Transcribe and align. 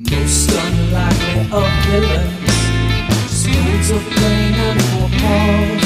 Most 0.00 0.48
unlikely 0.52 1.40
of 1.50 1.66
villains. 1.90 2.30
Schools 3.26 3.90
of 3.90 4.02
brain 4.14 4.54
and 4.54 4.80
four 4.80 5.08
paws. 5.18 5.82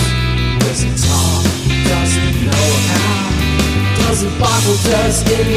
Does 0.61 0.85
it 0.85 0.97
talk? 1.01 1.45
Does 1.89 2.13
it 2.21 2.45
know 2.45 2.69
how? 2.93 3.33
Does 3.97 4.23
it 4.25 4.35
bottle? 4.39 4.77
Does? 4.85 5.23
In 5.23 5.49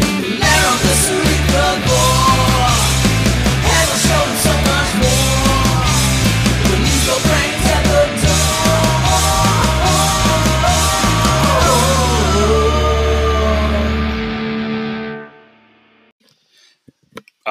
the 0.00 0.38
lair 0.40 0.64
of 0.72 0.78
the 0.80 2.01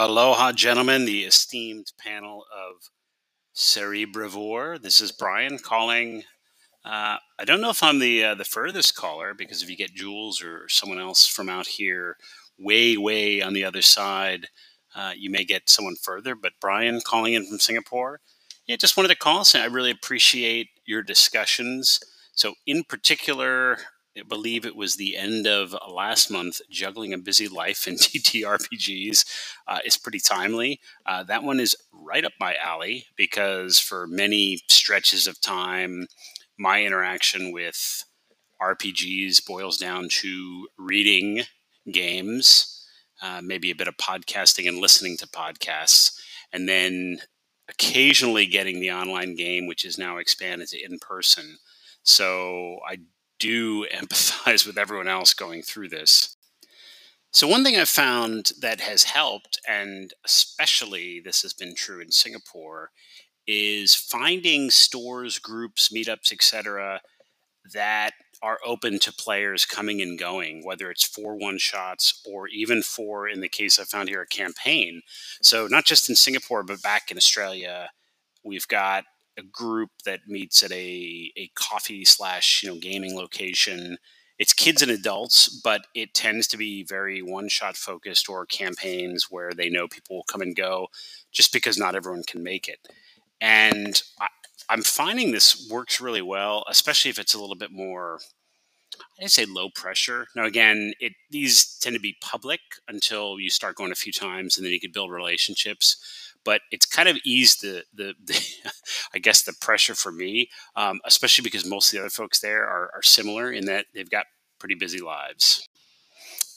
Aloha, 0.03 0.51
gentlemen, 0.51 1.05
the 1.05 1.25
esteemed 1.25 1.91
panel 1.99 2.43
of 2.51 2.89
Cerebrevore. 3.53 4.81
This 4.81 4.99
is 4.99 5.11
Brian 5.11 5.59
calling. 5.59 6.23
Uh, 6.83 7.17
I 7.37 7.45
don't 7.45 7.61
know 7.61 7.69
if 7.69 7.83
I'm 7.83 7.99
the 7.99 8.23
uh, 8.23 8.33
the 8.33 8.43
furthest 8.43 8.95
caller 8.95 9.35
because 9.35 9.61
if 9.61 9.69
you 9.69 9.77
get 9.77 9.93
Jules 9.93 10.41
or 10.41 10.67
someone 10.69 10.97
else 10.97 11.27
from 11.27 11.49
out 11.49 11.67
here, 11.67 12.17
way 12.57 12.97
way 12.97 13.43
on 13.43 13.53
the 13.53 13.63
other 13.63 13.83
side, 13.83 14.47
uh, 14.95 15.11
you 15.15 15.29
may 15.29 15.45
get 15.45 15.69
someone 15.69 15.97
further. 16.01 16.33
But 16.33 16.53
Brian 16.59 17.01
calling 17.05 17.35
in 17.35 17.45
from 17.45 17.59
Singapore. 17.59 18.21
Yeah, 18.65 18.77
just 18.77 18.97
wanted 18.97 19.09
to 19.09 19.15
call. 19.15 19.45
Say 19.45 19.61
I 19.61 19.65
really 19.65 19.91
appreciate 19.91 20.69
your 20.83 21.03
discussions. 21.03 21.99
So 22.33 22.55
in 22.65 22.85
particular, 22.85 23.77
I 24.17 24.23
believe 24.23 24.65
it 24.65 24.75
was 24.75 24.95
the 24.95 25.15
end 25.15 25.47
of 25.47 25.75
last 25.89 26.29
month. 26.29 26.59
Juggling 26.69 27.13
a 27.13 27.17
busy 27.17 27.47
life 27.47 27.87
in 27.87 27.95
TTRPGs 27.97 29.25
uh, 29.67 29.79
is 29.85 29.97
pretty 29.97 30.19
timely. 30.19 30.81
Uh, 31.05 31.23
that 31.23 31.43
one 31.43 31.59
is 31.59 31.75
right 31.93 32.25
up 32.25 32.33
my 32.39 32.55
alley 32.55 33.05
because 33.15 33.79
for 33.79 34.07
many 34.07 34.59
stretches 34.69 35.27
of 35.27 35.39
time, 35.39 36.07
my 36.57 36.83
interaction 36.83 37.51
with 37.51 38.03
RPGs 38.61 39.45
boils 39.45 39.77
down 39.77 40.07
to 40.09 40.67
reading 40.77 41.43
games, 41.91 42.85
uh, 43.21 43.41
maybe 43.43 43.71
a 43.71 43.75
bit 43.75 43.87
of 43.87 43.97
podcasting 43.97 44.67
and 44.67 44.77
listening 44.77 45.17
to 45.17 45.27
podcasts, 45.27 46.19
and 46.53 46.67
then 46.67 47.19
occasionally 47.69 48.45
getting 48.45 48.79
the 48.79 48.91
online 48.91 49.35
game, 49.35 49.65
which 49.67 49.85
is 49.85 49.97
now 49.97 50.17
expanded 50.17 50.67
to 50.67 50.83
in 50.83 50.99
person. 50.99 51.57
So 52.03 52.79
I 52.87 52.97
do 53.41 53.85
empathize 53.93 54.65
with 54.65 54.77
everyone 54.77 55.07
else 55.07 55.33
going 55.33 55.63
through 55.63 55.89
this. 55.89 56.37
So, 57.33 57.47
one 57.47 57.63
thing 57.63 57.77
I've 57.77 57.89
found 57.89 58.51
that 58.59 58.81
has 58.81 59.03
helped, 59.03 59.59
and 59.67 60.13
especially 60.25 61.21
this 61.23 61.41
has 61.43 61.53
been 61.53 61.75
true 61.75 62.01
in 62.01 62.11
Singapore, 62.11 62.91
is 63.47 63.95
finding 63.95 64.69
stores, 64.69 65.39
groups, 65.39 65.89
meetups, 65.89 66.31
etc., 66.31 67.01
that 67.73 68.11
are 68.43 68.59
open 68.65 68.99
to 68.99 69.13
players 69.13 69.65
coming 69.65 70.01
and 70.01 70.17
going, 70.19 70.65
whether 70.65 70.89
it's 70.89 71.05
for 71.05 71.37
one 71.37 71.57
shots 71.57 72.21
or 72.25 72.47
even 72.47 72.81
for, 72.81 73.27
in 73.27 73.39
the 73.39 73.47
case 73.47 73.79
I 73.79 73.83
found 73.83 74.09
here, 74.09 74.23
a 74.23 74.27
campaign. 74.27 75.01
So, 75.41 75.67
not 75.67 75.85
just 75.85 76.09
in 76.09 76.15
Singapore, 76.15 76.63
but 76.63 76.81
back 76.81 77.11
in 77.11 77.17
Australia, 77.17 77.91
we've 78.43 78.67
got 78.67 79.05
a 79.37 79.43
group 79.43 79.89
that 80.05 80.21
meets 80.27 80.63
at 80.63 80.71
a, 80.71 81.31
a 81.37 81.49
coffee 81.55 82.05
slash 82.05 82.63
you 82.63 82.69
know 82.69 82.79
gaming 82.79 83.15
location 83.15 83.97
it's 84.41 84.53
kids 84.53 84.81
and 84.81 84.89
adults, 84.89 85.47
but 85.49 85.85
it 85.93 86.15
tends 86.15 86.47
to 86.47 86.57
be 86.57 86.83
very 86.83 87.21
one 87.21 87.47
shot 87.47 87.77
focused 87.77 88.27
or 88.27 88.47
campaigns 88.47 89.27
where 89.29 89.51
they 89.53 89.69
know 89.69 89.87
people 89.87 90.15
will 90.15 90.23
come 90.23 90.41
and 90.41 90.55
go 90.55 90.87
just 91.31 91.53
because 91.53 91.77
not 91.77 91.93
everyone 91.93 92.23
can 92.23 92.41
make 92.41 92.67
it. 92.67 92.79
And 93.39 94.01
I, 94.19 94.29
I'm 94.67 94.81
finding 94.81 95.31
this 95.31 95.69
works 95.69 96.01
really 96.01 96.23
well, 96.23 96.65
especially 96.67 97.11
if 97.11 97.19
it's 97.19 97.35
a 97.35 97.39
little 97.39 97.55
bit 97.55 97.71
more, 97.71 98.19
I'd 99.21 99.29
say 99.29 99.45
low 99.45 99.69
pressure. 99.69 100.25
Now, 100.35 100.45
again, 100.45 100.93
it 100.99 101.13
these 101.29 101.77
tend 101.77 101.93
to 101.93 101.99
be 101.99 102.17
public 102.19 102.61
until 102.87 103.39
you 103.39 103.51
start 103.51 103.75
going 103.75 103.91
a 103.91 103.95
few 103.95 104.11
times 104.11 104.57
and 104.57 104.65
then 104.65 104.73
you 104.73 104.79
can 104.79 104.91
build 104.91 105.11
relationships 105.11 106.30
but 106.43 106.61
it's 106.71 106.85
kind 106.85 107.09
of 107.09 107.17
eased 107.25 107.61
the 107.61 107.83
the, 107.93 108.13
the 108.23 108.41
I 109.13 109.19
guess 109.19 109.43
the 109.43 109.53
pressure 109.61 109.95
for 109.95 110.11
me, 110.11 110.49
um, 110.75 110.99
especially 111.05 111.43
because 111.43 111.65
most 111.65 111.89
of 111.89 111.93
the 111.93 111.99
other 112.01 112.09
folks 112.09 112.39
there 112.39 112.63
are, 112.63 112.91
are 112.93 113.03
similar 113.03 113.51
in 113.51 113.65
that 113.65 113.85
they've 113.93 114.09
got 114.09 114.25
pretty 114.59 114.75
busy 114.75 114.99
lives, 114.99 115.67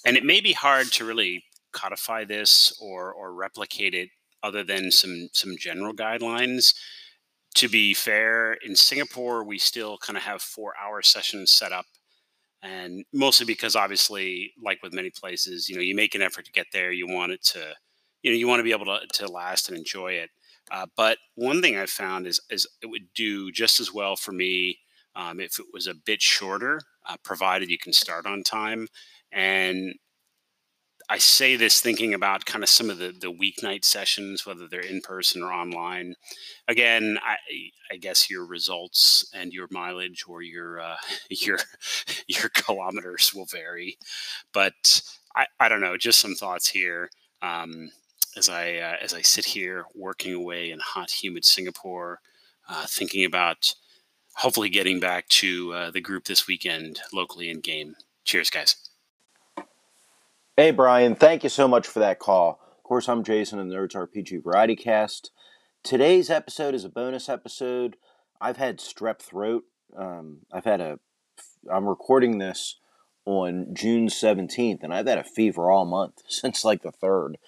and 0.05 0.17
it 0.17 0.25
may 0.25 0.41
be 0.41 0.53
hard 0.53 0.93
to 0.93 1.05
really 1.05 1.45
codify 1.73 2.25
this 2.25 2.77
or 2.81 3.13
or 3.13 3.35
replicate 3.35 3.95
it 3.95 4.09
other 4.43 4.63
than 4.65 4.91
some 4.91 5.29
some 5.33 5.57
general 5.59 5.93
guidelines. 5.95 6.75
To 7.57 7.69
be 7.69 7.95
fair, 7.95 8.55
in 8.55 8.75
Singapore, 8.75 9.45
we 9.45 9.59
still 9.59 9.97
kind 9.99 10.17
of 10.17 10.25
have 10.25 10.43
four 10.43 10.75
hour 10.83 11.03
sessions 11.03 11.53
set 11.53 11.71
up 11.71 11.87
and 12.65 13.05
mostly 13.13 13.45
because 13.47 13.77
obviously 13.77 14.53
like 14.63 14.83
with 14.83 14.93
many 14.93 15.11
places 15.11 15.69
you 15.69 15.77
know 15.77 15.83
you 15.83 15.95
make 15.95 16.15
an 16.15 16.23
effort 16.23 16.45
to 16.47 16.53
get 16.53 16.67
there 16.73 16.91
you 16.91 17.07
want 17.07 17.31
it 17.31 17.43
to 17.43 17.75
you 18.25 18.33
know 18.33 18.37
you 18.37 18.49
want 18.49 18.59
to 18.59 18.65
be 18.65 18.73
able 18.73 18.87
to, 18.87 19.01
to 19.13 19.31
last 19.31 19.69
and 19.69 19.79
enjoy 19.79 20.13
it 20.13 20.31
uh, 20.73 20.87
but 20.97 21.19
one 21.37 21.63
thing 21.63 21.77
i 21.77 21.87
found 21.87 22.27
is 22.27 22.41
is 22.51 22.67
it 22.83 22.87
would 22.87 23.07
do 23.15 23.53
just 23.53 23.79
as 23.79 23.95
well 23.95 24.17
for 24.17 24.33
me 24.33 24.79
um, 25.17 25.39
if 25.39 25.61
it 25.61 25.67
was 25.73 25.87
a 25.87 25.95
bit 25.95 26.21
shorter 26.21 26.81
uh, 27.09 27.17
provided 27.23 27.71
you 27.71 27.79
can 27.79 27.93
start 27.93 28.27
on 28.27 28.43
time 28.43 28.89
and 29.31 29.95
I 31.09 31.19
say 31.19 31.57
this 31.57 31.81
thinking 31.81 32.15
about 32.15 32.47
kind 32.47 32.65
of 32.65 32.71
some 32.71 32.89
of 32.89 32.99
the 32.99 33.13
the 33.13 33.31
weeknight 33.31 33.85
sessions, 33.85 34.47
whether 34.47 34.67
they're 34.67 34.81
in 34.81 35.01
person 35.03 35.43
or 35.43 35.53
online. 35.53 36.15
Again, 36.67 37.19
I, 37.23 37.37
I 37.93 37.97
guess 37.97 38.31
your 38.31 38.47
results 38.47 39.29
and 39.35 39.53
your 39.53 39.69
mileage 39.71 40.25
or 40.27 40.41
your 40.41 40.81
uh, 40.81 40.97
your 41.31 41.59
your 42.27 42.49
kilometers 42.49 43.33
will 43.35 43.45
vary, 43.45 43.99
but 44.53 45.03
I, 45.37 45.47
I 45.61 45.69
don't 45.69 45.81
know. 45.83 45.97
Just 45.97 46.21
some 46.21 46.35
thoughts 46.35 46.69
here. 46.69 47.11
Um, 47.43 47.91
as 48.37 48.49
I 48.49 48.75
uh, 48.75 48.97
as 49.01 49.15
I 49.15 49.23
sit 49.23 49.47
here 49.47 49.87
working 49.95 50.35
away 50.35 50.71
in 50.71 50.81
hot, 50.81 51.11
humid 51.11 51.45
Singapore, 51.45 52.21
uh, 52.69 52.87
thinking 52.87 53.25
about 53.25 53.75
hopefully 54.37 54.69
getting 54.69 55.01
back 55.01 55.29
to 55.29 55.73
uh, 55.73 55.91
the 55.91 56.01
group 56.01 56.25
this 56.25 56.47
weekend 56.47 57.01
locally 57.13 57.51
in 57.51 57.61
game. 57.61 57.95
Cheers, 58.25 58.51
guys. 58.51 58.77
Hey, 60.57 60.71
Brian. 60.71 61.15
Thank 61.15 61.43
you 61.43 61.49
so 61.49 61.67
much 61.69 61.87
for 61.87 62.01
that 62.01 62.19
call. 62.19 62.61
Of 62.79 62.85
course, 62.85 63.09
I'm 63.09 63.25
Jason 63.25 63.59
and 63.59 63.71
Nerds 63.71 63.95
RPG 63.95 64.43
Variety 64.45 64.77
Cast. 64.77 65.31
Today's 65.83 66.31
episode 66.31 66.75
is 66.75 66.85
a 66.85 66.89
bonus 66.89 67.29
episode. 67.29 67.97
I've 68.41 68.57
had 68.57 68.79
strep 68.79 69.21
throat. 69.21 69.65
Um, 69.97 70.39
I've 70.53 70.65
had 70.65 70.81
a. 70.81 70.99
I'm 71.71 71.87
recording 71.87 72.39
this 72.39 72.77
on 73.25 73.69
June 73.73 74.09
17th, 74.09 74.83
and 74.83 74.93
I've 74.93 75.07
had 75.07 75.19
a 75.19 75.25
fever 75.25 75.71
all 75.71 75.85
month 75.85 76.23
since 76.29 76.65
like 76.65 76.83
the 76.83 76.93
third 76.93 77.39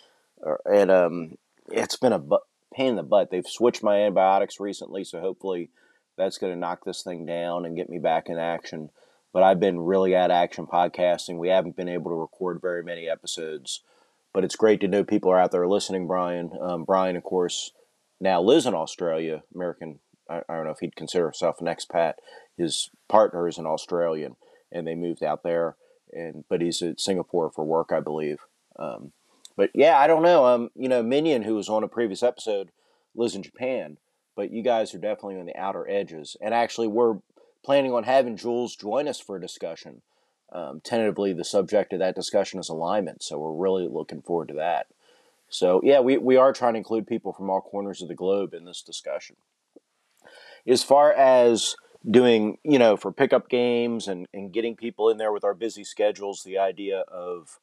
and 0.64 0.90
um, 0.90 1.38
it's 1.70 1.96
been 1.96 2.12
a 2.12 2.18
bu- 2.18 2.38
pain 2.74 2.90
in 2.90 2.96
the 2.96 3.02
butt. 3.02 3.30
They've 3.30 3.46
switched 3.46 3.82
my 3.82 4.00
antibiotics 4.00 4.60
recently, 4.60 5.04
so 5.04 5.20
hopefully 5.20 5.70
that's 6.16 6.38
going 6.38 6.52
to 6.52 6.58
knock 6.58 6.84
this 6.84 7.02
thing 7.02 7.26
down 7.26 7.64
and 7.64 7.76
get 7.76 7.90
me 7.90 7.98
back 7.98 8.28
in 8.28 8.38
action. 8.38 8.90
But 9.32 9.42
I've 9.42 9.60
been 9.60 9.80
really 9.80 10.14
at 10.14 10.30
action 10.30 10.66
podcasting. 10.66 11.38
We 11.38 11.48
haven't 11.48 11.76
been 11.76 11.88
able 11.88 12.10
to 12.10 12.16
record 12.16 12.60
very 12.60 12.82
many 12.82 13.08
episodes, 13.08 13.82
but 14.32 14.44
it's 14.44 14.56
great 14.56 14.80
to 14.80 14.88
know 14.88 15.04
people 15.04 15.30
are 15.30 15.40
out 15.40 15.52
there 15.52 15.68
listening. 15.68 16.06
Brian, 16.06 16.52
um, 16.60 16.84
Brian, 16.84 17.16
of 17.16 17.22
course, 17.22 17.72
now 18.20 18.40
lives 18.40 18.66
in 18.66 18.74
Australia. 18.74 19.42
American. 19.54 19.98
I, 20.28 20.40
I 20.48 20.54
don't 20.54 20.64
know 20.64 20.70
if 20.70 20.80
he'd 20.80 20.96
consider 20.96 21.24
himself 21.24 21.60
an 21.60 21.66
expat. 21.66 22.14
His 22.56 22.90
partner 23.08 23.46
is 23.46 23.58
an 23.58 23.66
Australian, 23.66 24.36
and 24.72 24.86
they 24.86 24.94
moved 24.94 25.22
out 25.22 25.42
there. 25.42 25.76
And 26.12 26.44
but 26.48 26.62
he's 26.62 26.80
at 26.82 27.00
Singapore 27.00 27.50
for 27.50 27.64
work, 27.64 27.90
I 27.92 28.00
believe. 28.00 28.38
Um, 28.78 29.12
but 29.56 29.70
yeah, 29.74 29.98
I 29.98 30.06
don't 30.06 30.22
know. 30.22 30.44
Um, 30.46 30.70
you 30.74 30.88
know, 30.88 31.02
Minion, 31.02 31.42
who 31.42 31.54
was 31.54 31.68
on 31.68 31.82
a 31.82 31.88
previous 31.88 32.22
episode, 32.22 32.70
lives 33.14 33.34
in 33.34 33.42
Japan, 33.42 33.96
but 34.34 34.50
you 34.50 34.62
guys 34.62 34.94
are 34.94 34.98
definitely 34.98 35.38
on 35.38 35.46
the 35.46 35.56
outer 35.56 35.88
edges. 35.88 36.36
And 36.40 36.52
actually, 36.52 36.88
we're 36.88 37.18
planning 37.64 37.92
on 37.92 38.04
having 38.04 38.36
Jules 38.36 38.76
join 38.76 39.08
us 39.08 39.20
for 39.20 39.36
a 39.36 39.40
discussion. 39.40 40.02
Um, 40.52 40.80
tentatively, 40.80 41.32
the 41.32 41.44
subject 41.44 41.92
of 41.92 41.98
that 41.98 42.14
discussion 42.14 42.60
is 42.60 42.68
alignment, 42.68 43.22
so 43.22 43.38
we're 43.38 43.52
really 43.52 43.88
looking 43.88 44.22
forward 44.22 44.48
to 44.48 44.54
that. 44.54 44.86
So 45.48 45.80
yeah, 45.82 46.00
we, 46.00 46.18
we 46.18 46.36
are 46.36 46.52
trying 46.52 46.74
to 46.74 46.78
include 46.78 47.06
people 47.06 47.32
from 47.32 47.50
all 47.50 47.60
corners 47.60 48.02
of 48.02 48.08
the 48.08 48.14
globe 48.14 48.54
in 48.54 48.64
this 48.64 48.82
discussion. 48.82 49.36
As 50.66 50.82
far 50.82 51.12
as 51.12 51.76
doing, 52.08 52.58
you 52.64 52.78
know, 52.78 52.96
for 52.96 53.12
pickup 53.12 53.48
games 53.48 54.08
and, 54.08 54.26
and 54.32 54.52
getting 54.52 54.76
people 54.76 55.08
in 55.08 55.16
there 55.16 55.32
with 55.32 55.44
our 55.44 55.54
busy 55.54 55.84
schedules, 55.84 56.42
the 56.42 56.58
idea 56.58 57.00
of 57.00 57.58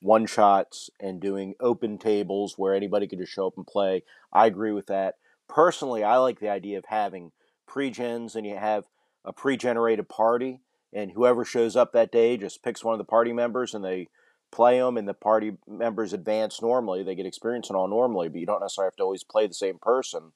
one 0.00 0.26
shots 0.26 0.90
and 1.00 1.20
doing 1.20 1.54
open 1.60 1.98
tables 1.98 2.54
where 2.56 2.74
anybody 2.74 3.06
could 3.06 3.18
just 3.18 3.32
show 3.32 3.46
up 3.46 3.54
and 3.56 3.66
play. 3.66 4.02
I 4.32 4.46
agree 4.46 4.72
with 4.72 4.86
that. 4.86 5.14
Personally, 5.48 6.04
I 6.04 6.16
like 6.18 6.40
the 6.40 6.48
idea 6.48 6.78
of 6.78 6.84
having 6.88 7.32
pre-gens 7.66 8.34
and 8.36 8.46
you 8.46 8.56
have 8.56 8.84
a 9.24 9.32
pre-generated 9.32 10.08
party 10.08 10.60
and 10.92 11.12
whoever 11.12 11.44
shows 11.44 11.76
up 11.76 11.92
that 11.92 12.12
day 12.12 12.36
just 12.36 12.62
picks 12.62 12.84
one 12.84 12.94
of 12.94 12.98
the 12.98 13.04
party 13.04 13.32
members 13.32 13.74
and 13.74 13.84
they 13.84 14.08
play 14.52 14.78
them 14.78 14.96
and 14.96 15.08
the 15.08 15.14
party 15.14 15.56
members 15.66 16.12
advance 16.12 16.62
normally. 16.62 17.02
They 17.02 17.14
get 17.14 17.26
experience 17.26 17.68
and 17.68 17.76
all 17.76 17.88
normally, 17.88 18.28
but 18.28 18.38
you 18.38 18.46
don't 18.46 18.60
necessarily 18.60 18.88
have 18.88 18.96
to 18.96 19.02
always 19.02 19.24
play 19.24 19.46
the 19.46 19.54
same 19.54 19.78
person. 19.80 20.32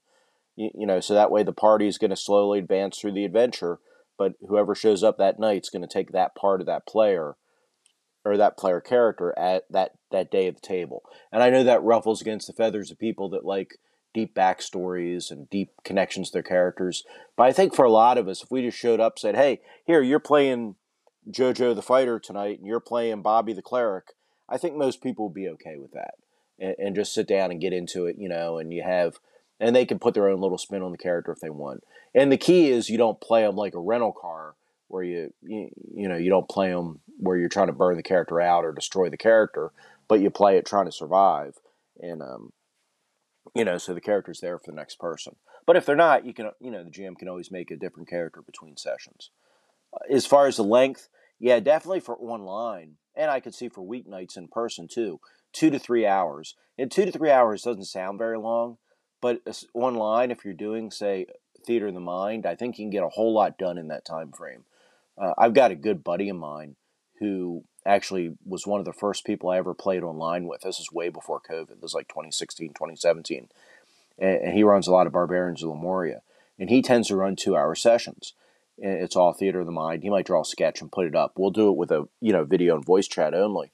You, 0.56 0.70
you 0.74 0.86
know, 0.86 1.00
so 1.00 1.14
that 1.14 1.30
way 1.30 1.42
the 1.42 1.52
party 1.52 1.86
is 1.86 1.98
going 1.98 2.10
to 2.10 2.16
slowly 2.16 2.58
advance 2.58 2.98
through 2.98 3.12
the 3.12 3.24
adventure, 3.24 3.78
but 4.18 4.34
whoever 4.46 4.74
shows 4.74 5.02
up 5.02 5.18
that 5.18 5.38
night 5.38 5.62
is 5.62 5.70
going 5.70 5.82
to 5.82 5.88
take 5.88 6.12
that 6.12 6.34
part 6.34 6.60
of 6.60 6.66
that 6.66 6.86
player 6.86 7.36
or 8.24 8.36
that 8.36 8.56
player 8.56 8.80
character 8.80 9.36
at 9.38 9.64
that 9.70 9.92
that 10.10 10.30
day 10.30 10.46
at 10.46 10.56
the 10.56 10.60
table. 10.60 11.02
And 11.32 11.42
I 11.42 11.50
know 11.50 11.64
that 11.64 11.82
ruffles 11.82 12.20
against 12.20 12.46
the 12.46 12.52
feathers 12.52 12.90
of 12.90 12.98
people 12.98 13.28
that 13.30 13.44
like 13.44 13.78
deep 14.12 14.34
backstories 14.34 15.30
and 15.30 15.48
deep 15.50 15.70
connections 15.84 16.28
to 16.28 16.34
their 16.34 16.42
characters. 16.42 17.04
But 17.36 17.44
I 17.44 17.52
think 17.52 17.74
for 17.74 17.84
a 17.84 17.90
lot 17.90 18.18
of 18.18 18.28
us, 18.28 18.42
if 18.42 18.50
we 18.50 18.62
just 18.62 18.78
showed 18.78 19.00
up, 19.00 19.18
said, 19.18 19.36
"Hey, 19.36 19.60
here 19.84 20.02
you're 20.02 20.18
playing 20.18 20.76
JoJo 21.30 21.74
the 21.74 21.82
fighter 21.82 22.18
tonight, 22.18 22.58
and 22.58 22.66
you're 22.66 22.80
playing 22.80 23.22
Bobby 23.22 23.52
the 23.52 23.62
cleric," 23.62 24.12
I 24.48 24.58
think 24.58 24.74
most 24.74 25.02
people 25.02 25.26
would 25.26 25.34
be 25.34 25.48
okay 25.48 25.76
with 25.76 25.92
that 25.92 26.14
and, 26.58 26.74
and 26.78 26.96
just 26.96 27.14
sit 27.14 27.26
down 27.26 27.50
and 27.50 27.60
get 27.60 27.72
into 27.72 28.06
it, 28.06 28.16
you 28.18 28.28
know. 28.28 28.58
And 28.58 28.72
you 28.72 28.82
have, 28.82 29.18
and 29.58 29.74
they 29.74 29.86
can 29.86 29.98
put 29.98 30.14
their 30.14 30.28
own 30.28 30.40
little 30.40 30.58
spin 30.58 30.82
on 30.82 30.92
the 30.92 30.98
character 30.98 31.32
if 31.32 31.40
they 31.40 31.50
want. 31.50 31.84
And 32.14 32.30
the 32.30 32.36
key 32.36 32.70
is 32.70 32.90
you 32.90 32.98
don't 32.98 33.20
play 33.20 33.42
them 33.42 33.56
like 33.56 33.74
a 33.74 33.80
rental 33.80 34.12
car 34.12 34.54
where 34.90 35.04
you, 35.04 35.32
you 35.42 35.70
you 35.94 36.08
know 36.08 36.16
you 36.16 36.30
don't 36.30 36.48
play 36.48 36.70
them 36.70 37.00
where 37.18 37.36
you're 37.36 37.48
trying 37.48 37.68
to 37.68 37.72
burn 37.72 37.96
the 37.96 38.02
character 38.02 38.40
out 38.40 38.64
or 38.64 38.72
destroy 38.72 39.08
the 39.08 39.16
character, 39.16 39.72
but 40.08 40.20
you 40.20 40.30
play 40.30 40.56
it 40.56 40.66
trying 40.66 40.86
to 40.86 40.92
survive. 40.92 41.54
And 42.00 42.22
um, 42.22 42.52
you 43.54 43.64
know, 43.64 43.78
so 43.78 43.94
the 43.94 44.00
character's 44.00 44.40
there 44.40 44.58
for 44.58 44.70
the 44.70 44.76
next 44.76 44.98
person. 44.98 45.36
But 45.66 45.76
if 45.76 45.86
they're 45.86 45.96
not, 45.96 46.24
you 46.26 46.34
can, 46.34 46.50
you 46.60 46.70
know, 46.70 46.82
the 46.82 46.90
GM 46.90 47.16
can 47.16 47.28
always 47.28 47.50
make 47.50 47.70
a 47.70 47.76
different 47.76 48.08
character 48.08 48.42
between 48.42 48.76
sessions. 48.76 49.30
Uh, 49.92 50.12
as 50.12 50.26
far 50.26 50.46
as 50.46 50.56
the 50.56 50.64
length, 50.64 51.08
yeah, 51.38 51.60
definitely 51.60 52.00
for 52.00 52.16
online, 52.16 52.96
and 53.14 53.30
I 53.30 53.40
could 53.40 53.54
see 53.54 53.68
for 53.68 53.82
weeknights 53.82 54.36
in 54.36 54.48
person 54.48 54.88
too, 54.88 55.20
two 55.52 55.70
to 55.70 55.78
three 55.78 56.06
hours. 56.06 56.56
And 56.78 56.90
two 56.90 57.04
to 57.04 57.12
three 57.12 57.30
hours 57.30 57.62
doesn't 57.62 57.84
sound 57.84 58.18
very 58.18 58.38
long, 58.38 58.78
but 59.20 59.40
online, 59.74 60.30
if 60.30 60.44
you're 60.44 60.54
doing, 60.54 60.90
say, 60.90 61.26
theater 61.66 61.88
of 61.88 61.94
the 61.94 62.00
mind, 62.00 62.46
I 62.46 62.54
think 62.54 62.78
you 62.78 62.84
can 62.84 62.90
get 62.90 63.02
a 63.02 63.08
whole 63.08 63.34
lot 63.34 63.58
done 63.58 63.78
in 63.78 63.88
that 63.88 64.04
time 64.04 64.32
frame. 64.32 64.64
Uh, 65.18 65.34
I've 65.38 65.54
got 65.54 65.70
a 65.70 65.76
good 65.76 66.04
buddy 66.04 66.28
of 66.28 66.36
mine 66.36 66.76
who 67.18 67.64
actually 67.84 68.36
was 68.44 68.66
one 68.66 68.80
of 68.80 68.86
the 68.86 68.92
first 68.92 69.24
people 69.24 69.50
I 69.50 69.58
ever 69.58 69.74
played 69.74 70.02
online 70.02 70.46
with. 70.46 70.62
This 70.62 70.80
is 70.80 70.92
way 70.92 71.08
before 71.08 71.40
COVID. 71.40 71.80
This 71.80 71.90
is 71.90 71.94
like 71.94 72.08
2016, 72.08 72.70
2017. 72.70 73.48
And, 74.18 74.52
he 74.52 74.62
runs 74.62 74.86
a 74.86 74.92
lot 74.92 75.06
of 75.06 75.12
Barbarians 75.12 75.62
of 75.62 75.70
Lemuria. 75.70 76.22
And 76.58 76.70
he 76.70 76.82
tends 76.82 77.08
to 77.08 77.16
run 77.16 77.36
two 77.36 77.56
hour 77.56 77.74
sessions. 77.74 78.34
It's 78.76 79.16
all 79.16 79.32
theater 79.32 79.60
of 79.60 79.66
the 79.66 79.72
mind. 79.72 80.02
He 80.02 80.10
might 80.10 80.26
draw 80.26 80.40
a 80.40 80.44
sketch 80.44 80.80
and 80.80 80.92
put 80.92 81.06
it 81.06 81.14
up. 81.14 81.32
We'll 81.36 81.50
do 81.50 81.68
it 81.68 81.76
with 81.76 81.90
a 81.90 82.08
you 82.20 82.32
know 82.32 82.44
video 82.44 82.76
and 82.76 82.84
voice 82.84 83.08
chat 83.08 83.34
only. 83.34 83.72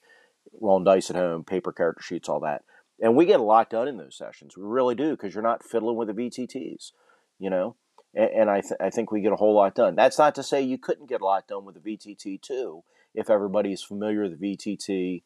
Rolling 0.61 0.85
dice 0.85 1.11
at 1.11 1.17
home, 1.17 1.45
paper 1.45 1.73
character 1.73 2.03
sheets, 2.03 2.29
all 2.29 2.41
that. 2.41 2.65
And 3.01 3.15
we 3.15 3.27
get 3.27 3.41
a 3.41 3.45
lot 3.45 3.71
done 3.71 3.89
in 3.89 3.99
those 3.99 4.17
sessions. 4.17 4.57
We 4.57 4.65
really 4.65 4.95
do 4.95 5.11
because 5.11 5.35
you're 5.35 5.43
not 5.43 5.63
fiddling 5.63 5.97
with 5.97 6.09
the 6.09 6.15
VTTs, 6.15 6.93
you 7.39 7.51
know. 7.51 7.77
And, 8.17 8.31
and 8.31 8.51
I, 8.51 8.63
th- 8.63 8.81
I 8.81 8.91
think 8.91 9.13
we 9.13 9.21
get 9.21 9.33
a 9.33 9.37
whole 9.37 9.55
lot 9.55 9.77
done. 9.77 9.95
That's 9.95 10.19
not 10.19 10.35
to 10.37 10.43
say 10.43 10.63
you 10.63 10.79
couldn't 10.79 11.09
get 11.09 11.21
a 11.21 11.25
lot 11.25 11.47
done 11.47 11.65
with 11.65 11.81
the 11.81 11.97
VTT 11.97 12.41
too 12.41 12.83
if 13.15 13.31
everybody 13.31 13.73
is 13.73 13.83
familiar 13.83 14.23
with 14.23 14.41
VTT. 14.41 15.23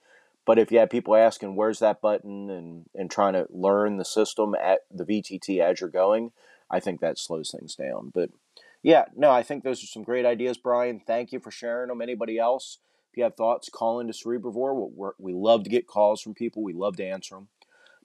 But 0.47 0.59
if 0.59 0.73
you 0.73 0.79
have 0.79 0.91
people 0.91 1.15
asking 1.15 1.55
where's 1.55 1.79
that 1.81 2.01
button 2.01 2.51
and, 2.51 2.87
and 2.95 3.11
trying 3.11 3.35
to 3.35 3.47
learn 3.51 3.99
the 3.99 4.05
system 4.05 4.55
at 4.55 4.81
the 4.91 5.05
VTT 5.05 5.61
as 5.61 5.81
you're 5.81 5.91
going, 5.91 6.33
I 6.71 6.81
think 6.81 7.01
that 7.01 7.19
slows 7.19 7.51
things 7.51 7.75
down. 7.75 8.11
But 8.15 8.31
yeah, 8.83 9.07
no, 9.15 9.31
I 9.31 9.43
think 9.43 9.63
those 9.63 9.83
are 9.83 9.87
some 9.87 10.05
great 10.05 10.25
ideas, 10.25 10.57
Brian. 10.57 11.01
Thank 11.07 11.33
you 11.33 11.41
for 11.41 11.51
sharing 11.51 11.89
them. 11.89 12.01
Anybody 12.01 12.39
else, 12.39 12.79
if 13.13 13.17
you 13.17 13.25
have 13.25 13.37
thoughts, 13.37 13.69
call 13.69 14.01
into 14.01 14.13
Cerebrevore. 14.13 14.91
we 14.95 15.09
we 15.19 15.33
love 15.35 15.65
to 15.65 15.71
get 15.71 15.87
calls 15.87 16.23
from 16.23 16.35
people. 16.35 16.63
We 16.63 16.73
love 16.73 16.97
to 16.97 17.05
answer 17.05 17.35
them. 17.35 17.49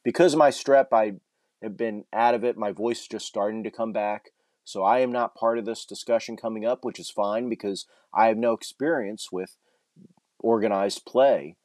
Because 0.04 0.34
of 0.34 0.40
my 0.40 0.50
strep, 0.50 0.88
I 0.92 1.14
have 1.62 1.78
been 1.78 2.04
out 2.12 2.34
of 2.36 2.44
it. 2.44 2.58
My 2.58 2.72
voice 2.72 3.02
is 3.02 3.08
just 3.08 3.26
starting 3.26 3.64
to 3.64 3.72
come 3.72 3.94
back. 3.94 4.32
So 4.66 4.84
I 4.84 5.00
am 5.00 5.12
not 5.12 5.36
part 5.36 5.60
of 5.60 5.66
this 5.66 5.86
discussion 5.86 6.36
coming 6.36 6.66
up, 6.66 6.84
which 6.84 7.00
is 7.00 7.10
fine 7.10 7.48
because 7.50 7.86
I 8.14 8.28
have 8.28 8.38
no 8.38 8.54
experience 8.54 9.32
with 9.32 9.58
organized 10.40 11.06
play. 11.06 11.56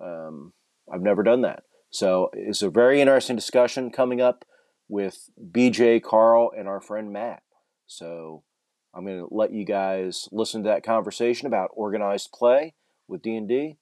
Um, 0.00 0.52
I've 0.92 1.02
never 1.02 1.22
done 1.22 1.42
that. 1.42 1.64
So 1.90 2.30
it's 2.32 2.62
a 2.62 2.70
very 2.70 3.00
interesting 3.00 3.36
discussion 3.36 3.90
coming 3.90 4.20
up 4.20 4.44
with 4.88 5.28
BJ, 5.40 6.02
Karl, 6.02 6.52
and 6.56 6.68
our 6.68 6.80
friend 6.80 7.12
Matt. 7.12 7.42
So 7.86 8.44
I'm 8.94 9.04
going 9.04 9.18
to 9.18 9.34
let 9.34 9.52
you 9.52 9.64
guys 9.64 10.28
listen 10.30 10.62
to 10.62 10.68
that 10.68 10.84
conversation 10.84 11.46
about 11.46 11.70
organized 11.74 12.30
play 12.32 12.74
with 13.08 13.22
D&D, 13.22 13.76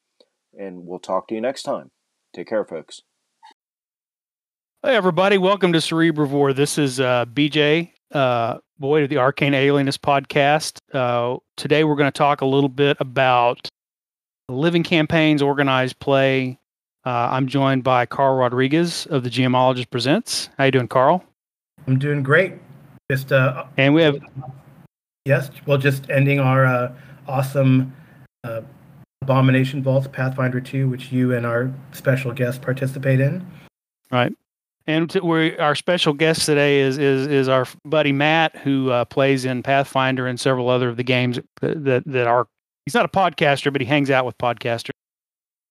and 0.59 0.87
we'll 0.87 0.99
talk 0.99 1.29
to 1.29 1.35
you 1.35 1.41
next 1.41 1.63
time. 1.63 1.91
Take 2.35 2.49
care, 2.49 2.65
folks. 2.65 3.03
Hey, 4.83 4.97
everybody. 4.97 5.39
Welcome 5.39 5.73
to 5.73 5.79
Cerebrevore. 5.79 6.55
This 6.55 6.77
is 6.77 7.01
uh, 7.01 7.25
BJ, 7.25 7.94
uh, 8.15 8.59
Boyd 8.79 9.05
of 9.05 9.11
the 9.11 9.19
Arcane 9.19 9.55
Alienist 9.55 10.03
podcast. 10.03 10.79
Uh, 10.93 11.39
today, 11.57 11.85
we're 11.85 11.97
going 11.97 12.11
to 12.11 12.17
talk 12.17 12.41
a 12.41 12.47
little 12.47 12.69
bit 12.69 12.97
about 13.01 13.69
living 14.49 14.83
campaigns, 14.83 15.43
organized 15.43 15.99
play. 15.99 16.59
Uh, 17.05 17.29
I'm 17.31 17.47
joined 17.47 17.85
by 17.85 18.07
Karl 18.07 18.37
Rodriguez 18.37 19.07
of 19.07 19.25
the 19.25 19.31
GMologist 19.31 19.91
Presents. 19.91 20.49
How 20.57 20.65
you 20.65 20.71
doing, 20.71 20.89
Karl? 20.89 21.23
I'm 21.87 21.99
doing 21.99 22.23
great. 22.23 22.55
Just 23.11 23.33
uh, 23.33 23.67
and 23.77 23.95
we 23.95 24.03
have 24.03 24.17
yes, 25.27 25.51
well, 25.67 25.77
just 25.77 26.09
ending 26.09 26.41
our 26.41 26.65
uh, 26.65 26.95
awesome 27.29 27.95
uh, 28.45 28.63
Abomination 29.21 29.83
Vaults 29.83 30.09
Pathfinder 30.09 30.61
2, 30.61 30.89
which 30.89 31.13
you 31.13 31.35
and 31.35 31.45
our 31.45 31.73
special 31.93 32.33
guest 32.33 32.63
participate 32.63 33.21
in. 33.21 33.47
Right. 34.11 34.33
And 34.87 35.09
to, 35.11 35.21
we 35.21 35.57
our 35.59 35.75
special 35.75 36.13
guest 36.13 36.45
today 36.45 36.81
is 36.81 36.99
is 36.99 37.27
is 37.27 37.49
our 37.49 37.67
buddy 37.85 38.13
Matt, 38.13 38.57
who 38.57 38.91
uh, 38.91 39.05
plays 39.07 39.45
in 39.45 39.63
Pathfinder 39.63 40.27
and 40.27 40.39
several 40.39 40.69
other 40.69 40.89
of 40.91 40.97
the 40.97 41.03
games 41.03 41.39
that 41.61 42.03
that 42.05 42.27
are 42.27 42.47
he's 42.85 42.95
not 42.95 43.05
a 43.05 43.09
podcaster, 43.09 43.73
but 43.73 43.81
he 43.81 43.87
hangs 43.87 44.11
out 44.11 44.27
with 44.27 44.37
podcasters 44.37 44.91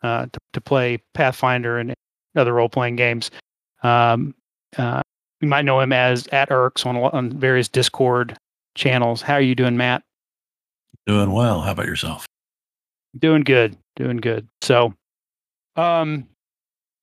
uh, 0.01 0.25
to, 0.31 0.39
to 0.53 0.61
play 0.61 1.01
Pathfinder 1.13 1.77
and 1.77 1.93
other 2.35 2.53
role 2.53 2.69
playing 2.69 2.95
games. 2.95 3.29
Um, 3.83 4.33
uh, 4.77 5.01
you 5.41 5.47
might 5.47 5.65
know 5.65 5.79
him 5.79 5.93
as 5.93 6.27
at 6.27 6.49
urx 6.49 6.85
on, 6.85 6.97
on 6.97 7.37
various 7.37 7.67
Discord 7.67 8.35
channels. 8.75 9.21
How 9.21 9.35
are 9.35 9.41
you 9.41 9.55
doing, 9.55 9.77
Matt? 9.77 10.03
Doing 11.05 11.31
well. 11.31 11.61
How 11.61 11.71
about 11.71 11.85
yourself? 11.85 12.25
Doing 13.19 13.43
good. 13.43 13.77
Doing 13.95 14.17
good. 14.17 14.47
So, 14.61 14.93
um, 15.75 16.27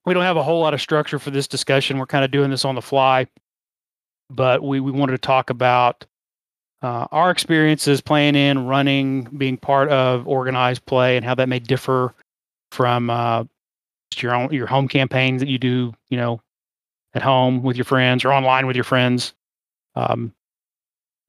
we 0.05 0.13
don't 0.13 0.23
have 0.23 0.37
a 0.37 0.43
whole 0.43 0.61
lot 0.61 0.73
of 0.73 0.81
structure 0.81 1.19
for 1.19 1.31
this 1.31 1.47
discussion. 1.47 1.97
We're 1.97 2.05
kind 2.05 2.25
of 2.25 2.31
doing 2.31 2.49
this 2.49 2.65
on 2.65 2.75
the 2.75 2.81
fly, 2.81 3.27
but 4.29 4.63
we, 4.63 4.79
we 4.79 4.91
wanted 4.91 5.13
to 5.13 5.17
talk 5.19 5.49
about 5.49 6.05
uh, 6.81 7.05
our 7.11 7.29
experiences 7.29 8.01
playing 8.01 8.35
in, 8.35 8.65
running, 8.65 9.23
being 9.37 9.57
part 9.57 9.89
of 9.89 10.27
organized 10.27 10.85
play, 10.85 11.15
and 11.15 11.25
how 11.25 11.35
that 11.35 11.47
may 11.47 11.59
differ 11.59 12.13
from 12.71 13.09
uh, 13.09 13.43
your 14.17 14.33
own 14.33 14.51
your 14.51 14.67
home 14.67 14.87
campaigns 14.87 15.41
that 15.41 15.49
you 15.49 15.59
do, 15.59 15.93
you 16.09 16.17
know, 16.17 16.41
at 17.13 17.21
home 17.21 17.61
with 17.61 17.77
your 17.77 17.85
friends 17.85 18.25
or 18.25 18.33
online 18.33 18.65
with 18.65 18.75
your 18.75 18.83
friends. 18.83 19.33
Um, 19.95 20.33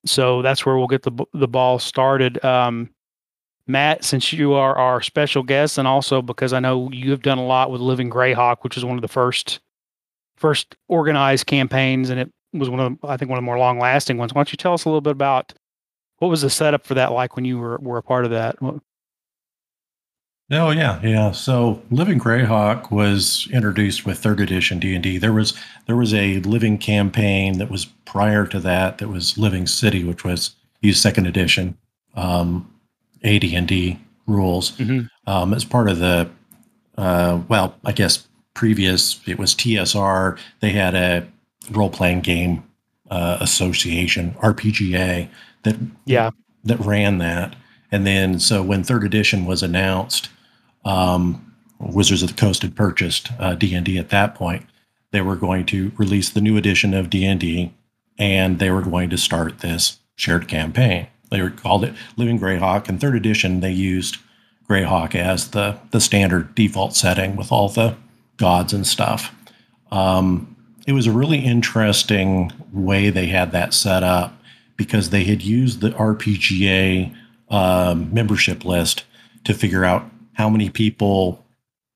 so 0.07 0.43
that's 0.43 0.65
where 0.65 0.77
we'll 0.77 0.87
get 0.87 1.03
the 1.03 1.13
the 1.35 1.49
ball 1.49 1.79
started. 1.79 2.43
Um, 2.45 2.91
Matt, 3.67 4.05
since 4.05 4.33
you 4.33 4.55
are 4.55 4.77
our 4.77 5.01
special 5.01 5.43
guest, 5.43 5.79
and 5.79 5.87
also 5.87 6.21
because 6.21 6.53
I 6.53 6.61
know 6.61 6.91
you 6.93 7.11
have 7.11 7.23
done 7.23 7.39
a 7.39 7.47
lot 7.47 7.71
with 7.71 7.81
Living 7.81 8.11
Greyhawk, 8.11 8.59
which 8.63 8.77
is 8.77 8.85
one 8.85 8.97
of 8.97 9.03
the 9.03 9.09
first 9.09 9.61
first 10.37 10.77
organized 10.89 11.47
campaigns, 11.47 12.11
and 12.11 12.19
it 12.19 12.33
was 12.53 12.69
one 12.69 12.81
of 12.81 13.01
the, 13.01 13.07
I 13.07 13.17
think 13.17 13.31
one 13.31 13.39
of 13.39 13.43
the 13.43 13.47
more 13.47 13.59
long 13.59 13.79
lasting 13.79 14.19
ones. 14.19 14.35
Why 14.35 14.41
don't 14.41 14.53
you 14.53 14.57
tell 14.57 14.75
us 14.75 14.85
a 14.85 14.89
little 14.89 15.01
bit 15.01 15.13
about 15.13 15.55
what 16.19 16.29
was 16.29 16.43
the 16.43 16.51
setup 16.51 16.85
for 16.85 16.95
that 16.95 17.13
like 17.13 17.37
when 17.37 17.45
you 17.45 17.59
were 17.59 17.79
were 17.79 17.99
a 17.99 18.03
part 18.03 18.25
of 18.25 18.33
that? 18.33 18.57
Oh 20.51 20.71
yeah, 20.71 21.01
yeah. 21.03 21.31
So 21.31 21.81
Living 21.91 22.19
Greyhawk 22.19 22.91
was 22.91 23.49
introduced 23.53 24.05
with 24.05 24.19
third 24.19 24.41
edition 24.41 24.79
D 24.79 24.95
and 24.95 25.03
D. 25.03 25.19
There 25.19 25.33
was 25.33 25.55
there 25.87 25.97
was 25.97 26.13
a 26.13 26.41
living 26.41 26.79
campaign 26.79 27.59
that 27.59 27.71
was 27.71 27.87
prior 27.87 28.47
to 28.49 28.61
that 28.61 28.99
that 28.99 29.09
was 29.09 29.39
Living 29.39 29.67
City, 29.67 30.05
which 30.05 30.25
was 30.25 30.55
used 30.81 31.01
second 31.01 31.27
edition 31.27 31.79
um, 32.15 32.69
AD 33.25 33.45
and 33.45 33.69
D 33.69 33.99
rules 34.27 34.73
mm-hmm. 34.73 35.07
um, 35.31 35.55
as 35.55 35.65
part 35.65 35.89
of 35.89 35.99
the 35.99 36.31
uh, 36.99 37.41
well, 37.49 37.75
I 37.85 37.93
guess 37.93 38.27
previous 38.55 39.21
it 39.27 39.39
was 39.39 39.55
TSR. 39.55 40.39
They 40.61 40.71
had 40.71 40.95
a 40.95 41.27
role 41.71 41.91
playing 41.91 42.21
game 42.21 42.65
uh, 43.11 43.39
association 43.41 44.35
RPGA 44.43 45.29
that 45.63 45.77
yeah 46.05 46.31
that 46.65 46.81
ran 46.81 47.19
that. 47.19 47.57
And 47.91 48.07
then 48.07 48.39
so 48.41 48.63
when 48.63 48.85
third 48.85 49.05
edition 49.05 49.45
was 49.45 49.63
announced, 49.63 50.31
um, 50.85 51.55
Wizards 51.79 52.23
of 52.23 52.31
the 52.31 52.41
Coast 52.41 52.63
had 52.63 52.77
purchased 52.77 53.31
uh, 53.39 53.55
D 53.55 53.75
and 53.75 53.85
D 53.85 53.99
at 53.99 54.11
that 54.11 54.35
point. 54.35 54.67
They 55.11 55.21
were 55.21 55.37
going 55.37 55.67
to 55.67 55.93
release 55.97 56.31
the 56.31 56.41
new 56.41 56.57
edition 56.57 56.95
of 56.95 57.11
D 57.11 57.25
and 57.25 57.39
D, 57.39 57.75
and 58.19 58.59
they 58.59 58.71
were 58.71 58.83
going 58.83 59.11
to 59.11 59.19
start 59.19 59.59
this 59.59 59.99
shared 60.17 60.49
campaign. 60.49 61.09
They 61.33 61.49
called 61.51 61.85
it 61.85 61.95
Living 62.17 62.39
Greyhawk. 62.39 62.89
And 62.89 63.01
third 63.01 63.17
edition, 63.17 63.61
they 63.61 63.73
used 63.73 64.19
Greyhawk 64.69 65.15
as 65.15 65.51
the 65.51 65.79
the 65.91 66.01
standard 66.01 66.55
default 66.55 66.95
setting 66.95 67.35
with 67.35 67.51
all 67.51 67.69
the 67.69 67.97
gods 68.37 68.73
and 68.73 68.87
stuff. 68.87 69.35
Um, 69.91 70.57
it 70.87 70.93
was 70.93 71.07
a 71.07 71.13
really 71.13 71.39
interesting 71.39 72.53
way 72.73 73.11
they 73.11 73.27
had 73.27 73.53
that 73.53 73.75
set 73.75 74.03
up 74.03 74.37
because 74.77 75.11
they 75.11 75.25
had 75.25 75.43
used 75.43 75.81
the 75.81 75.91
RPGA 75.91 77.15
um, 77.51 78.13
membership 78.13 78.65
list 78.65 79.05
to 79.45 79.55
figure 79.55 79.85
out 79.85 80.11
how 80.35 80.49
many 80.49 80.71
people 80.71 81.45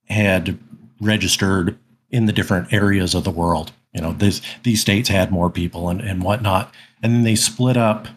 had 0.08 0.58
registered 1.00 1.78
in 2.10 2.26
the 2.26 2.32
different 2.32 2.72
areas 2.72 3.14
of 3.14 3.24
the 3.24 3.30
world. 3.30 3.72
You 3.92 4.02
know, 4.02 4.12
this, 4.12 4.40
these 4.62 4.80
states 4.80 5.08
had 5.08 5.32
more 5.32 5.50
people 5.50 5.88
and, 5.88 6.00
and 6.00 6.22
whatnot. 6.22 6.72
And 7.02 7.14
then 7.14 7.22
they 7.22 7.34
split 7.34 7.76
up 7.76 8.08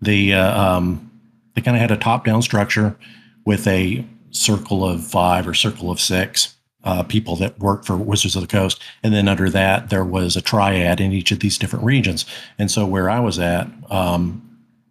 the, 0.00 0.34
uh, 0.34 0.60
um, 0.60 1.10
they 1.54 1.62
kind 1.62 1.76
of 1.76 1.80
had 1.80 1.90
a 1.90 1.96
top 1.96 2.24
down 2.24 2.42
structure 2.42 2.96
with 3.44 3.66
a 3.66 4.04
circle 4.30 4.84
of 4.84 5.04
five 5.04 5.46
or 5.46 5.54
circle 5.54 5.90
of 5.90 6.00
six 6.00 6.56
uh, 6.84 7.02
people 7.02 7.36
that 7.36 7.58
worked 7.58 7.86
for 7.86 7.96
Wizards 7.96 8.36
of 8.36 8.42
the 8.42 8.48
Coast. 8.48 8.80
And 9.02 9.12
then 9.12 9.28
under 9.28 9.50
that, 9.50 9.90
there 9.90 10.04
was 10.04 10.36
a 10.36 10.40
triad 10.40 11.00
in 11.00 11.12
each 11.12 11.30
of 11.32 11.40
these 11.40 11.58
different 11.58 11.84
regions. 11.84 12.24
And 12.58 12.70
so 12.70 12.86
where 12.86 13.10
I 13.10 13.20
was 13.20 13.38
at, 13.38 13.68
um, 13.90 14.46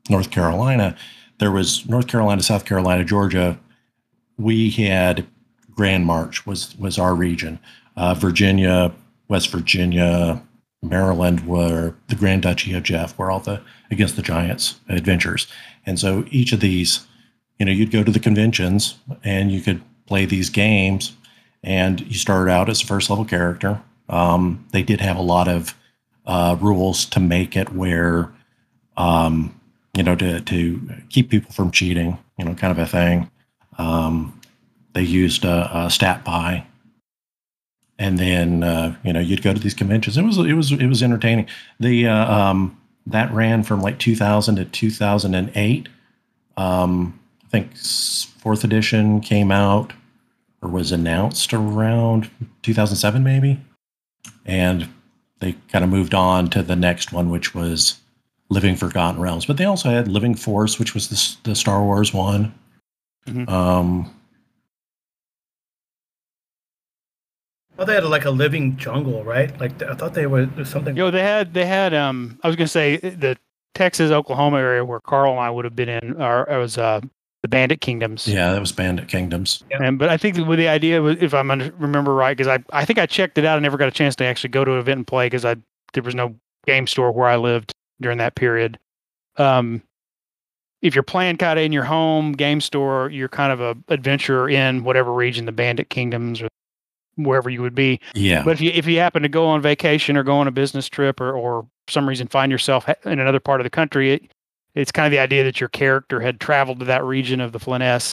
North 0.10 0.32
Carolina, 0.32 0.96
there 1.40 1.52
was 1.52 1.88
North 1.88 2.08
Carolina, 2.08 2.44
South 2.44 2.66
Carolina, 2.66 3.04
Georgia. 3.04 3.58
We 4.38 4.70
had 4.72 5.26
Grand 5.72 6.06
March 6.06 6.46
was 6.46 6.78
was 6.78 6.98
our 6.98 7.16
region. 7.16 7.60
Uh, 7.96 8.14
Virginia, 8.14 8.92
West 9.28 9.50
Virginia, 9.50 10.42
Maryland 10.82 11.46
were 11.46 11.96
the 12.08 12.16
Grand 12.16 12.44
Duchy 12.44 12.74
of 12.74 12.84
Jeff, 12.84 13.18
were 13.18 13.30
all 13.30 13.40
the 13.40 13.62
against 13.92 14.16
the 14.16 14.22
Giants 14.22 14.80
adventures. 14.88 15.48
And 15.86 16.00
so 16.00 16.26
each 16.30 16.54
of 16.54 16.60
these, 16.60 17.06
you 17.58 17.66
know, 17.66 17.72
you'd 17.72 17.92
go 17.92 18.04
to 18.04 18.12
the 18.12 18.20
conventions 18.20 18.96
and 19.24 19.52
you 19.52 19.62
could 19.62 19.82
play 20.06 20.26
these 20.26 20.50
games 20.50 21.16
and 21.64 22.02
you 22.02 22.14
started 22.14 22.52
out 22.52 22.70
as 22.70 22.82
a 22.82 22.86
first 22.86 23.10
level 23.10 23.26
character. 23.26 23.82
Um, 24.08 24.66
they 24.72 24.84
did 24.84 25.02
have 25.02 25.18
a 25.18 25.22
lot 25.22 25.48
of 25.48 25.76
uh, 26.26 26.56
rules 26.60 27.06
to 27.06 27.20
make 27.20 27.56
it 27.56 27.74
where, 27.74 28.32
um, 28.98 29.60
you 29.96 30.04
know, 30.04 30.16
to, 30.16 30.40
to 30.42 30.92
keep 31.10 31.30
people 31.30 31.52
from 31.52 31.72
cheating, 31.72 32.18
you 32.38 32.46
know, 32.46 32.54
kind 32.54 32.72
of 32.72 32.78
a 32.80 32.86
thing. 32.86 33.30
Um, 33.78 34.40
they 34.94 35.04
used 35.04 35.46
a, 35.46 35.70
a 35.86 35.90
stat 35.90 36.24
pie, 36.24 36.66
and 38.00 38.18
then 38.18 38.64
uh, 38.64 38.96
you 39.04 39.14
know 39.14 39.20
you'd 39.20 39.44
go 39.44 39.54
to 39.54 39.60
these 39.60 39.76
conventions. 39.76 40.18
It 40.18 40.24
was 40.24 40.38
it 40.38 40.54
was 40.54 40.72
it 40.72 40.88
was 40.88 41.04
entertaining. 41.04 41.48
The 41.80 42.08
uh, 42.08 42.34
um, 42.34 42.80
that 43.06 43.32
ran 43.32 43.64
from 43.64 43.82
like 43.82 44.00
2000 44.00 44.56
to 44.56 44.66
2008. 44.66 45.90
Um, 46.58 47.20
I 47.46 47.48
think 47.50 47.78
fourth 47.78 48.64
edition 48.64 49.22
came 49.22 49.52
out 49.52 49.94
or 50.62 50.70
was 50.70 50.92
announced 50.92 51.54
around 51.54 52.30
2007, 52.64 53.24
maybe. 53.24 53.60
And 54.46 54.90
they 55.40 55.54
kind 55.72 55.84
of 55.84 55.90
moved 55.90 56.14
on 56.14 56.50
to 56.52 56.62
the 56.62 56.76
next 56.76 57.12
one, 57.12 57.30
which 57.30 57.56
was 57.56 58.00
Living 58.50 58.76
Forgotten 58.76 59.22
Realms. 59.22 59.46
But 59.46 59.58
they 59.58 59.66
also 59.66 59.90
had 59.90 60.08
Living 60.08 60.36
Force, 60.36 60.78
which 60.78 60.94
was 60.94 61.08
the, 61.08 61.50
the 61.50 61.56
Star 61.56 61.82
Wars 61.84 62.14
one. 62.14 62.54
Mm-hmm. 63.26 63.50
Um, 63.50 64.14
Oh, 67.80 67.86
they 67.86 67.94
had 67.94 68.04
like 68.04 68.26
a 68.26 68.30
living 68.30 68.76
jungle, 68.76 69.24
right? 69.24 69.58
Like 69.60 69.82
I 69.82 69.94
thought 69.94 70.14
they 70.14 70.28
were 70.28 70.50
something. 70.66 70.98
Yo, 70.98 71.10
they 71.12 71.24
had 71.24 71.54
they 71.54 71.66
had. 71.66 71.94
Um, 71.94 72.38
I 72.44 72.48
was 72.48 72.58
gonna 72.58 72.68
say 72.68 72.98
the 72.98 73.38
Texas 73.74 74.12
Oklahoma 74.12 74.58
area 74.58 74.84
where 74.84 75.00
Karl 75.00 75.32
and 75.32 75.40
I 75.40 75.50
would 75.50 75.64
have 75.64 75.78
been 75.78 75.88
in, 75.88 76.22
or 76.22 76.44
it 76.50 76.58
was 76.58 76.78
uh, 76.78 77.00
the 77.42 77.48
Bandit 77.48 77.80
Kingdoms. 77.80 78.28
Yeah, 78.28 78.52
that 78.52 78.60
was 78.60 78.74
Bandit 78.74 79.08
Kingdoms. 79.08 79.64
Yeah. 79.72 79.82
And 79.82 79.98
but 79.98 80.10
I 80.10 80.18
think 80.18 80.36
with 80.46 80.60
the 80.60 80.68
idea 80.68 81.02
was, 81.02 81.18
if 81.22 81.34
I 81.34 81.40
remember 81.40 82.14
right, 82.14 82.36
because 82.36 82.50
I 82.50 82.62
I 82.78 82.84
think 82.84 83.00
I 83.00 83.06
checked 83.06 83.38
it 83.38 83.46
out. 83.46 83.56
I 83.56 83.60
never 83.60 83.78
got 83.78 83.88
a 83.88 83.92
chance 83.92 84.14
to 84.18 84.26
actually 84.26 84.50
go 84.50 84.66
to 84.66 84.74
an 84.74 84.80
event 84.80 84.98
and 84.98 85.08
play 85.08 85.28
because 85.28 85.46
I 85.46 85.56
there 85.94 86.04
was 86.04 86.16
no 86.16 86.36
game 86.66 86.86
store 86.86 87.14
where 87.14 87.30
I 87.30 87.38
lived 87.38 87.72
during 88.02 88.18
that 88.18 88.36
period. 88.36 88.78
Um, 89.38 89.82
if 90.82 90.96
you're 90.96 91.04
playing 91.04 91.38
kind 91.38 91.58
of 91.58 91.64
in 91.64 91.72
your 91.72 91.86
home 91.86 92.34
game 92.34 92.60
store, 92.60 93.10
you're 93.10 93.30
kind 93.30 93.54
of 93.54 93.62
a 93.62 93.78
adventurer 93.88 94.50
in 94.50 94.84
whatever 94.84 95.14
region, 95.14 95.46
the 95.46 95.54
Bandit 95.54 95.90
Kingdoms 95.90 96.42
or 96.42 96.50
wherever 97.26 97.50
you 97.50 97.62
would 97.62 97.76
be. 97.76 98.00
Yeah. 98.16 98.44
But 98.44 98.52
if 98.52 98.62
you 98.62 98.72
if 98.72 98.88
you 98.88 99.00
happen 99.00 99.24
to 99.24 99.30
go 99.30 99.46
on 99.46 99.62
vacation 99.62 100.18
or 100.18 100.24
go 100.24 100.38
on 100.38 100.48
a 100.48 100.52
business 100.52 100.88
trip 100.88 101.20
or 101.22 101.34
or 101.34 101.68
some 101.88 102.08
reason 102.08 102.28
find 102.28 102.52
yourself 102.52 102.88
in 103.06 103.20
another 103.20 103.40
part 103.40 103.60
of 103.60 103.64
the 103.64 103.70
country, 103.70 104.14
it, 104.14 104.32
it's 104.76 104.92
kind 104.92 105.06
of 105.06 105.12
the 105.12 105.20
idea 105.20 105.44
that 105.44 105.60
your 105.60 105.70
character 105.70 106.20
had 106.20 106.40
traveled 106.40 106.80
to 106.80 106.86
that 106.86 107.04
region 107.04 107.42
of 107.42 107.52
the 107.52 107.60
Flanaess 107.60 108.12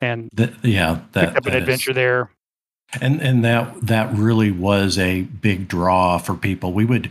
and 0.00 0.30
the, 0.32 0.54
yeah, 0.62 1.00
that, 1.12 1.26
picked 1.26 1.38
up 1.38 1.46
an 1.46 1.54
adventure 1.54 1.90
is. 1.90 1.96
there. 1.96 2.30
And 3.00 3.20
and 3.20 3.44
that 3.44 3.86
that 3.86 4.14
really 4.14 4.52
was 4.52 4.98
a 4.98 5.22
big 5.22 5.68
draw 5.68 6.18
for 6.18 6.34
people. 6.34 6.72
We 6.72 6.84
would 6.84 7.10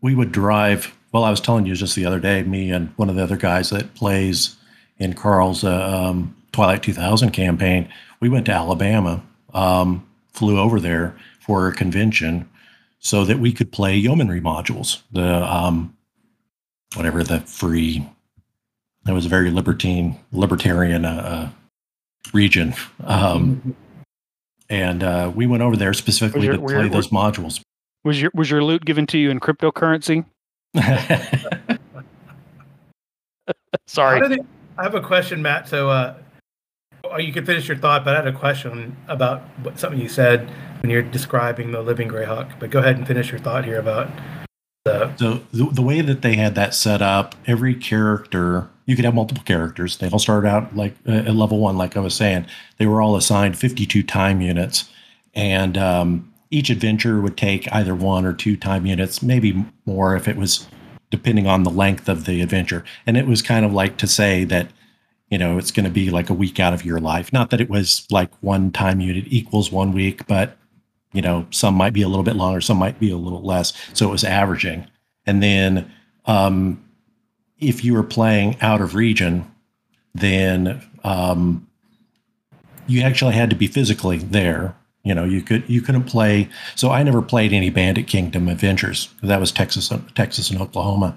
we 0.00 0.14
would 0.14 0.32
drive. 0.32 0.96
Well, 1.12 1.24
I 1.24 1.30
was 1.30 1.40
telling 1.40 1.66
you 1.66 1.74
just 1.74 1.94
the 1.94 2.06
other 2.06 2.20
day, 2.20 2.42
me 2.42 2.70
and 2.70 2.88
one 2.96 3.10
of 3.10 3.16
the 3.16 3.22
other 3.22 3.36
guys 3.36 3.68
that 3.70 3.94
plays 3.94 4.56
in 4.98 5.12
Karl's 5.12 5.64
uh, 5.64 6.08
um, 6.08 6.34
Twilight 6.52 6.82
2000 6.82 7.30
campaign. 7.30 7.92
We 8.20 8.30
went 8.30 8.46
to 8.46 8.52
Alabama, 8.52 9.22
um, 9.52 10.06
flew 10.32 10.58
over 10.58 10.80
there 10.80 11.16
for 11.40 11.68
a 11.68 11.72
convention, 11.72 12.48
so 12.98 13.24
that 13.24 13.38
we 13.38 13.52
could 13.52 13.72
play 13.72 13.96
yeomanry 13.96 14.40
modules. 14.40 15.02
The 15.12 15.42
um, 15.44 15.96
whatever 16.94 17.22
the 17.22 17.40
free. 17.40 18.08
It 19.06 19.12
was 19.12 19.26
a 19.26 19.28
very 19.28 19.50
libertine, 19.50 20.18
libertarian 20.30 21.04
uh, 21.04 21.10
uh 21.10 21.48
region, 22.32 22.74
um, 23.02 23.74
and 24.68 25.02
uh, 25.02 25.32
we 25.34 25.46
went 25.46 25.62
over 25.62 25.76
there 25.76 25.92
specifically 25.92 26.46
your, 26.46 26.56
to 26.56 26.62
play 26.62 26.88
those 26.88 27.08
modules. 27.08 27.60
Was 28.04 28.22
your 28.22 28.30
was 28.34 28.50
your 28.50 28.62
loot 28.62 28.84
given 28.84 29.06
to 29.08 29.18
you 29.18 29.30
in 29.30 29.40
cryptocurrency? 29.40 30.24
Sorry. 33.86 34.28
They, 34.28 34.38
I 34.78 34.82
have 34.84 34.94
a 34.94 35.00
question, 35.00 35.42
Matt. 35.42 35.68
So 35.68 35.90
uh, 35.90 36.14
you 37.18 37.32
can 37.32 37.44
finish 37.44 37.68
your 37.68 37.76
thought, 37.76 38.04
but 38.04 38.14
I 38.14 38.18
had 38.18 38.26
a 38.26 38.32
question 38.32 38.96
about 39.08 39.42
what, 39.62 39.78
something 39.78 40.00
you 40.00 40.08
said 40.08 40.50
when 40.82 40.90
you're 40.90 41.02
describing 41.02 41.72
the 41.72 41.82
living 41.82 42.08
Greyhawk. 42.08 42.58
But 42.58 42.70
go 42.70 42.78
ahead 42.78 42.96
and 42.96 43.06
finish 43.06 43.30
your 43.30 43.40
thought 43.40 43.64
here 43.64 43.78
about 43.78 44.08
so 44.84 45.42
the, 45.52 45.68
the 45.72 45.82
way 45.82 46.00
that 46.00 46.22
they 46.22 46.34
had 46.34 46.54
that 46.56 46.74
set 46.74 47.02
up, 47.02 47.36
every 47.46 47.74
character 47.74 48.68
you 48.84 48.96
could 48.96 49.04
have 49.04 49.14
multiple 49.14 49.44
characters. 49.44 49.98
They 49.98 50.08
all 50.08 50.18
started 50.18 50.48
out 50.48 50.74
like 50.74 50.96
uh, 51.06 51.12
at 51.12 51.34
level 51.34 51.58
one, 51.60 51.78
like 51.78 51.96
I 51.96 52.00
was 52.00 52.14
saying. 52.14 52.46
They 52.78 52.86
were 52.86 53.00
all 53.00 53.14
assigned 53.14 53.56
52 53.56 54.02
time 54.02 54.40
units, 54.40 54.90
and 55.34 55.78
um, 55.78 56.32
each 56.50 56.68
adventure 56.68 57.20
would 57.20 57.36
take 57.36 57.72
either 57.72 57.94
one 57.94 58.24
or 58.24 58.32
two 58.32 58.56
time 58.56 58.84
units, 58.84 59.22
maybe 59.22 59.64
more 59.86 60.16
if 60.16 60.26
it 60.26 60.36
was 60.36 60.66
depending 61.10 61.46
on 61.46 61.62
the 61.62 61.70
length 61.70 62.08
of 62.08 62.24
the 62.24 62.40
adventure. 62.40 62.84
And 63.06 63.16
it 63.16 63.26
was 63.26 63.40
kind 63.40 63.64
of 63.64 63.72
like 63.72 63.98
to 63.98 64.08
say 64.08 64.44
that 64.44 64.68
you 65.32 65.38
know 65.38 65.56
it's 65.56 65.70
going 65.70 65.84
to 65.84 65.90
be 65.90 66.10
like 66.10 66.28
a 66.28 66.34
week 66.34 66.60
out 66.60 66.74
of 66.74 66.84
your 66.84 67.00
life. 67.00 67.32
Not 67.32 67.48
that 67.50 67.60
it 67.62 67.70
was 67.70 68.06
like 68.10 68.30
one 68.42 68.70
time 68.70 69.00
unit 69.00 69.24
equals 69.28 69.72
one 69.72 69.92
week, 69.92 70.26
but 70.26 70.58
you 71.14 71.22
know, 71.22 71.46
some 71.50 71.74
might 71.74 71.94
be 71.94 72.02
a 72.02 72.08
little 72.08 72.22
bit 72.22 72.36
longer, 72.36 72.60
some 72.60 72.76
might 72.76 73.00
be 73.00 73.10
a 73.10 73.16
little 73.16 73.42
less. 73.42 73.72
So 73.94 74.06
it 74.06 74.12
was 74.12 74.24
averaging. 74.24 74.86
And 75.24 75.42
then 75.42 75.90
um, 76.26 76.84
if 77.58 77.82
you 77.82 77.94
were 77.94 78.02
playing 78.02 78.60
out 78.60 78.82
of 78.82 78.94
region, 78.94 79.50
then 80.14 80.86
um, 81.02 81.66
you 82.86 83.00
actually 83.00 83.32
had 83.32 83.48
to 83.48 83.56
be 83.56 83.66
physically 83.66 84.18
there. 84.18 84.76
You 85.02 85.14
know, 85.14 85.24
you 85.24 85.40
could 85.40 85.64
you 85.66 85.80
couldn't 85.80 86.04
play. 86.04 86.50
So 86.76 86.90
I 86.90 87.02
never 87.02 87.22
played 87.22 87.54
any 87.54 87.70
Bandit 87.70 88.06
Kingdom 88.06 88.48
adventures. 88.48 89.08
That 89.22 89.40
was 89.40 89.50
Texas, 89.50 89.90
Texas 90.14 90.50
and 90.50 90.60
Oklahoma. 90.60 91.16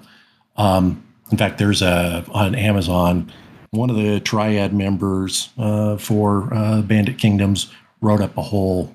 Um, 0.56 1.04
in 1.30 1.36
fact, 1.36 1.58
there's 1.58 1.82
a 1.82 2.24
on 2.32 2.54
Amazon. 2.54 3.30
One 3.70 3.90
of 3.90 3.96
the 3.96 4.20
triad 4.20 4.72
members 4.72 5.50
uh, 5.58 5.96
for 5.96 6.52
uh, 6.54 6.82
Bandit 6.82 7.18
Kingdoms 7.18 7.72
wrote 8.00 8.20
up 8.20 8.36
a 8.36 8.42
whole 8.42 8.94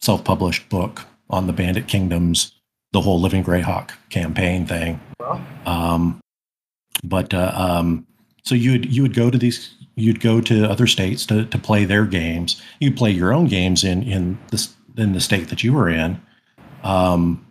self-published 0.00 0.68
book 0.68 1.06
on 1.30 1.46
the 1.46 1.52
Bandit 1.52 1.86
Kingdoms, 1.86 2.52
the 2.92 3.00
whole 3.00 3.20
Living 3.20 3.44
Greyhawk 3.44 3.90
campaign 4.10 4.66
thing. 4.66 5.00
Um, 5.66 6.20
but 7.04 7.34
uh, 7.34 7.52
um, 7.54 8.06
so 8.44 8.54
you 8.54 8.72
would 8.72 8.92
you 8.92 9.02
would 9.02 9.14
go 9.14 9.30
to 9.30 9.38
these 9.38 9.74
you'd 9.94 10.20
go 10.20 10.40
to 10.40 10.68
other 10.70 10.86
states 10.86 11.26
to, 11.26 11.44
to 11.46 11.58
play 11.58 11.84
their 11.84 12.06
games. 12.06 12.62
You'd 12.80 12.96
play 12.96 13.10
your 13.10 13.32
own 13.32 13.46
games 13.46 13.84
in 13.84 14.02
in 14.02 14.38
this 14.50 14.74
in 14.96 15.12
the 15.12 15.20
state 15.20 15.48
that 15.48 15.62
you 15.62 15.72
were 15.72 15.88
in. 15.88 16.20
Um, 16.82 17.44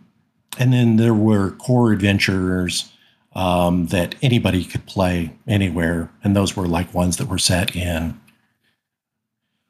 and 0.58 0.72
then 0.72 0.96
there 0.96 1.14
were 1.14 1.52
core 1.52 1.92
adventures 1.92 2.90
um, 3.34 3.86
that 3.86 4.14
anybody 4.22 4.64
could 4.64 4.86
play 4.86 5.36
anywhere, 5.46 6.10
and 6.24 6.34
those 6.34 6.56
were 6.56 6.66
like 6.66 6.94
ones 6.94 7.16
that 7.18 7.28
were 7.28 7.38
set 7.38 7.76
in 7.76 8.20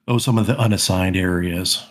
oh 0.07 0.17
some 0.17 0.39
of 0.39 0.47
the 0.47 0.59
unassigned 0.59 1.17
areas 1.17 1.85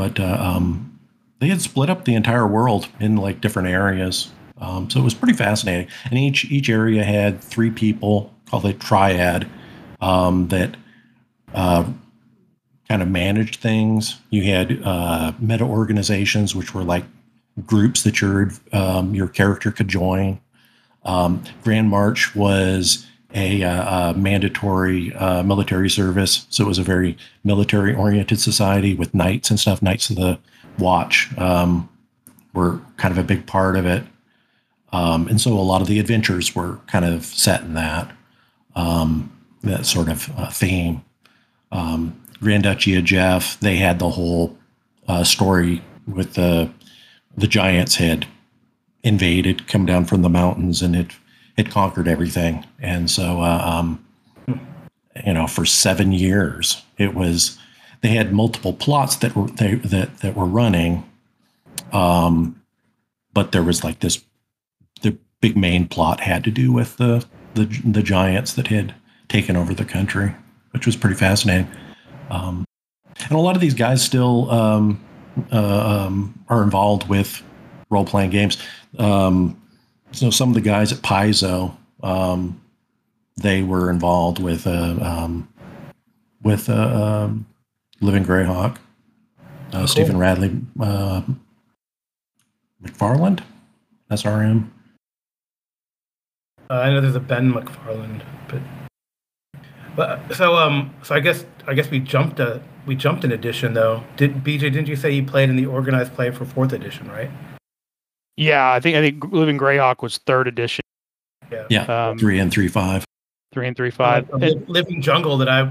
but 0.00 0.18
uh, 0.18 0.38
um, 0.40 0.98
they 1.40 1.48
had 1.48 1.60
split 1.60 1.90
up 1.90 2.06
the 2.06 2.14
entire 2.14 2.46
world 2.46 2.88
in 3.00 3.16
like 3.16 3.42
different 3.42 3.68
areas. 3.68 4.30
Um, 4.56 4.88
so 4.88 4.98
it 4.98 5.02
was 5.02 5.12
pretty 5.12 5.34
fascinating. 5.34 5.88
And 6.04 6.18
each 6.18 6.46
each 6.46 6.70
area 6.70 7.04
had 7.04 7.42
three 7.44 7.70
people 7.70 8.34
called 8.48 8.64
a 8.64 8.72
triad 8.72 9.46
um, 10.00 10.48
that 10.48 10.74
uh, 11.52 11.84
kind 12.88 13.02
of 13.02 13.08
managed 13.08 13.56
things. 13.56 14.18
You 14.30 14.44
had 14.44 14.80
uh, 14.82 15.32
meta 15.38 15.64
organizations, 15.64 16.54
which 16.54 16.74
were 16.74 16.82
like 16.82 17.04
groups 17.66 18.02
that 18.04 18.22
your 18.22 18.50
um, 18.72 19.14
your 19.14 19.28
character 19.28 19.70
could 19.70 19.88
join. 19.88 20.40
Um, 21.04 21.42
Grand 21.62 21.88
March 21.88 22.34
was 22.34 23.06
a, 23.34 23.62
uh, 23.62 24.10
a 24.10 24.14
mandatory 24.14 25.14
uh, 25.14 25.42
military 25.42 25.88
service, 25.88 26.46
so 26.50 26.64
it 26.64 26.66
was 26.68 26.78
a 26.78 26.82
very 26.82 27.16
military 27.44 27.94
oriented 27.94 28.40
society 28.40 28.94
with 28.94 29.14
knights 29.14 29.50
and 29.50 29.58
stuff. 29.58 29.82
Knights 29.82 30.10
of 30.10 30.16
the 30.16 30.38
Watch 30.78 31.36
um, 31.38 31.88
were 32.54 32.80
kind 32.96 33.12
of 33.12 33.18
a 33.18 33.22
big 33.22 33.46
part 33.46 33.76
of 33.76 33.86
it, 33.86 34.04
um, 34.92 35.28
and 35.28 35.40
so 35.40 35.52
a 35.52 35.60
lot 35.60 35.80
of 35.80 35.88
the 35.88 35.98
adventures 35.98 36.54
were 36.54 36.80
kind 36.86 37.04
of 37.04 37.24
set 37.24 37.62
in 37.62 37.74
that 37.74 38.10
um, 38.74 39.32
that 39.62 39.86
sort 39.86 40.08
of 40.08 40.30
uh, 40.36 40.50
theme. 40.50 41.04
Um, 41.72 42.20
Grand 42.40 42.62
Duchy 42.64 42.96
of 42.96 43.04
Jeff, 43.04 43.60
they 43.60 43.76
had 43.76 43.98
the 43.98 44.10
whole 44.10 44.56
uh, 45.06 45.24
story 45.24 45.82
with 46.06 46.34
the 46.34 46.70
the 47.36 47.46
giants 47.46 47.96
had 49.04 49.12
invaded, 49.12 49.66
come 49.66 49.86
down 49.86 50.04
from 50.04 50.22
the 50.22 50.28
mountains, 50.28 50.82
and 50.82 50.96
it 50.96 51.12
it 51.56 51.70
conquered 51.70 52.08
everything. 52.08 52.66
And 52.80 53.10
so, 53.10 53.42
uh, 53.42 53.62
um, 53.64 54.04
you 55.26 55.34
know, 55.34 55.46
for 55.46 55.66
seven 55.66 56.12
years, 56.12 56.82
it 56.96 57.14
was 57.14 57.58
they 58.00 58.10
had 58.10 58.32
multiple 58.32 58.72
plots 58.72 59.16
that 59.16 59.36
were 59.36 59.48
they 59.48 59.74
that 59.76 60.18
that 60.18 60.36
were 60.36 60.46
running, 60.46 61.08
um, 61.92 62.60
but 63.32 63.52
there 63.52 63.62
was 63.62 63.84
like 63.84 64.00
this 64.00 64.24
the 65.02 65.16
big 65.40 65.56
main 65.56 65.86
plot 65.86 66.20
had 66.20 66.44
to 66.44 66.50
do 66.50 66.72
with 66.72 66.96
the 66.96 67.24
the 67.54 67.66
the 67.84 68.02
giants 68.02 68.54
that 68.54 68.68
had 68.68 68.94
taken 69.28 69.56
over 69.56 69.74
the 69.74 69.84
country, 69.84 70.34
which 70.72 70.86
was 70.86 70.96
pretty 70.96 71.16
fascinating. 71.16 71.68
Um, 72.30 72.64
and 73.28 73.32
a 73.32 73.38
lot 73.38 73.54
of 73.54 73.60
these 73.60 73.74
guys 73.74 74.02
still 74.02 74.50
um, 74.50 75.04
uh, 75.52 76.06
um, 76.06 76.38
are 76.48 76.62
involved 76.62 77.08
with 77.08 77.42
role 77.90 78.04
playing 78.04 78.30
games. 78.30 78.56
Um, 79.00 79.60
so 80.12 80.30
some 80.30 80.50
of 80.50 80.54
the 80.54 80.60
guys 80.60 80.92
at 80.92 80.98
Paizo, 80.98 81.74
um, 82.02 82.60
they 83.36 83.62
were 83.62 83.90
involved 83.90 84.38
with 84.38 84.66
uh, 84.66 84.96
um, 85.00 85.48
with 86.42 86.68
uh, 86.68 87.24
um, 87.24 87.46
Living 88.00 88.24
Greyhawk, 88.24 88.76
uh, 89.72 89.78
Cool. 89.78 89.86
Stephen 89.86 90.18
Radney, 90.18 90.60
uh, 90.80 91.22
MacFarland, 92.82 93.40
SRM. 94.10 94.68
Uh, 96.68 96.74
I 96.74 96.90
know 96.90 97.00
there's 97.00 97.16
a 97.16 97.20
Ben 97.20 97.52
McFarland, 97.52 98.22
but 98.48 98.60
but 99.96 100.34
so 100.34 100.56
um 100.56 100.94
so 101.02 101.14
I 101.14 101.20
guess 101.20 101.44
I 101.66 101.74
guess 101.74 101.90
we 101.90 101.98
jumped 102.00 102.38
a 102.38 102.62
we 102.86 102.94
jumped 102.94 103.24
an 103.24 103.32
edition 103.32 103.74
though. 103.74 104.04
Did 104.16 104.44
BJ? 104.44 104.60
Didn't 104.60 104.88
you 104.88 104.96
say 104.96 105.10
you 105.10 105.24
played 105.24 105.48
in 105.48 105.56
the 105.56 105.66
organized 105.66 106.14
play 106.14 106.30
for 106.30 106.44
fourth 106.44 106.72
edition, 106.72 107.08
right? 107.08 107.30
Yeah, 108.40 108.72
I 108.72 108.80
think 108.80 108.96
I 108.96 109.02
think 109.02 109.32
Living 109.32 109.58
Greyhawk 109.58 110.02
was 110.02 110.16
third 110.16 110.48
edition. 110.48 110.82
Yeah, 111.68 111.82
Um, 111.82 112.16
three 112.18 112.38
and 112.38 112.50
three 112.50 112.68
five. 112.68 113.04
three 113.52 113.66
and 113.68 113.76
three 113.76 113.90
five. 113.90 114.30
Uh, 114.32 114.38
And- 114.38 114.66
Living 114.66 115.02
Jungle 115.02 115.36
that 115.38 115.48
I 115.48 115.70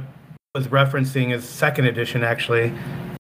was 0.53 0.67
referencing 0.67 1.31
is 1.33 1.43
second 1.47 1.85
edition 1.85 2.23
actually. 2.23 2.71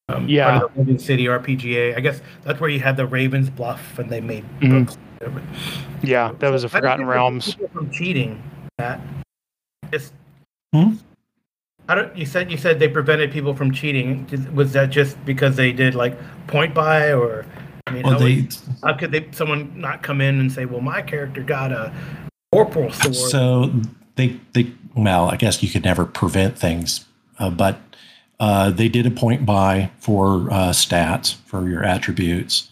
Um, 0.07 0.27
Yeah. 0.29 0.51
part 0.59 0.63
of 0.65 0.73
the 0.75 0.79
Living 0.81 0.99
City 0.99 1.27
RPGA. 1.27 1.95
I 1.95 1.99
guess 1.99 2.21
that's 2.43 2.59
where 2.59 2.69
you 2.69 2.79
had 2.79 2.95
the 2.95 3.07
Ravens 3.07 3.49
Bluff 3.49 3.97
and 3.97 4.07
they 4.09 4.21
made 4.21 4.43
Mhm. 4.59 4.85
books. 4.85 4.97
yeah, 6.03 6.31
that 6.39 6.51
was 6.51 6.63
a 6.63 6.69
Forgotten 6.69 7.05
they 7.07 7.11
Realms. 7.11 7.57
From 7.73 7.89
cheating, 7.89 8.41
Matt. 8.77 9.01
Just, 9.91 10.13
Hmm? 10.73 10.93
How 11.87 11.95
do 11.95 12.11
you 12.13 12.27
said 12.27 12.51
you 12.51 12.57
said 12.57 12.77
they 12.79 12.87
prevented 12.87 13.31
people 13.31 13.55
from 13.55 13.71
cheating? 13.71 14.27
Was 14.53 14.73
that 14.73 14.91
just 14.91 15.23
because 15.25 15.55
they 15.55 15.71
did 15.71 15.95
like 15.95 16.15
point 16.45 16.75
buy, 16.75 17.11
or 17.13 17.45
I 17.89 17.93
mean, 17.93 18.03
how, 18.03 18.17
they 18.17 18.35
would- 18.35 18.55
how 18.83 18.93
could 18.93 19.11
they 19.11 19.27
someone 19.31 19.71
not 19.79 20.03
come 20.03 20.21
in 20.21 20.39
and 20.39 20.51
say, 20.51 20.65
"Well, 20.65 20.81
my 20.81 21.01
character 21.01 21.41
got 21.43 21.71
a 21.71 21.91
vorpal 22.53 22.93
sword"? 22.93 23.15
So 23.15 23.71
they 24.15 24.39
they 24.53 24.71
well, 24.95 25.29
I 25.29 25.35
guess 25.37 25.61
you 25.63 25.69
could 25.69 25.83
never 25.83 26.05
prevent 26.05 26.57
things, 26.57 27.05
uh, 27.39 27.49
but 27.49 27.79
uh, 28.39 28.69
they 28.71 28.87
did 28.89 29.05
a 29.05 29.11
point 29.11 29.45
buy 29.45 29.91
for 29.99 30.49
uh, 30.51 30.69
stats 30.69 31.35
for 31.45 31.67
your 31.69 31.83
attributes. 31.83 32.69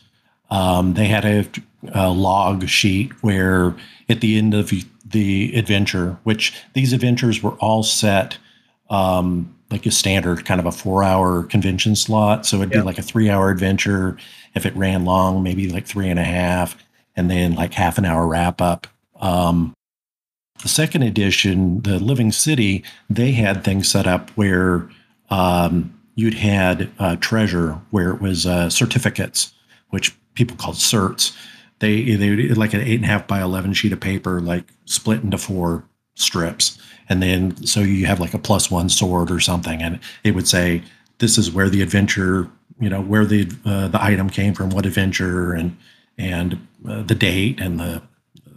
Um, 0.49 0.93
they 0.93 1.07
had 1.07 1.25
a, 1.25 1.45
a 1.93 2.09
log 2.09 2.67
sheet 2.69 3.11
where 3.21 3.75
at 4.07 4.21
the 4.21 4.37
end 4.37 4.53
of 4.53 4.71
the 5.05 5.53
adventure, 5.55 6.17
which 6.23 6.53
these 6.73 6.93
adventures 6.93 7.43
were 7.43 7.51
all 7.55 7.83
set 7.83 8.37
um, 8.89 9.53
like 9.69 9.85
a 9.85 9.91
standard 9.91 10.45
kind 10.45 10.61
of 10.61 10.65
a 10.65 10.71
four 10.71 11.03
hour 11.03 11.43
convention 11.43 11.95
slot. 11.97 12.45
So 12.45 12.57
it'd 12.57 12.71
Yeah. 12.73 12.79
be 12.79 12.85
like 12.85 12.97
a 12.97 13.01
three 13.01 13.29
hour 13.29 13.49
adventure. 13.49 14.15
If 14.57 14.65
it 14.65 14.75
ran 14.75 15.05
long, 15.05 15.41
maybe 15.41 15.69
like 15.69 15.85
three 15.85 16.09
and 16.09 16.19
a 16.19 16.25
half, 16.25 16.75
and 17.15 17.31
then 17.31 17.55
like 17.55 17.73
half 17.73 17.97
an 17.97 18.05
hour 18.05 18.27
wrap 18.27 18.61
up. 18.61 18.87
Um, 19.21 19.73
the 20.61 20.67
second 20.67 21.03
edition, 21.03 21.81
the 21.81 21.99
Living 21.99 22.31
City, 22.31 22.83
they 23.09 23.31
had 23.31 23.63
things 23.63 23.89
set 23.89 24.07
up 24.07 24.31
where 24.31 24.89
um, 25.29 25.97
you'd 26.15 26.33
had 26.33 26.89
uh, 26.99 27.15
treasure 27.17 27.79
where 27.91 28.11
it 28.11 28.19
was 28.19 28.45
uh, 28.45 28.69
certificates, 28.69 29.53
which 29.89 30.15
people 30.33 30.57
called 30.57 30.75
certs. 30.75 31.35
They 31.79 32.15
they 32.15 32.49
like 32.49 32.73
an 32.73 32.81
eight 32.81 32.95
and 32.95 33.05
a 33.05 33.07
half 33.07 33.27
by 33.27 33.41
eleven 33.41 33.73
sheet 33.73 33.93
of 33.93 33.99
paper, 33.99 34.41
like 34.41 34.65
split 34.85 35.21
into 35.21 35.37
four 35.37 35.83
strips, 36.15 36.79
and 37.07 37.21
then 37.21 37.55
so 37.65 37.81
you 37.81 38.07
have 38.07 38.19
like 38.19 38.33
a 38.33 38.39
plus 38.39 38.71
one 38.71 38.89
sword 38.89 39.29
or 39.29 39.39
something, 39.39 39.81
and 39.81 39.99
it 40.23 40.33
would 40.33 40.47
say 40.47 40.81
this 41.19 41.37
is 41.37 41.51
where 41.51 41.69
the 41.69 41.83
adventure, 41.83 42.49
you 42.79 42.89
know, 42.89 43.01
where 43.01 43.25
the 43.25 43.49
uh, 43.65 43.87
the 43.87 44.03
item 44.03 44.29
came 44.29 44.53
from, 44.53 44.69
what 44.69 44.85
adventure, 44.85 45.53
and 45.53 45.77
and 46.17 46.67
uh, 46.87 47.01
the 47.03 47.15
date 47.15 47.59
and 47.59 47.79
the 47.79 48.01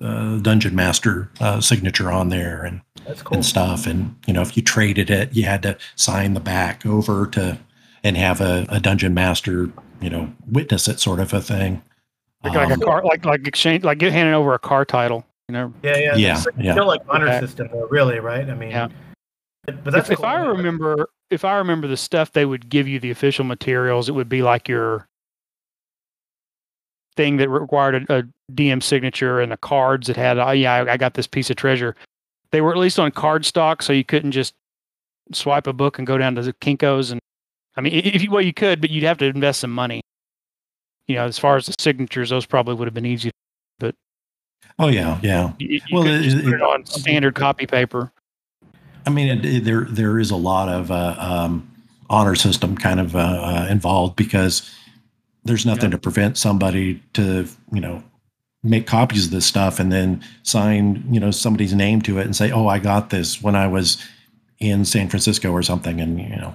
uh, 0.01 0.39
dungeon 0.39 0.75
master 0.75 1.31
uh, 1.41 1.61
signature 1.61 2.11
on 2.11 2.29
there 2.31 2.63
and 2.65 2.81
That's 3.07 3.23
cool. 3.23 3.37
and 3.37 3.45
stuff. 3.45 3.87
And 3.87 4.17
you 4.27 4.33
know, 4.33 4.43
if 4.43 4.57
you 4.57 4.63
traded 4.63 5.11
it, 5.11 5.35
you 5.35 5.45
had 5.45 5.63
to 5.63 5.77
sign 5.97 6.35
the 6.35 6.41
back 6.41 6.85
over 6.87 7.27
to 7.29 7.59
and 8.03 8.17
have 8.17 8.41
a, 8.41 8.67
a 8.71 8.81
dungeon 8.81 9.13
master, 9.13 9.71
you 10.01 10.09
know, 10.09 10.33
witness 10.51 10.89
it, 10.89 11.01
sort 11.01 11.21
of 11.21 11.35
a 11.35 11.41
thing. 11.41 11.83
Like, 12.43 12.55
like 12.55 12.71
a 12.71 12.75
Um, 12.75 12.81
car, 12.81 13.05
like 13.05 13.25
like 13.27 13.47
exchange, 13.47 13.85
like 13.85 13.99
get 13.99 14.13
handing 14.13 14.35
over 14.35 14.55
a 14.55 14.59
car 14.59 14.85
title. 14.87 15.27
You 15.49 15.55
know, 15.55 15.75
Yeah, 15.83 15.97
yeah, 15.99 16.17
Yeah, 16.17 16.37
It's 16.39 16.49
yeah. 16.59 16.73
still 16.73 16.87
like 16.87 17.01
honor 17.09 17.27
Okay. 17.27 17.41
system, 17.41 17.69
though, 17.73 17.87
really, 17.91 18.21
right? 18.21 18.49
I 18.49 18.55
mean, 18.55 18.71
Yeah. 18.71 18.89
But 19.67 19.85
but 19.85 19.91
that's 19.93 20.09
if, 20.09 20.21
if. 20.21 20.25
I 20.25 20.37
remember, 20.37 21.11
if 21.31 21.45
I 21.45 21.57
remember 21.59 21.87
the 21.89 21.97
stuff 21.97 22.33
they 22.33 22.45
would 22.45 22.69
give 22.69 22.89
you 22.89 22.99
the 23.01 23.11
official 23.11 23.45
materials, 23.45 24.09
it 24.09 24.13
would 24.13 24.29
be 24.29 24.43
like 24.43 24.69
your 24.69 25.07
thing 27.17 27.37
that 27.39 27.49
required 27.49 28.07
a, 28.11 28.19
a 28.19 28.23
DM 28.53 28.83
signature 28.83 29.41
and 29.41 29.53
the 29.53 29.57
cards 29.57 30.07
that 30.07 30.17
had, 30.17 30.39
oh 30.39 30.51
yeah, 30.51 30.75
I, 30.75 30.93
I 30.93 30.97
got 30.97 31.15
this 31.15 31.27
piece 31.27 31.51
of 31.51 31.57
treasure. 31.57 31.95
They 32.53 32.61
were 32.61 32.73
at 32.73 32.79
least 32.79 32.99
on 32.99 33.11
card 33.13 33.45
stock, 33.45 33.83
so 33.83 33.93
you 33.93 34.05
couldn't 34.05 34.33
just 34.33 34.55
swipe 35.33 35.67
a 35.67 35.73
book 35.73 35.99
and 35.99 36.07
go 36.07 36.19
down 36.19 36.35
to 36.37 36.43
the 36.43 36.53
Kinkos 36.55 37.11
and. 37.13 37.21
I 37.77 37.83
mean, 37.83 37.93
if 37.95 38.21
you 38.23 38.33
well, 38.33 38.43
you 38.43 38.53
could, 38.53 38.81
but 38.81 38.91
you'd 38.91 39.05
have 39.05 39.19
to 39.19 39.27
invest 39.27 39.61
some 39.61 39.71
money. 39.71 40.01
You 41.07 41.15
know, 41.15 41.25
as 41.25 41.39
far 41.39 41.57
as 41.57 41.67
the 41.67 41.75
signatures, 41.79 42.31
those 42.31 42.45
probably 42.45 42.75
would 42.75 42.87
have 42.89 42.95
been 42.95 43.07
easy. 43.07 43.31
But 43.79 43.95
oh 44.81 44.89
yeah, 44.89 45.21
yeah. 45.23 45.53
You, 45.61 45.69
you 45.69 45.81
Well, 45.93 46.03
could 46.03 46.13
it- 46.15 46.23
just 46.25 46.37
it- 46.39 46.45
put 46.45 46.55
it 46.55 46.63
on 46.63 46.85
standard 46.85 47.37
copy 47.37 47.67
paper. 47.67 48.13
I 49.07 49.11
mean, 49.11 49.29
it, 49.29 49.45
it- 49.45 49.65
there 49.65 49.87
there 49.89 50.19
is 50.19 50.31
a 50.31 50.37
lot 50.37 50.69
of 50.69 50.91
uh, 50.91 51.17
um, 51.19 51.71
honor 52.09 52.35
system 52.35 52.77
kind 52.77 53.01
of 53.01 53.15
uh, 53.17 53.19
uh, 53.19 53.67
involved 53.71 54.17
because 54.17 54.69
there's 55.45 55.65
nothing 55.65 55.91
to 55.91 55.99
prevent 55.99 56.37
somebody 56.37 57.03
to 57.15 57.47
you 57.73 57.81
know 57.81 58.03
make 58.63 58.87
copies 58.87 59.25
of 59.27 59.31
this 59.31 59.47
stuff 59.47 59.81
and 59.81 59.91
then 59.91 60.23
sign 60.43 61.03
you 61.11 61.19
know 61.19 61.31
somebody's 61.31 61.73
name 61.75 62.03
to 62.03 62.19
it 62.19 62.25
and 62.27 62.37
say, 62.37 62.51
oh, 62.51 62.67
I 62.69 62.79
got 62.79 63.11
this 63.11 63.43
when 63.43 63.55
I 63.57 63.67
was 63.67 63.97
in 64.59 64.85
San 64.85 65.09
Francisco 65.09 65.51
or 65.51 65.63
something, 65.63 66.01
and 66.01 66.21
you 66.21 66.37
know, 66.37 66.55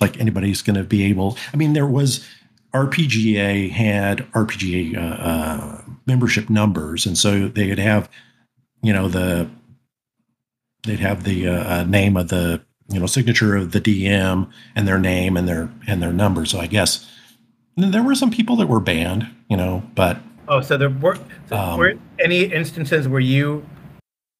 like 0.00 0.18
anybody's 0.20 0.62
going 0.62 0.76
to 0.76 0.84
be 0.84 1.04
able. 1.04 1.38
I 1.54 1.56
mean, 1.56 1.72
there 1.72 1.86
was 1.86 2.26
RPGA 2.74 3.70
had 3.70 4.18
RPGA 4.32 4.96
uh, 4.96 5.00
uh, 5.00 5.82
membership 6.06 6.50
numbers, 6.50 7.06
and 7.06 7.16
so 7.16 7.48
they 7.48 7.68
would 7.68 7.78
have 7.78 8.08
you 8.82 8.92
know 8.92 9.08
the 9.08 9.48
they'd 10.84 11.00
have 11.00 11.24
the 11.24 11.48
uh, 11.48 11.80
uh, 11.80 11.84
name 11.84 12.16
of 12.16 12.28
the 12.28 12.62
you 12.88 13.00
know 13.00 13.06
signature 13.06 13.56
of 13.56 13.72
the 13.72 13.80
DM 13.80 14.50
and 14.74 14.88
their 14.88 14.98
name 14.98 15.36
and 15.36 15.48
their 15.48 15.70
and 15.86 16.02
their 16.02 16.12
number. 16.12 16.44
So 16.44 16.60
I 16.60 16.66
guess 16.66 17.08
there 17.76 18.02
were 18.02 18.14
some 18.14 18.30
people 18.30 18.56
that 18.56 18.66
were 18.66 18.80
banned, 18.80 19.28
you 19.48 19.56
know, 19.56 19.82
but 19.94 20.18
Oh, 20.48 20.60
so 20.60 20.76
there 20.76 20.90
were, 20.90 21.16
so 21.48 21.56
Um, 21.56 21.78
were 21.78 21.94
any 22.18 22.42
instances 22.42 23.06
where 23.06 23.20
you 23.20 23.64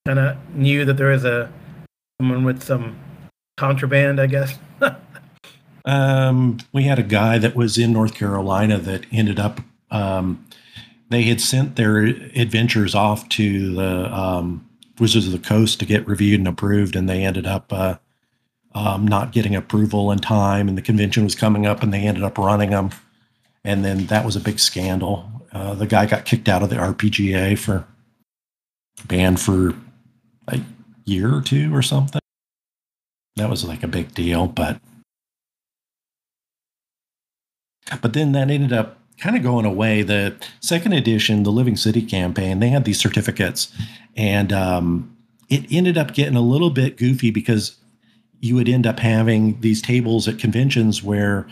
kind 0.05 0.19
of 0.19 0.37
knew 0.55 0.85
that 0.85 0.97
there 0.97 1.13
is 1.13 1.25
a 1.25 1.53
someone 2.21 2.45
with 2.45 2.63
some 2.63 2.97
contraband, 3.57 4.21
I 4.21 4.27
guess. 4.27 4.59
um, 5.85 6.59
we 6.73 6.83
had 6.83 6.99
a 6.99 7.05
guy 7.05 7.39
that 7.39 7.55
was 7.55 7.79
in 7.79 7.93
North 7.93 8.15
Carolina 8.15 8.79
that 8.79 9.07
ended 9.13 9.39
up. 9.39 9.61
Um, 9.91 10.45
they 11.11 11.23
had 11.23 11.41
sent 11.41 11.77
their 11.77 11.99
adventures 11.99 12.95
off 12.95 13.29
to 13.31 13.75
the 13.75 14.15
um, 14.15 14.69
Wizards 15.01 15.27
of 15.27 15.33
the 15.33 15.39
Coast 15.39 15.81
to 15.81 15.87
get 15.87 16.07
reviewed 16.07 16.41
and 16.41 16.49
approved, 16.49 16.95
and 16.95 17.09
they 17.09 17.25
ended 17.25 17.47
up 17.47 17.73
uh, 17.73 17.97
um, 18.75 19.07
not 19.07 19.33
getting 19.33 19.57
approval 19.57 20.13
in 20.13 20.19
time, 20.19 20.69
and 20.69 20.77
the 20.77 20.83
convention 20.83 21.25
was 21.25 21.35
coming 21.35 21.67
up, 21.67 21.83
and 21.83 21.93
they 21.93 22.01
ended 22.01 22.23
up 22.23 22.39
running 22.39 22.71
them, 22.71 22.91
and 23.65 23.85
then 23.85 24.07
that 24.07 24.25
was 24.25 24.37
a 24.37 24.41
big 24.41 24.59
scandal. 24.59 25.31
Uh, 25.53 25.75
the 25.75 25.87
guy 25.87 26.07
got 26.07 26.25
kicked 26.25 26.49
out 26.49 26.63
of 26.63 26.71
the 26.71 26.77
RPGA 26.77 27.59
for 27.59 27.85
banned 29.07 29.41
for 29.41 29.75
a 30.49 30.61
year 31.05 31.35
or 31.35 31.41
two 31.41 31.75
or 31.75 31.83
something. 31.83 32.21
That 33.37 33.51
was 33.51 33.65
like 33.65 33.83
a 33.83 33.89
big 33.89 34.15
deal, 34.15 34.47
but 34.47 34.81
but 38.01 38.13
then 38.13 38.33
that 38.33 38.51
ended 38.51 38.73
up 38.73 39.00
kind 39.21 39.37
of 39.37 39.43
going 39.43 39.67
away. 39.67 40.03
The 40.03 40.35
second 40.61 40.95
edition, 40.95 41.43
the 41.43 41.53
Living 41.53 41.77
City 41.77 42.03
campaign, 42.03 42.59
they 42.59 42.69
had 42.69 42.85
these 42.85 42.99
certificates, 42.99 43.73
and 44.17 44.53
um, 44.53 45.17
it 45.49 45.67
ended 45.71 45.99
up 45.99 46.15
getting 46.15 46.37
a 46.37 46.41
little 46.41 46.71
bit 46.71 46.97
goofy 46.97 47.31
because 47.31 47.77
you 48.41 48.55
would 48.55 48.69
end 48.69 48.87
up 48.87 48.99
having 48.99 49.61
these 49.61 49.83
tables 49.83 50.27
at 50.27 50.39
conventions 50.39 51.03
where 51.03 51.47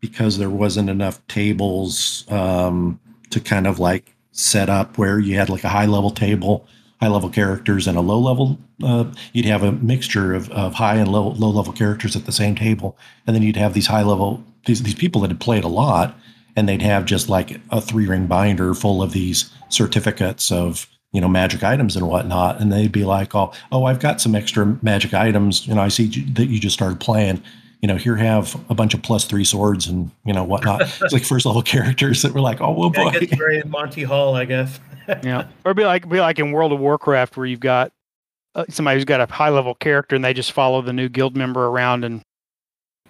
because 0.00 0.38
there 0.38 0.50
wasn't 0.50 0.88
enough 0.88 1.24
tables 1.26 2.24
um, 2.30 2.98
to 3.30 3.40
kind 3.40 3.66
of 3.66 3.78
like 3.78 4.14
set 4.32 4.68
up 4.68 4.98
where 4.98 5.18
you 5.18 5.36
had 5.36 5.48
like 5.48 5.64
a 5.64 5.68
high 5.68 5.86
level 5.86 6.10
table 6.10 6.66
high 7.00 7.08
level 7.08 7.28
characters 7.28 7.86
and 7.86 7.98
a 7.98 8.00
low 8.00 8.18
level 8.18 8.58
uh, 8.82 9.04
you'd 9.32 9.46
have 9.46 9.62
a 9.62 9.72
mixture 9.72 10.34
of, 10.34 10.50
of 10.50 10.74
high 10.74 10.96
and 10.96 11.10
low 11.10 11.30
low 11.30 11.50
level 11.50 11.72
characters 11.72 12.16
at 12.16 12.24
the 12.26 12.32
same 12.32 12.54
table 12.54 12.96
and 13.26 13.34
then 13.34 13.42
you'd 13.42 13.56
have 13.56 13.74
these 13.74 13.86
high 13.86 14.02
level 14.02 14.42
these, 14.66 14.82
these 14.82 14.94
people 14.94 15.20
that 15.20 15.30
had 15.30 15.40
played 15.40 15.64
a 15.64 15.68
lot 15.68 16.18
and 16.56 16.68
they'd 16.68 16.82
have 16.82 17.04
just 17.04 17.28
like 17.28 17.60
a 17.70 17.80
three 17.80 18.06
ring 18.06 18.26
binder 18.26 18.74
full 18.74 19.02
of 19.02 19.12
these 19.12 19.50
certificates 19.68 20.50
of 20.50 20.88
you 21.12 21.20
know 21.20 21.28
magic 21.28 21.62
items 21.62 21.94
and 21.94 22.08
whatnot. 22.08 22.60
And 22.60 22.72
they'd 22.72 22.90
be 22.90 23.04
like 23.04 23.34
oh 23.34 23.52
oh 23.70 23.84
i've 23.84 24.00
got 24.00 24.20
some 24.20 24.34
extra 24.34 24.66
magic 24.82 25.14
items 25.14 25.66
you 25.66 25.74
know 25.74 25.82
i 25.82 25.88
see 25.88 26.06
that 26.32 26.46
you 26.46 26.58
just 26.58 26.74
started 26.74 26.98
playing. 26.98 27.42
You 27.82 27.88
know 27.88 27.96
here 27.96 28.16
have 28.16 28.58
a 28.70 28.74
bunch 28.74 28.94
of 28.94 29.02
plus 29.02 29.26
three 29.26 29.44
swords 29.44 29.86
and 29.86 30.10
you 30.24 30.32
know 30.32 30.42
whatnot. 30.42 30.80
It's 31.02 31.12
like 31.12 31.24
first 31.24 31.46
level 31.46 31.62
characters 31.62 32.22
that 32.22 32.32
were 32.32 32.40
like 32.40 32.60
oh 32.60 32.72
well 32.72 32.90
boy. 32.90 33.10
Yeah, 33.12 33.18
it's 33.20 33.36
very 33.36 33.62
monty 33.64 34.02
hall 34.02 34.34
i 34.34 34.44
guess. 34.44 34.80
Yeah. 35.22 35.46
Or 35.64 35.72
be 35.72 35.84
like 35.84 36.08
be 36.08 36.18
like 36.18 36.40
in 36.40 36.50
world 36.50 36.72
of 36.72 36.80
warcraft 36.80 37.36
where 37.36 37.46
you've 37.46 37.60
got 37.60 37.92
uh, 38.56 38.64
somebody 38.68 38.96
who's 38.96 39.04
got 39.04 39.20
a 39.20 39.32
high 39.32 39.50
level 39.50 39.74
character 39.74 40.16
and 40.16 40.24
they 40.24 40.32
just 40.32 40.50
follow 40.50 40.82
the 40.82 40.92
new 40.92 41.08
guild 41.08 41.36
member 41.36 41.66
around 41.66 42.04
and 42.04 42.22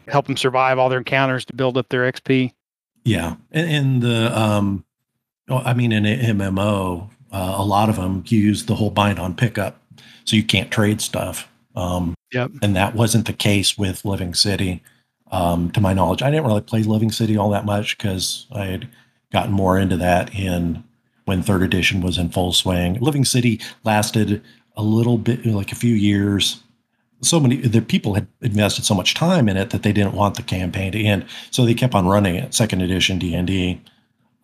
help 0.08 0.26
them 0.26 0.36
survive 0.36 0.78
all 0.78 0.90
their 0.90 0.98
encounters 0.98 1.46
to 1.46 1.54
build 1.54 1.78
up 1.78 1.88
their 1.88 2.12
xp 2.12 2.52
yeah 3.06 3.36
and, 3.52 3.70
and 3.70 4.02
the 4.02 4.38
um 4.38 4.84
i 5.48 5.72
mean 5.72 5.92
in 5.92 6.04
mmo 6.04 7.08
uh, 7.32 7.56
a 7.58 7.64
lot 7.64 7.88
of 7.88 7.96
them 7.96 8.24
use 8.26 8.66
the 8.66 8.74
whole 8.74 8.90
bind 8.90 9.18
on 9.18 9.34
pickup, 9.34 9.80
so 10.24 10.36
you 10.36 10.44
can't 10.44 10.70
trade 10.70 11.00
stuff. 11.00 11.48
Um, 11.74 12.14
yep. 12.32 12.50
And 12.62 12.74
that 12.76 12.94
wasn't 12.94 13.26
the 13.26 13.32
case 13.32 13.76
with 13.76 14.04
Living 14.04 14.34
City, 14.34 14.82
um, 15.30 15.70
to 15.72 15.80
my 15.80 15.92
knowledge. 15.92 16.22
I 16.22 16.30
didn't 16.30 16.46
really 16.46 16.62
play 16.62 16.82
Living 16.82 17.10
City 17.10 17.36
all 17.36 17.50
that 17.50 17.66
much 17.66 17.98
because 17.98 18.46
I 18.52 18.66
had 18.66 18.88
gotten 19.32 19.52
more 19.52 19.78
into 19.78 19.96
that 19.98 20.34
in 20.34 20.82
when 21.26 21.42
third 21.42 21.62
edition 21.62 22.00
was 22.00 22.16
in 22.16 22.30
full 22.30 22.52
swing. 22.52 22.94
Living 23.00 23.24
City 23.24 23.60
lasted 23.84 24.42
a 24.76 24.82
little 24.82 25.18
bit, 25.18 25.44
like 25.44 25.72
a 25.72 25.76
few 25.76 25.94
years. 25.94 26.62
So 27.22 27.40
many 27.40 27.56
the 27.56 27.80
people 27.80 28.14
had 28.14 28.26
invested 28.42 28.84
so 28.84 28.94
much 28.94 29.14
time 29.14 29.48
in 29.48 29.56
it 29.56 29.70
that 29.70 29.82
they 29.82 29.92
didn't 29.92 30.12
want 30.12 30.34
the 30.36 30.42
campaign 30.42 30.92
to 30.92 31.02
end, 31.02 31.26
so 31.50 31.64
they 31.64 31.74
kept 31.74 31.94
on 31.94 32.06
running 32.06 32.36
it. 32.36 32.54
Second 32.54 32.82
edition 32.82 33.18
D 33.18 33.34
and 33.34 33.46
D, 33.46 33.80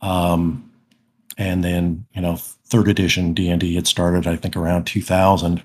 um, 0.01 0.71
and 1.37 1.63
then 1.63 2.07
you 2.15 2.23
know 2.23 2.37
third 2.37 2.89
edition 2.89 3.35
D&D 3.35 3.75
had 3.75 3.87
started 3.87 4.27
I 4.27 4.37
think 4.37 4.57
around 4.57 4.85
2000. 4.85 5.63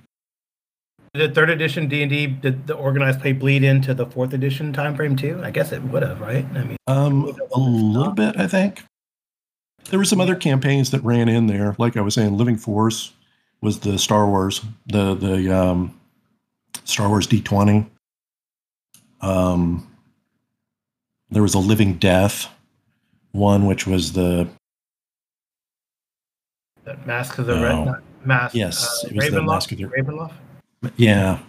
Did 1.13 1.33
third 1.33 1.49
edition 1.49 1.87
D&D 1.87 2.27
did 2.27 2.67
the 2.67 2.75
organized 2.75 3.21
play 3.21 3.31
bleed 3.31 3.63
into 3.63 3.93
the 3.93 4.05
fourth 4.05 4.33
edition 4.33 4.73
timeframe 4.73 5.17
too? 5.17 5.39
I 5.41 5.49
guess 5.49 5.71
it 5.71 5.81
would 5.83 6.03
have, 6.03 6.19
right? 6.19 6.45
I 6.53 6.63
mean, 6.63 6.77
um, 6.85 7.33
a 7.55 7.59
little 7.59 8.11
bit, 8.11 8.37
I 8.37 8.45
think. 8.45 8.83
There 9.89 9.97
were 9.97 10.05
some 10.05 10.19
other 10.19 10.35
campaigns 10.35 10.91
that 10.91 11.01
ran 11.03 11.29
in 11.29 11.47
there, 11.47 11.75
like 11.79 11.95
I 11.95 12.01
was 12.01 12.13
saying. 12.13 12.37
Living 12.37 12.57
Force 12.57 13.13
was 13.61 13.79
the 13.79 13.97
Star 13.97 14.27
Wars, 14.27 14.61
the 14.85 15.15
the 15.15 15.49
um, 15.49 15.96
Star 16.85 17.09
Wars 17.09 17.27
D20. 17.27 17.87
Um, 19.21 19.87
there 21.29 21.41
was 21.41 21.53
a 21.53 21.59
Living 21.59 21.93
Death 21.95 22.47
one, 23.31 23.65
which 23.65 23.85
was 23.87 24.13
the 24.13 24.47
that 26.85 27.05
Mask 27.05 27.37
of 27.39 27.45
the 27.47 27.53
Red 27.53 27.85
No. 27.85 27.97
Mask. 28.23 28.55
Yes, 28.55 29.03
uh, 29.03 29.07
it 29.09 29.15
was 29.15 29.31
the 29.31 29.41
Mask 29.41 29.71
of 29.71 29.77
the- 29.77 29.83
Ravenloft 29.85 30.33
yeah. 30.95 31.39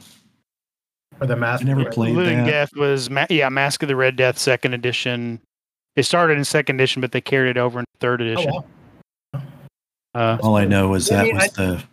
or 1.21 1.27
the 1.27 1.37
Mask. 1.37 1.63
I 1.63 1.67
never 1.67 1.81
of 1.81 1.85
the 1.85 1.89
Red- 1.91 1.95
played 1.95 2.17
Living 2.17 2.39
that. 2.39 2.47
Death 2.51 2.71
was 2.77 3.09
ma- 3.11 3.27
yeah, 3.31 3.49
Mask 3.49 3.83
of 3.83 3.89
the 3.89 3.97
Red 3.97 4.17
Death 4.17 4.39
second 4.39 4.75
edition. 4.75 5.41
It 5.95 6.05
started 6.05 6.39
in 6.39 6.45
second 6.45 6.77
edition, 6.77 7.01
but 7.01 7.13
they 7.13 7.21
carried 7.21 7.51
it 7.51 7.57
over 7.59 7.81
in 7.81 7.85
third 8.01 8.21
Oh, 8.23 8.25
edition. 8.25 8.53
wow. 8.53 9.43
uh, 10.15 10.39
All 10.43 10.57
I 10.57 10.65
know 10.65 10.95
is 10.95 11.09
Yeah, 11.11 11.15
I 11.15 11.19
that 11.19 11.25
mean, 11.27 11.35
was 11.37 11.45
I- 11.45 11.49
the 11.67 11.85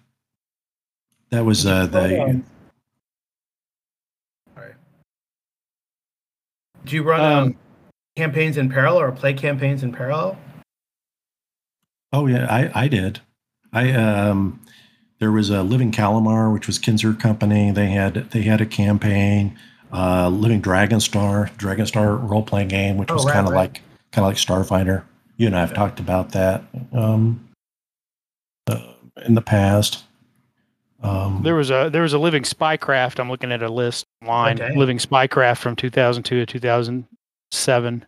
that 1.31 1.45
was 1.45 1.65
uh, 1.65 1.85
the 1.87 2.23
Um, 2.23 2.45
Sorry. 4.55 4.73
Do 6.85 6.95
you 6.95 7.03
run 7.03 7.19
Um, 7.21 7.43
um, 7.43 7.55
campaigns 8.15 8.57
in 8.57 8.69
parallel 8.69 9.01
or 9.01 9.11
play 9.11 9.33
campaigns 9.33 9.83
in 9.83 9.91
parallel? 9.91 10.37
Oh 12.13 12.27
yeah, 12.27 12.47
I 12.49 12.83
I 12.85 12.87
did. 12.87 13.19
I 13.73 13.91
um 13.91 14.61
there 15.19 15.31
was 15.31 15.49
a 15.49 15.63
Living 15.63 15.91
Kalamar, 15.91 16.51
which 16.53 16.67
was 16.67 16.77
Kenzer 16.79 17.17
Company. 17.19 17.71
They 17.71 17.87
had 17.87 18.29
they 18.31 18.43
had 18.43 18.61
a 18.61 18.65
campaign. 18.65 19.57
Uh, 19.93 20.27
Living 20.29 20.59
Dragon 20.59 20.99
Star, 20.99 21.49
Dragon 21.57 21.85
Star 21.85 22.15
role 22.15 22.43
playing 22.43 22.67
game, 22.67 22.97
which 22.97 23.09
Oh, 23.11 23.13
was 23.15 23.25
right, 23.25 23.33
kind 23.33 23.47
of 23.47 23.53
right. 23.53 23.59
like 23.71 23.81
kind 24.11 24.25
of 24.25 24.29
like 24.29 24.35
Starfinder. 24.37 25.03
You 25.37 25.47
and 25.47 25.55
I 25.55 25.61
have 25.61 25.73
talked 25.73 25.99
about 25.99 26.31
that 26.31 26.63
um, 26.91 27.47
uh, 28.67 28.81
in 29.25 29.35
the 29.35 29.41
past. 29.41 30.03
Um, 31.03 31.41
there 31.43 31.55
was 31.55 31.69
a 31.69 31.89
there 31.91 32.01
was 32.01 32.13
a 32.13 32.19
Living 32.19 32.43
Spycraft. 32.43 33.19
I'm 33.19 33.29
looking 33.29 33.51
at 33.51 33.61
a 33.61 33.69
list 33.69 34.05
online. 34.21 34.61
Okay. 34.61 34.75
Living 34.75 34.97
Spycraft 34.97 35.57
from 35.57 35.75
2002 35.75 36.39
to 36.39 36.45
2007. 36.45 38.05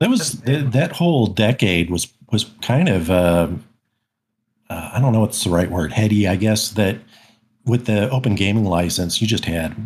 That 0.00 0.10
was 0.10 0.40
th- 0.40 0.72
that 0.72 0.92
whole 0.92 1.26
decade 1.28 1.90
was 1.90 2.08
was 2.30 2.44
kind 2.60 2.88
of 2.88 3.10
uh, 3.10 3.48
uh, 4.68 4.90
I 4.92 5.00
don't 5.00 5.12
know 5.12 5.20
what's 5.20 5.44
the 5.44 5.50
right 5.50 5.70
word 5.70 5.92
heady 5.92 6.26
I 6.26 6.36
guess 6.36 6.70
that 6.70 6.98
with 7.64 7.86
the 7.86 8.10
open 8.10 8.34
gaming 8.34 8.64
license 8.64 9.22
you 9.22 9.28
just 9.28 9.44
had 9.44 9.76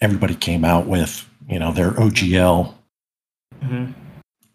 everybody 0.00 0.36
came 0.36 0.64
out 0.64 0.86
with 0.86 1.28
you 1.48 1.58
know 1.58 1.72
their 1.72 1.90
OGL 1.92 2.74
Mm-hmm. 3.62 3.90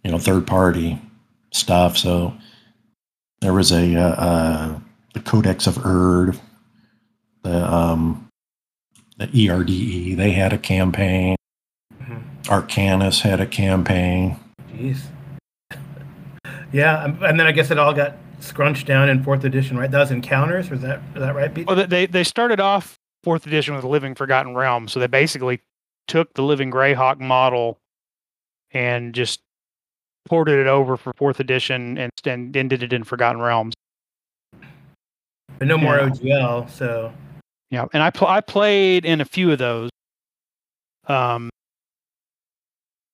you 0.05 0.12
know 0.12 0.17
third 0.17 0.47
party 0.47 0.97
stuff 1.51 1.97
so 1.97 2.33
there 3.41 3.51
was 3.51 3.73
a 3.73 3.95
uh, 3.97 4.09
uh, 4.15 4.79
the 5.13 5.19
Codex 5.19 5.67
of 5.67 5.86
Erd 5.86 6.39
the 7.43 7.71
um 7.73 8.28
the 9.17 9.28
ERDE 9.28 10.15
they 10.17 10.32
had 10.32 10.54
a 10.54 10.58
campaign 10.58 11.36
Mhm. 12.02 12.23
Arcanis 12.45 13.21
had 13.21 13.39
a 13.39 13.45
campaign 13.45 14.38
Jeez. 14.71 15.02
Yeah, 16.71 17.06
and 17.06 17.39
then 17.39 17.45
I 17.45 17.52
guess 17.52 17.69
it 17.69 17.78
all 17.78 17.93
got 17.93 18.15
scrunched 18.39 18.88
down 18.88 19.08
in 19.08 19.23
fourth 19.23 19.43
edition, 19.43 19.78
right? 19.78 19.89
That 19.91 19.99
was 19.99 20.12
encounters, 20.12 20.71
was 20.71 20.82
that 20.82 21.02
is 21.13 21.21
that 21.21 21.36
right? 21.36 21.54
Pete? 21.54 21.67
Well, 21.67 21.86
they 21.88 22.08
they 22.08 22.23
started 22.23 22.60
off 22.60 22.95
fourth 23.23 23.45
edition 23.45 23.76
with 23.76 23.84
Living 23.84 24.15
Forgotten 24.15 24.56
Realms, 24.56 24.91
so 24.91 24.99
they 24.99 25.06
basically 25.08 25.62
took 26.08 26.34
the 26.34 26.41
Living 26.41 26.71
Greyhawk 26.71 27.19
model 27.19 27.78
and 28.71 29.13
just 29.13 29.39
ported 30.26 30.58
it 30.60 30.67
over 30.67 30.97
for 30.97 31.13
fourth 31.15 31.39
edition 31.39 31.97
and, 31.99 32.12
and 32.26 32.58
ended 32.58 32.82
it 32.82 32.91
in 32.91 33.04
Forgotten 33.04 33.39
Realms. 33.39 33.76
But 35.59 35.67
no 35.67 35.77
more 35.77 35.97
yeah. 35.97 36.09
OGL, 36.09 36.69
so 36.69 37.13
Yeah, 37.69 37.85
and 37.93 38.03
I 38.03 38.09
pl- 38.09 38.27
I 38.27 38.41
played 38.41 39.05
in 39.05 39.21
a 39.21 39.25
few 39.25 39.51
of 39.51 39.59
those. 39.59 39.89
Um, 41.07 41.49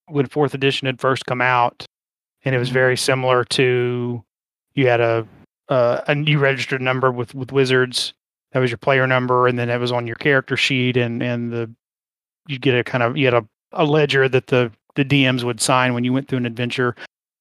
when 0.07 0.25
fourth 0.27 0.53
edition 0.53 0.85
had 0.85 0.99
first 0.99 1.25
come 1.25 1.41
out, 1.41 1.85
and 2.43 2.55
it 2.55 2.59
was 2.59 2.69
very 2.69 2.97
similar 2.97 3.43
to 3.45 4.23
you 4.73 4.87
had 4.87 5.01
a 5.01 5.27
uh, 5.69 6.01
a 6.07 6.15
new 6.15 6.39
registered 6.39 6.81
number 6.81 7.11
with 7.11 7.35
with 7.35 7.51
wizards 7.51 8.13
that 8.51 8.59
was 8.59 8.71
your 8.71 8.77
player 8.77 9.05
number, 9.05 9.47
and 9.47 9.59
then 9.59 9.69
it 9.69 9.77
was 9.77 9.91
on 9.91 10.07
your 10.07 10.15
character 10.15 10.57
sheet, 10.57 10.97
and 10.97 11.21
and 11.21 11.51
the 11.51 11.69
you 12.47 12.57
get 12.57 12.77
a 12.77 12.83
kind 12.83 13.03
of 13.03 13.17
you 13.17 13.25
had 13.25 13.33
a, 13.33 13.45
a 13.73 13.85
ledger 13.85 14.27
that 14.27 14.47
the 14.47 14.71
the 14.95 15.05
DMs 15.05 15.43
would 15.43 15.61
sign 15.61 15.93
when 15.93 16.03
you 16.03 16.11
went 16.11 16.27
through 16.27 16.39
an 16.39 16.45
adventure, 16.45 16.95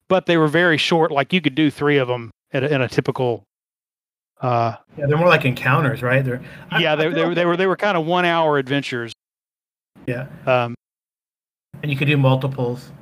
but 0.08 0.26
they 0.26 0.36
were 0.36 0.48
very 0.48 0.76
short. 0.76 1.10
Like 1.10 1.32
you 1.32 1.40
could 1.40 1.54
do 1.54 1.70
three 1.70 1.96
of 1.96 2.08
them 2.08 2.30
at 2.52 2.62
a, 2.62 2.74
in 2.74 2.82
a 2.82 2.88
typical. 2.88 3.44
Uh, 4.40 4.76
yeah, 4.96 5.06
they're 5.06 5.16
more 5.18 5.28
like 5.28 5.44
encounters, 5.44 6.02
right? 6.02 6.24
They're 6.24 6.40
I- 6.70 6.80
yeah, 6.80 6.94
they, 6.94 7.08
they, 7.08 7.20
were 7.22 7.26
like- 7.28 7.34
they 7.36 7.44
were 7.44 7.56
they 7.56 7.66
were 7.66 7.76
kind 7.76 7.96
of 7.96 8.06
one 8.06 8.24
hour 8.24 8.58
adventures. 8.58 9.12
yeah, 10.06 10.26
Um, 10.46 10.74
and 11.82 11.90
you 11.90 11.96
could 11.96 12.06
do 12.08 12.16
multiples. 12.16 12.92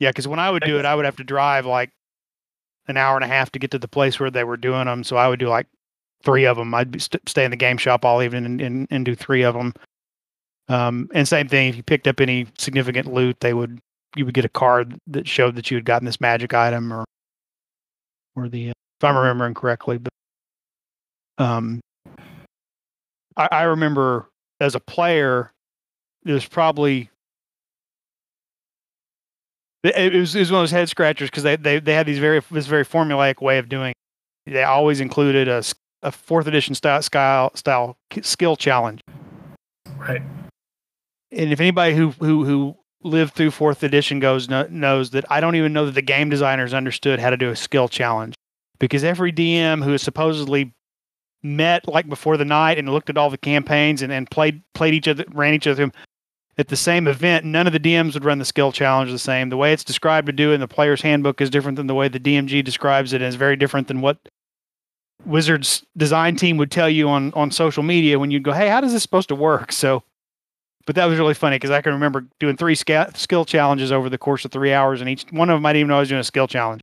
yeah, 0.00 0.10
because 0.10 0.28
when 0.28 0.38
I 0.38 0.50
would 0.50 0.62
do 0.64 0.78
it, 0.78 0.84
I 0.84 0.94
would 0.94 1.04
have 1.06 1.16
to 1.16 1.24
drive 1.24 1.64
like 1.66 1.90
an 2.88 2.96
hour 2.96 3.16
and 3.16 3.24
a 3.24 3.28
half 3.28 3.50
to 3.52 3.58
get 3.58 3.70
to 3.72 3.78
the 3.78 3.88
place 3.88 4.20
where 4.20 4.30
they 4.30 4.44
were 4.44 4.56
doing 4.56 4.84
them. 4.86 5.02
So 5.02 5.16
I 5.16 5.28
would 5.28 5.40
do 5.40 5.48
like 5.48 5.66
three 6.22 6.44
of 6.44 6.56
them. 6.56 6.72
I'd 6.74 6.90
be 6.90 6.98
st- 6.98 7.28
stay 7.28 7.44
in 7.44 7.50
the 7.50 7.56
game 7.56 7.78
shop 7.78 8.04
all 8.04 8.22
evening 8.22 8.44
and, 8.46 8.60
and, 8.60 8.86
and 8.90 9.04
do 9.04 9.14
three 9.14 9.42
of 9.42 9.54
them. 9.54 9.72
Um, 10.68 11.08
and 11.14 11.26
same 11.26 11.48
thing, 11.48 11.68
if 11.68 11.76
you 11.76 11.82
picked 11.82 12.06
up 12.08 12.20
any 12.20 12.46
significant 12.58 13.12
loot, 13.12 13.38
they 13.40 13.54
would 13.54 13.80
you 14.14 14.24
would 14.24 14.34
get 14.34 14.44
a 14.44 14.48
card 14.48 14.96
that 15.08 15.26
showed 15.28 15.56
that 15.56 15.70
you 15.70 15.76
had 15.76 15.84
gotten 15.84 16.06
this 16.06 16.20
magic 16.20 16.54
item 16.54 16.92
or 16.92 17.04
or 18.34 18.48
the 18.48 18.68
if 18.68 18.74
I'm 19.02 19.16
remembering 19.16 19.54
correctly. 19.54 19.98
But 19.98 20.12
um, 21.38 21.80
I, 23.36 23.48
I 23.50 23.62
remember 23.64 24.28
as 24.60 24.74
a 24.74 24.80
player, 24.80 25.52
there's 26.22 26.46
probably 26.46 27.10
it 29.84 30.14
was, 30.14 30.34
it 30.34 30.40
was 30.40 30.50
one 30.50 30.60
of 30.60 30.62
those 30.62 30.70
head 30.72 30.88
scratchers 30.88 31.30
because 31.30 31.42
they, 31.42 31.56
they 31.56 31.78
they 31.78 31.94
had 31.94 32.06
these 32.06 32.18
very 32.18 32.40
this 32.50 32.66
very 32.66 32.84
formulaic 32.84 33.40
way 33.40 33.58
of 33.58 33.68
doing. 33.68 33.92
It. 34.46 34.52
They 34.52 34.62
always 34.64 35.00
included 35.00 35.48
a, 35.48 35.62
a 36.02 36.10
fourth 36.10 36.46
edition 36.46 36.74
style 36.74 37.02
style 37.02 37.54
style 37.54 37.96
skill 38.22 38.56
challenge. 38.56 39.00
Right. 39.96 40.22
And 41.30 41.52
if 41.52 41.60
anybody 41.60 41.94
who 41.94 42.10
who 42.10 42.44
who 42.44 42.76
lived 43.02 43.34
through 43.34 43.52
fourth 43.52 43.82
edition 43.82 44.18
goes 44.18 44.48
knows 44.48 45.10
that 45.10 45.24
I 45.30 45.40
don't 45.40 45.56
even 45.56 45.72
know 45.72 45.86
that 45.86 45.94
the 45.94 46.02
game 46.02 46.30
designers 46.30 46.74
understood 46.74 47.20
how 47.20 47.30
to 47.30 47.36
do 47.36 47.50
a 47.50 47.56
skill 47.56 47.88
challenge 47.88 48.34
because 48.78 49.04
every 49.04 49.32
DM 49.32 49.84
who 49.84 49.92
is 49.92 50.02
supposedly 50.02 50.72
met 51.46 51.86
like 51.88 52.08
before 52.08 52.36
the 52.36 52.44
night 52.44 52.78
and 52.78 52.88
looked 52.88 53.10
at 53.10 53.16
all 53.16 53.30
the 53.30 53.38
campaigns 53.38 54.02
and, 54.02 54.12
and 54.12 54.30
played 54.30 54.62
played 54.74 54.94
each 54.94 55.08
other 55.08 55.24
ran 55.32 55.54
each 55.54 55.66
other 55.66 55.90
at 56.58 56.68
the 56.68 56.76
same 56.76 57.06
event, 57.06 57.44
none 57.44 57.66
of 57.66 57.72
the 57.72 57.80
DMs 57.80 58.14
would 58.14 58.24
run 58.24 58.38
the 58.38 58.44
skill 58.44 58.72
challenge 58.72 59.10
the 59.10 59.18
same. 59.18 59.50
The 59.50 59.56
way 59.56 59.72
it's 59.72 59.84
described 59.84 60.26
to 60.26 60.32
do 60.32 60.52
in 60.52 60.60
the 60.60 60.68
player's 60.68 61.02
handbook 61.02 61.40
is 61.40 61.50
different 61.50 61.76
than 61.76 61.86
the 61.86 61.94
way 61.94 62.08
the 62.08 62.20
DMG 62.20 62.64
describes 62.64 63.12
it, 63.12 63.20
and 63.20 63.28
is 63.28 63.34
very 63.34 63.56
different 63.56 63.88
than 63.88 64.00
what 64.00 64.18
Wizards 65.24 65.84
design 65.96 66.36
team 66.36 66.56
would 66.56 66.70
tell 66.70 66.88
you 66.88 67.08
on 67.08 67.32
on 67.34 67.50
social 67.50 67.82
media 67.82 68.18
when 68.18 68.30
you'd 68.30 68.42
go, 68.42 68.52
"Hey, 68.52 68.68
how 68.68 68.80
does 68.80 68.92
this 68.92 69.02
supposed 69.02 69.28
to 69.28 69.34
work?" 69.34 69.72
So, 69.72 70.02
but 70.86 70.94
that 70.94 71.06
was 71.06 71.18
really 71.18 71.34
funny 71.34 71.56
because 71.56 71.70
I 71.70 71.82
can 71.82 71.92
remember 71.92 72.26
doing 72.38 72.56
three 72.56 72.74
ska- 72.74 73.12
skill 73.14 73.44
challenges 73.44 73.92
over 73.92 74.08
the 74.08 74.18
course 74.18 74.44
of 74.44 74.52
three 74.52 74.72
hours, 74.72 75.00
and 75.00 75.10
each 75.10 75.26
one 75.30 75.50
of 75.50 75.56
them 75.56 75.66
I 75.66 75.72
didn't 75.72 75.80
even 75.80 75.88
know 75.88 75.96
I 75.96 76.00
was 76.00 76.08
doing 76.08 76.20
a 76.20 76.24
skill 76.24 76.46
challenge 76.46 76.80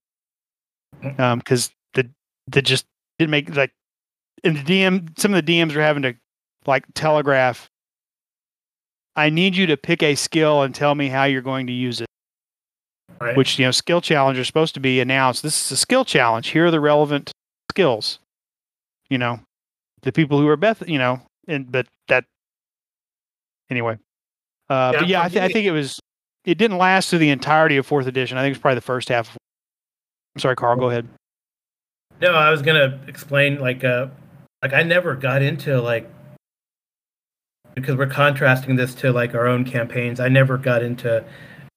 because 1.01 1.67
um, 1.67 1.73
the 1.93 2.09
the 2.47 2.61
just 2.61 2.85
didn't 3.17 3.31
make 3.31 3.55
like 3.55 3.71
and 4.43 4.57
the 4.57 4.61
DM 4.61 5.17
some 5.19 5.33
of 5.33 5.45
the 5.45 5.51
DMs 5.51 5.75
are 5.75 5.81
having 5.81 6.03
to 6.03 6.15
like 6.65 6.85
telegraph 6.93 7.69
I 9.15 9.29
need 9.29 9.55
you 9.55 9.67
to 9.67 9.77
pick 9.77 10.01
a 10.01 10.15
skill 10.15 10.63
and 10.63 10.73
tell 10.73 10.95
me 10.95 11.07
how 11.07 11.25
you're 11.25 11.41
going 11.41 11.67
to 11.67 11.73
use 11.73 12.01
it. 12.01 12.07
Right. 13.21 13.37
Which, 13.37 13.59
you 13.59 13.65
know, 13.65 13.71
skill 13.71 14.01
challenge 14.01 14.39
are 14.39 14.43
supposed 14.43 14.73
to 14.73 14.79
be 14.79 14.99
announced. 14.99 15.43
This 15.43 15.65
is 15.65 15.71
a 15.71 15.77
skill 15.77 16.03
challenge. 16.03 16.49
Here 16.49 16.65
are 16.65 16.71
the 16.71 16.79
relevant 16.79 17.31
skills. 17.71 18.19
You 19.09 19.17
know, 19.17 19.39
the 20.01 20.11
people 20.11 20.39
who 20.39 20.47
are 20.47 20.57
Beth, 20.57 20.87
you 20.87 20.97
know, 20.97 21.21
and 21.47 21.71
but 21.71 21.87
that 22.07 22.25
anyway. 23.69 23.97
Uh, 24.69 24.91
yeah, 24.93 24.99
but 24.99 25.07
yeah, 25.07 25.21
I, 25.21 25.29
th- 25.29 25.43
I, 25.43 25.47
think 25.49 25.67
it 25.67 25.71
was. 25.71 25.99
It 26.45 26.57
didn't 26.57 26.77
last 26.77 27.09
through 27.09 27.19
the 27.19 27.29
entirety 27.29 27.77
of 27.77 27.85
fourth 27.85 28.07
edition. 28.07 28.37
I 28.37 28.41
think 28.41 28.53
it 28.53 28.57
was 28.57 28.61
probably 28.61 28.75
the 28.75 28.81
first 28.81 29.09
half. 29.09 29.37
I'm 30.35 30.39
sorry, 30.39 30.55
Karl. 30.55 30.77
Go 30.77 30.89
ahead. 30.89 31.07
No, 32.21 32.33
I 32.33 32.49
was 32.49 32.61
gonna 32.61 32.99
explain 33.07 33.59
like 33.59 33.83
uh, 33.83 34.07
like 34.63 34.73
I 34.73 34.81
never 34.81 35.15
got 35.15 35.41
into 35.41 35.79
like 35.81 36.09
because 37.75 37.97
we're 37.97 38.07
contrasting 38.07 38.77
this 38.77 38.95
to 38.95 39.11
like 39.11 39.35
our 39.35 39.45
own 39.45 39.65
campaigns. 39.65 40.19
I 40.19 40.29
never 40.29 40.57
got 40.57 40.81
into 40.81 41.23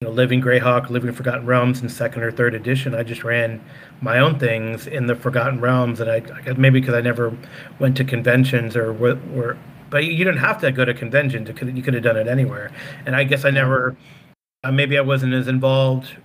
you 0.00 0.08
know, 0.08 0.14
Living 0.14 0.40
Greyhawk, 0.40 0.88
Living 0.88 1.12
Forgotten 1.12 1.46
Realms 1.46 1.82
in 1.82 1.88
second 1.88 2.22
or 2.22 2.30
third 2.30 2.54
edition. 2.54 2.94
I 2.94 3.02
just 3.02 3.24
ran 3.24 3.62
my 4.00 4.18
own 4.18 4.38
things 4.38 4.86
in 4.86 5.06
the 5.06 5.16
Forgotten 5.16 5.60
Realms, 5.60 6.00
and 6.00 6.10
I, 6.10 6.22
I 6.46 6.52
maybe 6.52 6.80
because 6.80 6.94
I 6.94 7.00
never 7.00 7.36
went 7.80 7.96
to 7.96 8.04
conventions 8.04 8.76
or 8.76 8.92
were, 8.92 9.16
were 9.32 9.58
but 9.90 10.04
you 10.04 10.24
didn't 10.24 10.38
have 10.38 10.60
to 10.60 10.70
go 10.70 10.84
to 10.84 10.94
conventions. 10.94 11.48
You 11.48 11.82
could 11.82 11.94
have 11.94 12.02
done 12.02 12.16
it 12.16 12.28
anywhere. 12.28 12.70
And 13.04 13.16
I 13.16 13.24
guess 13.24 13.44
I 13.44 13.50
never, 13.50 13.96
uh, 14.64 14.70
maybe 14.70 14.98
I 14.98 15.00
wasn't 15.00 15.32
as 15.32 15.48
involved 15.48 16.16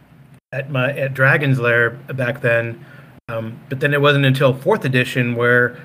at 0.52 0.69
my 0.69 0.91
at 0.93 1.13
Dragon's 1.13 1.60
Lair 1.60 1.91
back 1.91 2.41
then. 2.41 2.86
Um, 3.30 3.60
but 3.69 3.80
then 3.80 3.93
it 3.93 4.02
wasn't 4.02 4.26
until 4.26 4.54
fourth 4.54 4.84
edition 4.84 5.36
where, 5.36 5.80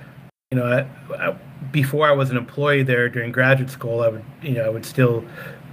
you 0.50 0.58
know, 0.58 0.64
I, 0.64 1.14
I, 1.14 1.36
before 1.72 2.08
I 2.08 2.12
was 2.12 2.30
an 2.30 2.36
employee 2.36 2.82
there 2.82 3.08
during 3.08 3.32
graduate 3.32 3.70
school, 3.70 4.00
I 4.00 4.08
would 4.08 4.24
you 4.42 4.52
know 4.52 4.64
I 4.64 4.68
would 4.68 4.86
still 4.86 5.24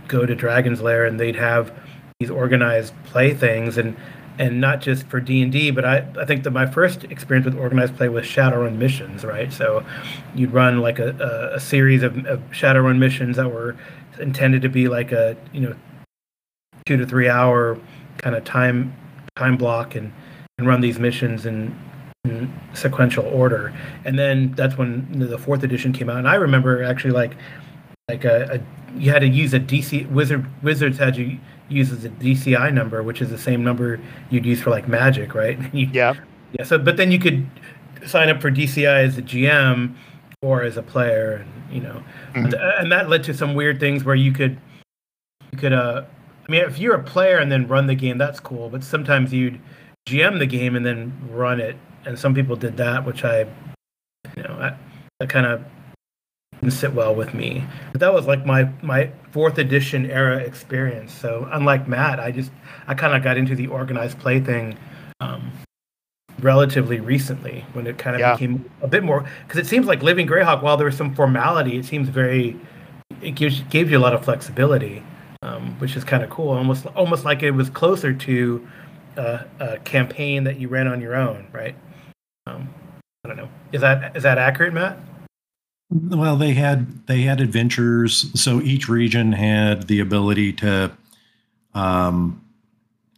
go 0.07 0.25
to 0.25 0.35
Dragon's 0.35 0.81
Lair 0.81 1.05
and 1.05 1.19
they'd 1.19 1.35
have 1.35 1.73
these 2.19 2.29
organized 2.29 2.93
play 3.05 3.33
things 3.33 3.77
and 3.77 3.95
and 4.39 4.59
not 4.59 4.81
just 4.81 5.05
for 5.07 5.19
D 5.19 5.43
and 5.43 5.51
D, 5.51 5.69
but 5.69 5.85
I, 5.85 6.07
I 6.19 6.25
think 6.25 6.43
that 6.43 6.51
my 6.51 6.65
first 6.65 7.03
experience 7.03 7.45
with 7.45 7.55
organized 7.55 7.95
play 7.95 8.09
was 8.09 8.25
Shadowrun 8.25 8.77
missions, 8.77 9.23
right? 9.23 9.53
So 9.53 9.85
you'd 10.33 10.51
run 10.51 10.79
like 10.79 10.97
a, 10.97 11.11
a, 11.19 11.57
a 11.57 11.59
series 11.59 12.01
of, 12.01 12.25
of 12.25 12.39
Shadowrun 12.49 12.97
missions 12.97 13.37
that 13.37 13.51
were 13.51 13.77
intended 14.19 14.61
to 14.63 14.69
be 14.69 14.87
like 14.87 15.11
a 15.11 15.37
you 15.51 15.61
know 15.61 15.75
two 16.85 16.97
to 16.97 17.05
three 17.05 17.29
hour 17.29 17.79
kind 18.17 18.35
of 18.35 18.43
time 18.43 18.95
time 19.35 19.57
block 19.57 19.95
and 19.95 20.11
and 20.57 20.67
run 20.67 20.81
these 20.81 20.99
missions 20.99 21.45
and 21.45 21.77
sequential 22.73 23.25
order. 23.25 23.73
And 24.05 24.17
then 24.17 24.53
that's 24.53 24.77
when 24.77 25.07
the 25.19 25.37
fourth 25.37 25.63
edition 25.63 25.91
came 25.91 26.09
out. 26.09 26.17
And 26.17 26.27
I 26.27 26.35
remember 26.35 26.83
actually 26.83 27.11
like 27.11 27.35
like 28.09 28.23
a, 28.23 28.61
a 28.61 28.99
you 28.99 29.11
had 29.11 29.19
to 29.19 29.27
use 29.27 29.53
a 29.53 29.59
DC 29.59 30.09
wizard 30.09 30.45
wizards 30.63 30.97
had 30.97 31.17
you 31.17 31.37
use 31.67 31.91
as 31.91 32.05
a 32.05 32.09
DCI 32.09 32.73
number, 32.73 33.03
which 33.03 33.21
is 33.21 33.29
the 33.29 33.37
same 33.37 33.63
number 33.63 33.99
you'd 34.29 34.45
use 34.45 34.61
for 34.61 34.69
like 34.69 34.87
Magic, 34.87 35.33
right? 35.35 35.59
You, 35.73 35.89
yeah. 35.91 36.13
Yeah. 36.57 36.65
So, 36.65 36.77
but 36.77 36.97
then 36.97 37.11
you 37.11 37.19
could 37.19 37.45
sign 38.05 38.29
up 38.29 38.39
for 38.39 38.51
DCI 38.51 39.05
as 39.05 39.17
a 39.17 39.21
GM 39.21 39.95
or 40.41 40.61
as 40.61 40.77
a 40.77 40.83
player, 40.83 41.37
and 41.37 41.73
you 41.73 41.81
know, 41.81 42.03
mm-hmm. 42.35 42.53
and 42.79 42.91
that 42.91 43.09
led 43.09 43.23
to 43.23 43.33
some 43.33 43.55
weird 43.55 43.79
things 43.79 44.03
where 44.03 44.15
you 44.15 44.31
could 44.31 44.59
you 45.51 45.57
could 45.57 45.73
uh, 45.73 46.03
I 46.47 46.51
mean, 46.51 46.61
if 46.61 46.77
you're 46.77 46.95
a 46.95 47.03
player 47.03 47.37
and 47.37 47.51
then 47.51 47.67
run 47.67 47.87
the 47.87 47.95
game, 47.95 48.17
that's 48.17 48.39
cool. 48.39 48.69
But 48.69 48.83
sometimes 48.83 49.33
you'd 49.33 49.59
GM 50.07 50.39
the 50.39 50.45
game 50.45 50.75
and 50.75 50.85
then 50.85 51.11
run 51.31 51.59
it 51.59 51.75
and 52.05 52.17
some 52.17 52.33
people 52.33 52.55
did 52.55 52.77
that, 52.77 53.05
which 53.05 53.23
I, 53.23 53.41
you 54.35 54.43
know, 54.43 54.53
I, 54.59 54.75
that 55.19 55.29
kind 55.29 55.45
of 55.45 55.63
didn't 56.59 56.73
sit 56.73 56.93
well 56.93 57.13
with 57.13 57.33
me. 57.33 57.63
But 57.91 58.01
that 58.01 58.13
was 58.13 58.25
like 58.25 58.45
my 58.45 58.69
my 58.81 59.11
fourth 59.31 59.57
edition 59.57 60.09
era 60.09 60.37
experience. 60.37 61.13
So 61.13 61.47
unlike 61.51 61.87
Matt, 61.87 62.19
I 62.19 62.31
just 62.31 62.51
I 62.87 62.93
kind 62.93 63.15
of 63.15 63.23
got 63.23 63.37
into 63.37 63.55
the 63.55 63.67
organized 63.67 64.19
play 64.19 64.39
thing 64.39 64.77
um, 65.19 65.51
relatively 66.39 66.99
recently 66.99 67.65
when 67.73 67.87
it 67.87 67.97
kind 67.97 68.15
of 68.15 68.19
yeah. 68.19 68.33
became 68.33 68.69
a 68.81 68.87
bit 68.87 69.03
more 69.03 69.25
because 69.47 69.59
it 69.59 69.67
seems 69.67 69.87
like 69.87 70.03
Living 70.03 70.27
Greyhawk, 70.27 70.61
while 70.61 70.77
there 70.77 70.85
was 70.85 70.97
some 70.97 71.13
formality, 71.13 71.77
it 71.77 71.85
seems 71.85 72.09
very 72.09 72.59
it 73.21 73.31
gives 73.31 73.61
gave 73.69 73.91
you 73.91 73.97
a 73.97 73.99
lot 73.99 74.13
of 74.13 74.23
flexibility, 74.23 75.03
um, 75.41 75.77
which 75.79 75.95
is 75.95 76.03
kind 76.03 76.23
of 76.23 76.29
cool. 76.29 76.49
Almost 76.49 76.85
almost 76.87 77.25
like 77.25 77.43
it 77.43 77.51
was 77.51 77.69
closer 77.69 78.13
to 78.13 78.67
a, 79.17 79.45
a 79.59 79.77
campaign 79.79 80.43
that 80.45 80.59
you 80.59 80.67
ran 80.67 80.87
on 80.87 81.01
your 81.01 81.15
own, 81.15 81.47
right? 81.51 81.75
Um, 82.45 82.69
I 83.23 83.29
don't 83.29 83.37
know. 83.37 83.49
Is 83.71 83.81
that 83.81 84.15
is 84.15 84.23
that 84.23 84.37
accurate, 84.37 84.73
Matt? 84.73 84.97
Well, 85.89 86.35
they 86.35 86.53
had 86.53 87.05
they 87.07 87.21
had 87.21 87.39
adventures, 87.39 88.29
so 88.39 88.61
each 88.61 88.89
region 88.89 89.33
had 89.33 89.87
the 89.87 89.99
ability 89.99 90.53
to, 90.53 90.91
um, 91.73 92.43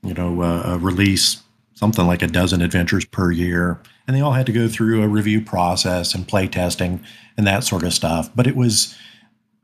you 0.04 0.14
know, 0.14 0.42
uh, 0.42 0.74
uh, 0.74 0.78
release 0.78 1.42
something 1.74 2.06
like 2.06 2.22
a 2.22 2.28
dozen 2.28 2.62
adventures 2.62 3.06
per 3.06 3.32
year, 3.32 3.80
and 4.08 4.16
they 4.16 4.22
all 4.22 4.34
had 4.34 4.46
to 4.48 4.52
go 4.52 4.68
through 4.68 5.02
a 5.02 5.08
review 5.08 5.42
process 5.42 6.14
and 6.14 6.28
play 6.28 6.48
testing 6.48 7.04
and 7.38 7.48
that 7.48 7.64
sort 7.64 7.84
of 7.84 7.94
stuff. 7.94 8.30
But 8.36 8.48
it 8.48 8.56
was 8.56 8.96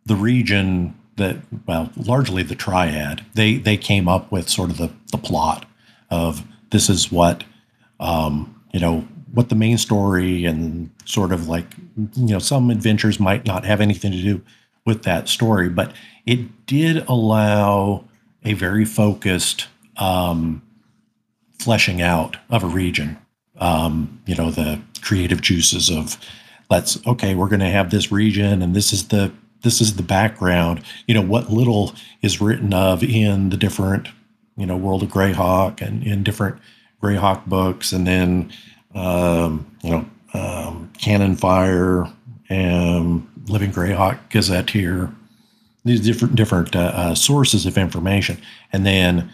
the 0.05 0.15
region 0.15 0.97
that, 1.17 1.37
well, 1.67 1.91
largely 1.95 2.43
the 2.43 2.55
triad. 2.55 3.25
They 3.33 3.57
they 3.57 3.77
came 3.77 4.07
up 4.07 4.31
with 4.31 4.49
sort 4.49 4.69
of 4.69 4.77
the 4.77 4.91
the 5.11 5.17
plot 5.17 5.65
of 6.09 6.43
this 6.71 6.89
is 6.89 7.11
what 7.11 7.43
um, 7.99 8.61
you 8.73 8.79
know 8.79 9.07
what 9.33 9.49
the 9.49 9.55
main 9.55 9.77
story 9.77 10.45
and 10.45 10.89
sort 11.05 11.31
of 11.31 11.47
like 11.47 11.65
you 12.15 12.27
know 12.27 12.39
some 12.39 12.69
adventures 12.69 13.19
might 13.19 13.45
not 13.45 13.65
have 13.65 13.81
anything 13.81 14.11
to 14.11 14.21
do 14.21 14.41
with 14.85 15.03
that 15.03 15.29
story 15.29 15.69
but 15.69 15.93
it 16.25 16.65
did 16.65 16.97
allow 17.07 18.03
a 18.43 18.53
very 18.53 18.85
focused 18.85 19.67
um, 19.97 20.61
fleshing 21.59 22.01
out 22.01 22.37
of 22.49 22.63
a 22.63 22.67
region. 22.67 23.17
Um, 23.57 24.21
you 24.25 24.35
know 24.35 24.49
the 24.49 24.81
creative 25.01 25.41
juices 25.41 25.89
of 25.89 26.17
let's 26.69 27.05
okay 27.05 27.35
we're 27.35 27.49
going 27.49 27.59
to 27.59 27.67
have 27.67 27.91
this 27.91 28.11
region 28.11 28.61
and 28.61 28.75
this 28.75 28.91
is 28.91 29.09
the 29.09 29.31
this 29.61 29.81
is 29.81 29.95
the 29.95 30.03
background. 30.03 30.81
You 31.05 31.13
know 31.13 31.21
what 31.21 31.51
little 31.51 31.93
is 32.21 32.41
written 32.41 32.73
of 32.73 33.03
in 33.03 33.49
the 33.49 33.57
different 33.57 34.09
you 34.57 34.65
know 34.65 34.77
world 34.77 35.03
of 35.03 35.09
greyhawk 35.09 35.81
and 35.81 36.03
in 36.03 36.23
different 36.23 36.57
greyhawk 37.01 37.45
books 37.45 37.91
and 37.91 38.07
then 38.07 38.51
um, 38.95 39.65
you 39.83 39.91
know, 39.91 40.05
um, 40.33 40.91
Canonfire, 40.97 42.11
and 42.51 43.27
Living 43.47 43.71
Greyhawk 43.71 44.19
Gazetteer, 44.29 45.09
these 45.85 46.01
different 46.01 46.35
different 46.35 46.75
uh, 46.75 46.91
uh, 46.93 47.15
sources 47.15 47.65
of 47.65 47.77
information, 47.77 48.37
and 48.73 48.85
then 48.85 49.31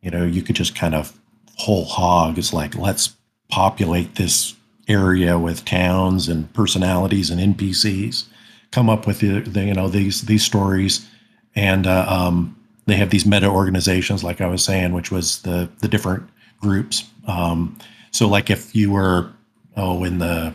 you 0.00 0.10
know 0.10 0.24
you 0.24 0.42
could 0.42 0.56
just 0.56 0.74
kind 0.74 0.94
of 0.94 1.18
whole 1.56 1.84
hog 1.84 2.38
is 2.38 2.52
like 2.52 2.74
let's 2.74 3.14
populate 3.48 4.14
this 4.14 4.54
area 4.88 5.38
with 5.38 5.64
towns 5.64 6.28
and 6.28 6.52
personalities 6.54 7.30
and 7.30 7.56
NPCs, 7.56 8.24
come 8.70 8.88
up 8.88 9.06
with 9.06 9.20
the, 9.20 9.40
the 9.40 9.64
you 9.64 9.74
know 9.74 9.88
these 9.88 10.22
these 10.22 10.44
stories, 10.44 11.06
and 11.54 11.86
uh, 11.86 12.06
um, 12.08 12.56
they 12.86 12.96
have 12.96 13.10
these 13.10 13.26
meta 13.26 13.46
organizations, 13.46 14.24
like 14.24 14.40
I 14.40 14.46
was 14.46 14.64
saying, 14.64 14.92
which 14.94 15.10
was 15.10 15.42
the 15.42 15.68
the 15.80 15.88
different 15.88 16.28
groups. 16.60 17.04
Um, 17.26 17.76
so, 18.10 18.28
like 18.28 18.50
if 18.50 18.74
you 18.74 18.90
were 18.90 19.32
oh 19.76 20.04
in 20.04 20.18
the 20.18 20.54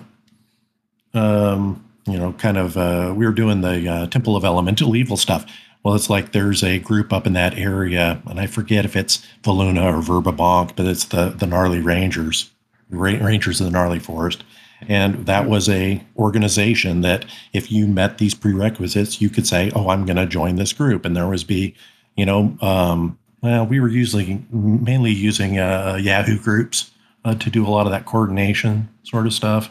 um, 1.13 1.83
you 2.05 2.17
know, 2.17 2.33
kind 2.33 2.57
of 2.57 2.77
uh, 2.77 3.13
we 3.15 3.25
were 3.25 3.31
doing 3.31 3.61
the 3.61 3.87
uh, 3.87 4.07
Temple 4.07 4.35
of 4.35 4.43
Elemental 4.43 4.95
Evil 4.95 5.17
stuff. 5.17 5.45
Well, 5.83 5.95
it's 5.95 6.09
like 6.09 6.31
there's 6.31 6.63
a 6.63 6.79
group 6.79 7.11
up 7.11 7.27
in 7.27 7.33
that 7.33 7.57
area, 7.57 8.21
and 8.27 8.39
I 8.39 8.47
forget 8.47 8.85
if 8.85 8.95
it's 8.95 9.25
Veluna 9.43 9.83
or 9.83 10.01
Verbobonc, 10.01 10.75
but 10.75 10.85
it's 10.85 11.05
the 11.05 11.29
the 11.29 11.45
Gnarley 11.45 11.83
Rangers, 11.83 12.49
Rangers 12.89 13.59
of 13.59 13.71
the 13.71 13.77
Gnarley 13.77 14.01
Forest, 14.01 14.43
and 14.87 15.25
that 15.25 15.47
was 15.47 15.69
a 15.69 16.01
organization 16.17 17.01
that 17.01 17.25
if 17.51 17.71
you 17.71 17.87
met 17.87 18.17
these 18.17 18.33
prerequisites, 18.33 19.21
you 19.21 19.29
could 19.29 19.45
say, 19.45 19.71
"Oh, 19.75 19.89
I'm 19.89 20.05
going 20.05 20.17
to 20.17 20.25
join 20.25 20.55
this 20.55 20.73
group," 20.73 21.05
and 21.05 21.15
there 21.15 21.27
was 21.27 21.43
be, 21.43 21.75
you 22.15 22.25
know, 22.25 22.57
um, 22.61 23.19
well, 23.41 23.65
we 23.65 23.79
were 23.81 23.89
usually 23.89 24.41
mainly 24.51 25.11
using 25.11 25.59
uh, 25.59 25.99
Yahoo 26.01 26.39
groups 26.39 26.91
uh, 27.25 27.35
to 27.35 27.49
do 27.49 27.65
a 27.65 27.69
lot 27.69 27.85
of 27.85 27.91
that 27.91 28.05
coordination 28.05 28.89
sort 29.03 29.25
of 29.25 29.33
stuff. 29.33 29.69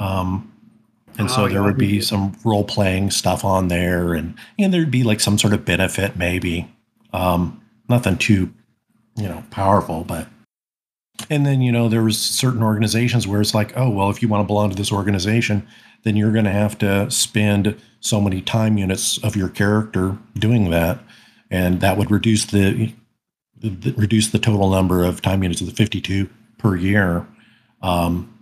Um, 0.00 0.52
and 1.18 1.30
so 1.30 1.44
oh, 1.44 1.48
there 1.48 1.62
would 1.62 1.78
be 1.78 2.00
some 2.00 2.36
role 2.44 2.64
playing 2.64 3.10
stuff 3.10 3.44
on 3.44 3.68
there, 3.68 4.12
and 4.12 4.34
and 4.58 4.72
there'd 4.72 4.90
be 4.90 5.02
like 5.02 5.20
some 5.20 5.38
sort 5.38 5.54
of 5.54 5.64
benefit, 5.64 6.16
maybe. 6.16 6.70
Um, 7.12 7.62
nothing 7.88 8.18
too, 8.18 8.52
you 9.16 9.28
know, 9.28 9.44
powerful, 9.50 10.04
but. 10.04 10.28
And 11.30 11.46
then 11.46 11.62
you 11.62 11.72
know 11.72 11.88
there 11.88 12.02
was 12.02 12.20
certain 12.20 12.62
organizations 12.62 13.26
where 13.26 13.40
it's 13.40 13.54
like, 13.54 13.74
oh 13.76 13.88
well, 13.88 14.10
if 14.10 14.20
you 14.20 14.28
want 14.28 14.42
to 14.42 14.46
belong 14.46 14.68
to 14.68 14.76
this 14.76 14.92
organization, 14.92 15.66
then 16.02 16.14
you're 16.14 16.32
going 16.32 16.44
to 16.44 16.50
have 16.50 16.76
to 16.78 17.10
spend 17.10 17.80
so 18.00 18.20
many 18.20 18.42
time 18.42 18.76
units 18.76 19.16
of 19.24 19.34
your 19.34 19.48
character 19.48 20.18
doing 20.34 20.68
that, 20.70 20.98
and 21.50 21.80
that 21.80 21.96
would 21.96 22.10
reduce 22.10 22.44
the, 22.44 22.92
the 23.56 23.94
reduce 23.96 24.28
the 24.28 24.38
total 24.38 24.68
number 24.68 25.02
of 25.02 25.22
time 25.22 25.42
units 25.42 25.62
of 25.62 25.66
the 25.66 25.72
52 25.72 26.28
per 26.58 26.76
year. 26.76 27.26
Um, 27.82 28.32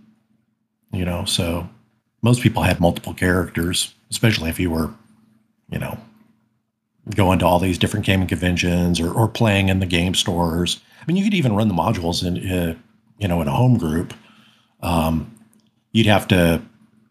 you 0.91 1.05
know, 1.05 1.25
so 1.25 1.69
most 2.21 2.41
people 2.41 2.63
had 2.63 2.79
multiple 2.79 3.13
characters, 3.13 3.93
especially 4.09 4.49
if 4.49 4.59
you 4.59 4.69
were, 4.69 4.91
you 5.69 5.79
know, 5.79 5.97
going 7.13 7.39
to 7.39 7.45
all 7.45 7.59
these 7.59 7.77
different 7.77 8.05
gaming 8.05 8.27
conventions 8.27 8.99
or, 8.99 9.11
or 9.11 9.27
playing 9.27 9.69
in 9.69 9.79
the 9.79 9.85
game 9.85 10.15
stores. 10.15 10.79
I 10.99 11.03
mean, 11.05 11.17
you 11.17 11.23
could 11.23 11.33
even 11.33 11.55
run 11.55 11.67
the 11.67 11.73
modules 11.73 12.25
in, 12.25 12.49
uh, 12.49 12.75
you 13.19 13.27
know, 13.27 13.41
in 13.41 13.47
a 13.47 13.51
home 13.51 13.77
group. 13.77 14.13
Um, 14.81 15.35
you'd 15.91 16.07
have 16.07 16.27
to, 16.29 16.61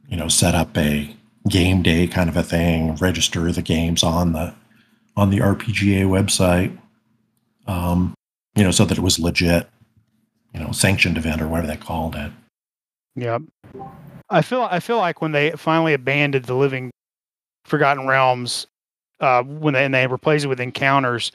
you 0.09 0.17
know, 0.17 0.29
set 0.29 0.55
up 0.55 0.77
a 0.77 1.15
game 1.49 1.83
day 1.83 2.07
kind 2.07 2.29
of 2.29 2.37
a 2.37 2.43
thing, 2.43 2.97
register 2.97 3.53
the 3.53 3.63
games 3.63 4.03
on 4.03 4.33
the 4.33 4.55
on 5.17 5.31
the 5.31 5.39
RPGA 5.39 6.07
website, 6.07 6.77
um, 7.69 8.15
you 8.57 8.65
know, 8.65 8.73
so 8.73 8.85
that 8.85 8.99
it 8.99 9.01
was 9.01 9.19
legit, 9.19 9.69
you 10.55 10.61
know, 10.61 10.73
sanctioned 10.73 11.19
event 11.19 11.43
or 11.43 11.49
whatever 11.49 11.67
they 11.67 11.77
called 11.77 12.15
it. 12.15 12.33
Yep. 13.17 13.43
I 14.31 14.43
feel 14.43 14.63
I 14.63 14.81
feel 14.81 14.97
like 14.99 15.21
when 15.21 15.33
they 15.33 15.51
finally 15.53 15.93
abandoned 15.93 16.47
the 16.47 16.55
living 16.55 16.91
Forgotten 17.65 18.07
Realms, 18.07 18.67
uh, 19.21 19.43
when 19.43 19.75
they 19.75 19.85
and 19.85 19.95
they 19.95 20.07
replaced 20.07 20.45
it 20.45 20.49
with 20.49 20.61
encounters, 20.61 21.33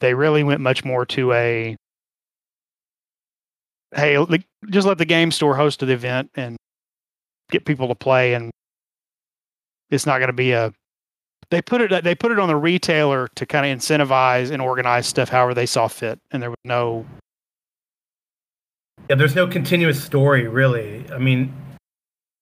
they 0.00 0.14
really 0.14 0.44
went 0.44 0.60
much 0.60 0.84
more 0.84 1.06
to 1.06 1.32
a 1.32 1.76
hey, 3.94 4.18
like, 4.18 4.44
just 4.70 4.86
let 4.86 4.98
the 4.98 5.04
game 5.04 5.30
store 5.30 5.56
host 5.56 5.80
the 5.80 5.92
event 5.92 6.30
and 6.34 6.56
get 7.50 7.64
people 7.64 7.88
to 7.88 7.94
play, 7.94 8.34
and 8.34 8.50
it's 9.90 10.06
not 10.06 10.18
going 10.18 10.28
to 10.28 10.34
be 10.34 10.52
a. 10.52 10.72
They 11.50 11.60
put 11.60 11.82
it 11.82 12.02
they 12.02 12.14
put 12.14 12.32
it 12.32 12.38
on 12.38 12.48
the 12.48 12.56
retailer 12.56 13.28
to 13.34 13.44
kind 13.44 13.66
of 13.66 13.78
incentivize 13.78 14.50
and 14.50 14.62
organize 14.62 15.06
stuff 15.06 15.28
however 15.28 15.52
they 15.52 15.66
saw 15.66 15.88
fit, 15.88 16.18
and 16.30 16.42
there 16.42 16.50
was 16.50 16.58
no. 16.64 17.04
Yeah, 19.12 19.16
there's 19.16 19.34
no 19.34 19.46
continuous 19.46 20.02
story 20.02 20.48
really. 20.48 21.04
I 21.12 21.18
mean, 21.18 21.52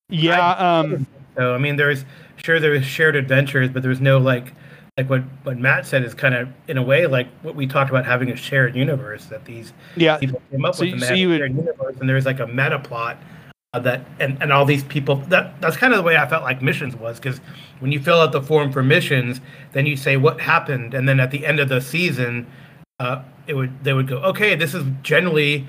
yeah. 0.08 0.50
Um, 0.52 1.06
so 1.36 1.54
I 1.54 1.58
mean, 1.58 1.76
there's 1.76 2.04
sure 2.36 2.60
there's 2.60 2.84
shared 2.84 3.16
adventures, 3.16 3.70
but 3.70 3.82
there's 3.82 4.00
no 4.00 4.18
like 4.18 4.54
like 4.96 5.10
what 5.10 5.22
what 5.42 5.58
Matt 5.58 5.86
said 5.86 6.04
is 6.04 6.14
kind 6.14 6.34
of 6.34 6.48
in 6.68 6.78
a 6.78 6.82
way 6.82 7.06
like 7.06 7.28
what 7.42 7.54
we 7.54 7.66
talked 7.66 7.90
about 7.90 8.04
having 8.04 8.30
a 8.30 8.36
shared 8.36 8.76
universe 8.76 9.26
that 9.26 9.44
these 9.44 9.72
yeah 9.96 10.18
people 10.18 10.40
came 10.50 10.64
up 10.64 10.74
so, 10.74 10.84
with. 10.84 10.94
And 10.94 11.02
so 11.02 11.14
you 11.14 11.30
would, 11.30 11.40
universe, 11.40 11.96
and 11.98 12.08
there's 12.08 12.26
like 12.26 12.40
a 12.40 12.46
meta 12.46 12.78
plot 12.78 13.18
uh, 13.72 13.80
that 13.80 14.04
and 14.18 14.40
and 14.42 14.52
all 14.52 14.64
these 14.64 14.84
people 14.84 15.16
that 15.16 15.60
that's 15.60 15.76
kind 15.76 15.92
of 15.92 15.96
the 15.96 16.02
way 16.04 16.16
I 16.16 16.28
felt 16.28 16.42
like 16.42 16.62
missions 16.62 16.94
was 16.94 17.18
because 17.18 17.40
when 17.78 17.90
you 17.90 18.00
fill 18.00 18.20
out 18.20 18.32
the 18.32 18.42
form 18.42 18.70
for 18.70 18.82
missions, 18.82 19.40
then 19.72 19.86
you 19.86 19.96
say 19.96 20.16
what 20.16 20.40
happened, 20.40 20.94
and 20.94 21.08
then 21.08 21.18
at 21.18 21.30
the 21.30 21.46
end 21.46 21.58
of 21.58 21.68
the 21.68 21.80
season, 21.80 22.46
uh, 22.98 23.22
it 23.46 23.54
would 23.54 23.82
they 23.82 23.92
would 23.92 24.06
go 24.08 24.18
okay, 24.18 24.54
this 24.54 24.74
is 24.74 24.84
generally 25.02 25.66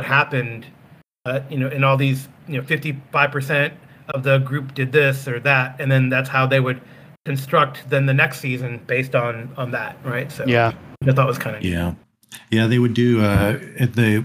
happened 0.00 0.66
uh, 1.26 1.40
you 1.50 1.58
know, 1.58 1.66
and 1.66 1.84
all 1.84 1.96
these, 1.96 2.28
you 2.46 2.56
know, 2.56 2.62
55% 2.62 3.72
of 4.10 4.22
the 4.22 4.38
group 4.38 4.74
did 4.74 4.92
this 4.92 5.26
or 5.26 5.40
that, 5.40 5.78
and 5.80 5.90
then 5.90 6.08
that's 6.08 6.28
how 6.28 6.46
they 6.46 6.60
would 6.60 6.80
construct 7.24 7.90
then 7.90 8.06
the 8.06 8.14
next 8.14 8.38
season 8.38 8.80
based 8.86 9.16
on 9.16 9.52
on 9.56 9.72
that, 9.72 9.98
right? 10.04 10.30
So 10.30 10.44
yeah, 10.46 10.72
I 11.04 11.12
thought 11.12 11.26
was 11.26 11.38
kind 11.38 11.56
of 11.56 11.64
yeah, 11.64 11.94
yeah. 12.50 12.68
They 12.68 12.78
would 12.78 12.94
do 12.94 13.20
uh, 13.20 13.54
the 13.80 14.24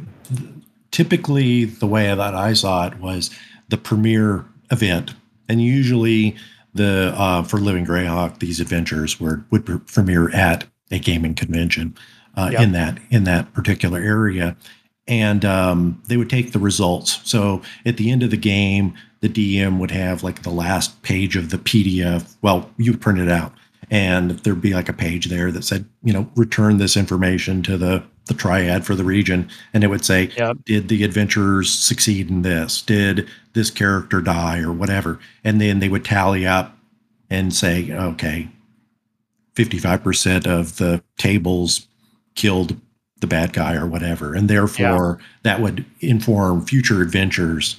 typically 0.92 1.66
the 1.66 1.88
way 1.88 2.14
that 2.14 2.36
I 2.36 2.54
saw 2.54 2.86
it 2.86 3.00
was 3.00 3.32
the 3.70 3.78
premiere 3.78 4.46
event, 4.70 5.16
and 5.50 5.60
usually 5.60 6.36
the 6.76 7.16
uh, 7.18 7.42
for 7.42 7.58
Living 7.58 7.88
Greyhawk 7.88 8.38
these 8.38 8.60
adventures 8.60 9.20
were 9.20 9.44
would 9.50 9.66
premiere 9.88 10.30
at 10.36 10.66
a 10.92 11.00
gaming 11.00 11.34
convention 11.34 11.98
uh, 12.36 12.50
yep. 12.52 12.62
in 12.62 12.72
that 12.74 13.00
in 13.10 13.24
that 13.24 13.52
particular 13.54 13.98
area 13.98 14.56
and 15.08 15.44
um, 15.46 16.02
they 16.08 16.18
would 16.18 16.30
take 16.30 16.52
the 16.52 16.60
results. 16.60 17.20
So 17.30 17.62
at 17.86 17.98
the 17.98 18.12
end 18.12 18.24
of 18.24 18.32
the 18.32 18.38
game, 18.38 18.94
the 19.22 19.30
DM 19.30 19.80
would 19.80 19.92
have 19.92 20.24
like 20.24 20.44
the 20.44 20.50
last 20.50 21.02
page 21.04 21.36
of 21.36 21.50
the 21.50 21.58
PDF. 21.58 22.36
Well, 22.42 22.70
you 22.78 22.98
print 22.98 23.20
it 23.20 23.30
out, 23.30 23.54
and 23.90 24.32
there'd 24.32 24.62
be 24.62 24.74
like 24.74 24.90
a 24.90 24.94
page 24.94 25.28
there 25.28 25.52
that 25.52 25.64
said, 25.64 25.86
you 26.04 26.14
know, 26.14 26.30
return 26.36 26.78
this 26.78 26.98
information 26.98 27.62
to 27.64 27.78
the 27.78 28.04
the 28.26 28.34
triad 28.36 28.86
for 28.86 28.96
the 28.96 29.04
region, 29.04 29.50
and 29.74 29.84
it 29.84 29.88
would 29.88 30.06
say, 30.06 30.30
yep. 30.38 30.56
did 30.66 30.88
the 30.88 31.04
adventurers 31.04 31.72
succeed 31.72 32.30
in 32.30 32.44
this? 32.44 32.82
Did 32.82 33.28
this 33.54 33.72
character 33.72 34.22
die 34.22 34.60
or 34.60 34.72
whatever? 34.72 35.20
And 35.44 35.60
then 35.60 35.80
they 35.80 35.90
would 35.90 36.06
tally 36.06 36.46
up 36.46 36.78
and 37.30 37.54
say, 37.54 37.92
okay, 37.92 38.48
fifty 39.56 39.78
five 39.78 40.04
percent 40.04 40.48
of 40.48 40.78
the 40.78 41.04
tables 41.18 41.88
killed 42.36 42.80
the 43.22 43.28
bad 43.28 43.54
guy 43.54 43.76
or 43.76 43.88
whatever, 43.88 44.34
and 44.34 44.50
therefore 44.50 45.20
yeah. 45.20 45.26
that 45.44 45.62
would 45.62 45.86
inform 46.02 46.66
future 46.66 47.02
adventures. 47.02 47.78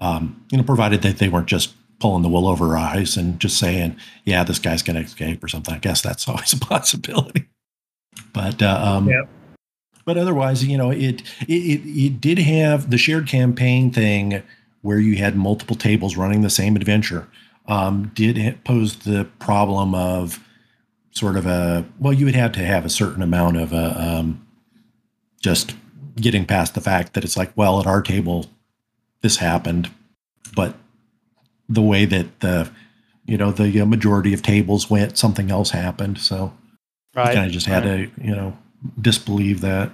Um, 0.00 0.44
you 0.50 0.58
know, 0.58 0.64
provided 0.64 1.02
that 1.02 1.18
they 1.18 1.28
weren't 1.28 1.48
just 1.48 1.74
pulling 2.00 2.22
the 2.22 2.28
wool 2.28 2.46
over 2.46 2.68
our 2.68 2.76
eyes 2.76 3.16
and 3.16 3.38
just 3.38 3.58
saying, 3.58 3.96
"Yeah, 4.24 4.44
this 4.44 4.58
guy's 4.58 4.82
going 4.82 4.96
to 4.96 5.02
escape" 5.02 5.42
or 5.44 5.48
something. 5.48 5.74
I 5.74 5.78
guess 5.78 6.00
that's 6.00 6.26
always 6.28 6.52
a 6.52 6.58
possibility. 6.58 7.48
But 8.32 8.62
uh, 8.62 8.80
um, 8.82 9.08
yeah. 9.08 9.22
but 10.04 10.16
otherwise, 10.16 10.64
you 10.64 10.78
know, 10.78 10.90
it, 10.90 11.22
it 11.46 11.82
it 11.84 12.20
did 12.20 12.38
have 12.38 12.90
the 12.90 12.98
shared 12.98 13.28
campaign 13.28 13.92
thing 13.92 14.42
where 14.82 14.98
you 14.98 15.16
had 15.16 15.36
multiple 15.36 15.76
tables 15.76 16.16
running 16.16 16.42
the 16.42 16.50
same 16.50 16.76
adventure. 16.76 17.28
Um, 17.66 18.10
did 18.14 18.64
pose 18.64 19.00
the 19.00 19.28
problem 19.38 19.94
of 19.94 20.42
sort 21.10 21.36
of 21.36 21.46
a 21.46 21.84
well, 21.98 22.12
you 22.12 22.24
would 22.24 22.34
have 22.34 22.52
to 22.52 22.64
have 22.64 22.84
a 22.84 22.90
certain 22.90 23.22
amount 23.22 23.56
of 23.56 23.72
a 23.72 23.76
uh, 23.76 24.20
um, 24.20 24.47
just 25.40 25.74
getting 26.16 26.44
past 26.44 26.74
the 26.74 26.80
fact 26.80 27.14
that 27.14 27.24
it's 27.24 27.36
like, 27.36 27.50
well, 27.56 27.80
at 27.80 27.86
our 27.86 28.02
table, 28.02 28.46
this 29.22 29.36
happened, 29.36 29.90
but 30.54 30.74
the 31.68 31.82
way 31.82 32.04
that 32.04 32.40
the 32.40 32.70
you 33.26 33.36
know 33.36 33.52
the 33.52 33.80
uh, 33.80 33.86
majority 33.86 34.32
of 34.32 34.42
tables 34.42 34.88
went, 34.88 35.18
something 35.18 35.50
else 35.50 35.70
happened. 35.70 36.18
So 36.18 36.52
right. 37.14 37.34
kind 37.34 37.46
of 37.46 37.52
just 37.52 37.66
had 37.66 37.84
right. 37.84 38.16
to 38.16 38.24
you 38.24 38.34
know 38.34 38.56
disbelieve 39.00 39.60
that. 39.60 39.90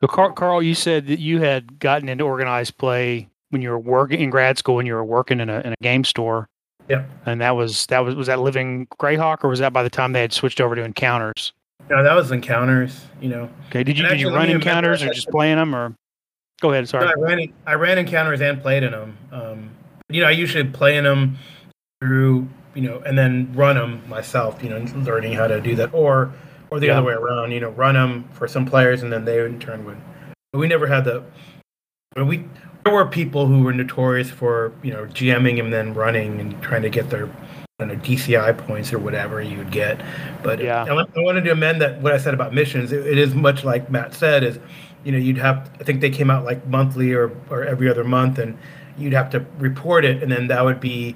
So 0.00 0.08
Karl, 0.08 0.32
Karl, 0.32 0.62
you 0.62 0.74
said 0.74 1.06
that 1.06 1.18
you 1.18 1.40
had 1.40 1.78
gotten 1.78 2.08
into 2.08 2.24
organized 2.24 2.76
play 2.76 3.28
when 3.50 3.62
you 3.62 3.70
were 3.70 3.78
working 3.78 4.20
in 4.20 4.28
grad 4.28 4.58
school 4.58 4.78
and 4.78 4.86
you 4.86 4.94
were 4.94 5.04
working 5.04 5.40
in 5.40 5.48
a 5.48 5.60
in 5.60 5.72
a 5.72 5.76
game 5.82 6.04
store. 6.04 6.48
Yeah. 6.88 7.04
And 7.24 7.40
that 7.40 7.52
was 7.56 7.86
that 7.86 8.00
was 8.00 8.14
was 8.14 8.26
that 8.26 8.40
living 8.40 8.86
Greyhawk 9.00 9.42
or 9.42 9.48
was 9.48 9.58
that 9.60 9.72
by 9.72 9.82
the 9.82 9.90
time 9.90 10.12
they 10.12 10.20
had 10.20 10.32
switched 10.32 10.60
over 10.60 10.74
to 10.74 10.82
encounters? 10.82 11.52
No, 11.88 12.02
that 12.02 12.14
was 12.14 12.30
encounters. 12.30 13.06
You 13.20 13.28
know. 13.28 13.50
Okay. 13.68 13.84
Did 13.84 13.98
you 13.98 14.06
did 14.06 14.20
you 14.20 14.34
run 14.34 14.50
encounters 14.50 15.02
or 15.02 15.12
just 15.12 15.28
playing 15.28 15.56
them 15.56 15.74
or? 15.74 15.94
Go 16.60 16.72
ahead. 16.72 16.88
Sorry. 16.88 17.04
No, 17.04 17.10
I 17.10 17.14
ran 17.14 17.52
I 17.66 17.74
ran 17.74 17.98
encounters 17.98 18.40
and 18.40 18.60
played 18.60 18.82
in 18.82 18.92
them. 18.92 19.18
Um, 19.30 19.70
you 20.08 20.22
know, 20.22 20.28
I 20.28 20.30
usually 20.30 20.64
play 20.64 20.96
in 20.96 21.04
them 21.04 21.36
through 22.00 22.48
you 22.76 22.82
know, 22.82 23.02
and 23.06 23.16
then 23.16 23.50
run 23.54 23.76
them 23.76 24.02
myself. 24.08 24.62
You 24.62 24.68
know, 24.68 24.78
learning 24.96 25.32
how 25.32 25.46
to 25.48 25.60
do 25.60 25.74
that, 25.76 25.92
or 25.94 26.32
or 26.70 26.78
the 26.78 26.86
yeah. 26.86 26.98
other 26.98 27.06
way 27.06 27.14
around. 27.14 27.50
You 27.50 27.60
know, 27.60 27.70
run 27.70 27.94
them 27.94 28.28
for 28.32 28.46
some 28.46 28.66
players, 28.66 29.02
and 29.02 29.12
then 29.12 29.24
they 29.24 29.44
in 29.44 29.58
turn 29.58 29.84
would. 29.86 29.96
But 30.52 30.58
we 30.58 30.68
never 30.68 30.86
had 30.86 31.04
the. 31.04 31.24
We 32.16 32.44
there 32.84 32.94
were 32.94 33.06
people 33.06 33.46
who 33.46 33.62
were 33.62 33.72
notorious 33.72 34.30
for 34.30 34.72
you 34.82 34.92
know 34.92 35.06
GMing 35.06 35.58
and 35.58 35.72
then 35.72 35.94
running 35.94 36.38
and 36.38 36.62
trying 36.62 36.82
to 36.82 36.90
get 36.90 37.10
their 37.10 37.28
know, 37.84 37.94
DCI 37.96 38.56
points 38.56 38.92
or 38.92 38.98
whatever 38.98 39.42
you 39.42 39.58
would 39.58 39.70
get. 39.70 40.00
But 40.42 40.60
Yeah. 40.60 40.84
I, 40.84 40.88
I 40.94 41.20
wanted 41.20 41.44
to 41.44 41.50
amend 41.50 41.80
that 41.82 42.00
what 42.00 42.12
I 42.12 42.18
said 42.18 42.32
about 42.32 42.54
missions. 42.54 42.90
It, 42.92 43.06
it 43.06 43.18
is 43.18 43.34
much 43.34 43.64
like 43.64 43.90
Matt 43.90 44.14
said, 44.14 44.42
is 44.44 44.58
you 45.04 45.12
know 45.12 45.18
you'd 45.18 45.38
have 45.38 45.70
I 45.78 45.84
think 45.84 46.00
they 46.00 46.10
came 46.10 46.30
out 46.30 46.44
like 46.44 46.66
monthly 46.66 47.12
or 47.12 47.30
or 47.50 47.64
every 47.64 47.90
other 47.90 48.02
month, 48.04 48.38
and 48.38 48.56
you'd 48.96 49.12
have 49.12 49.28
to 49.30 49.44
report 49.58 50.04
it, 50.06 50.22
and 50.22 50.32
then 50.32 50.46
that 50.48 50.64
would 50.64 50.80
be 50.80 51.14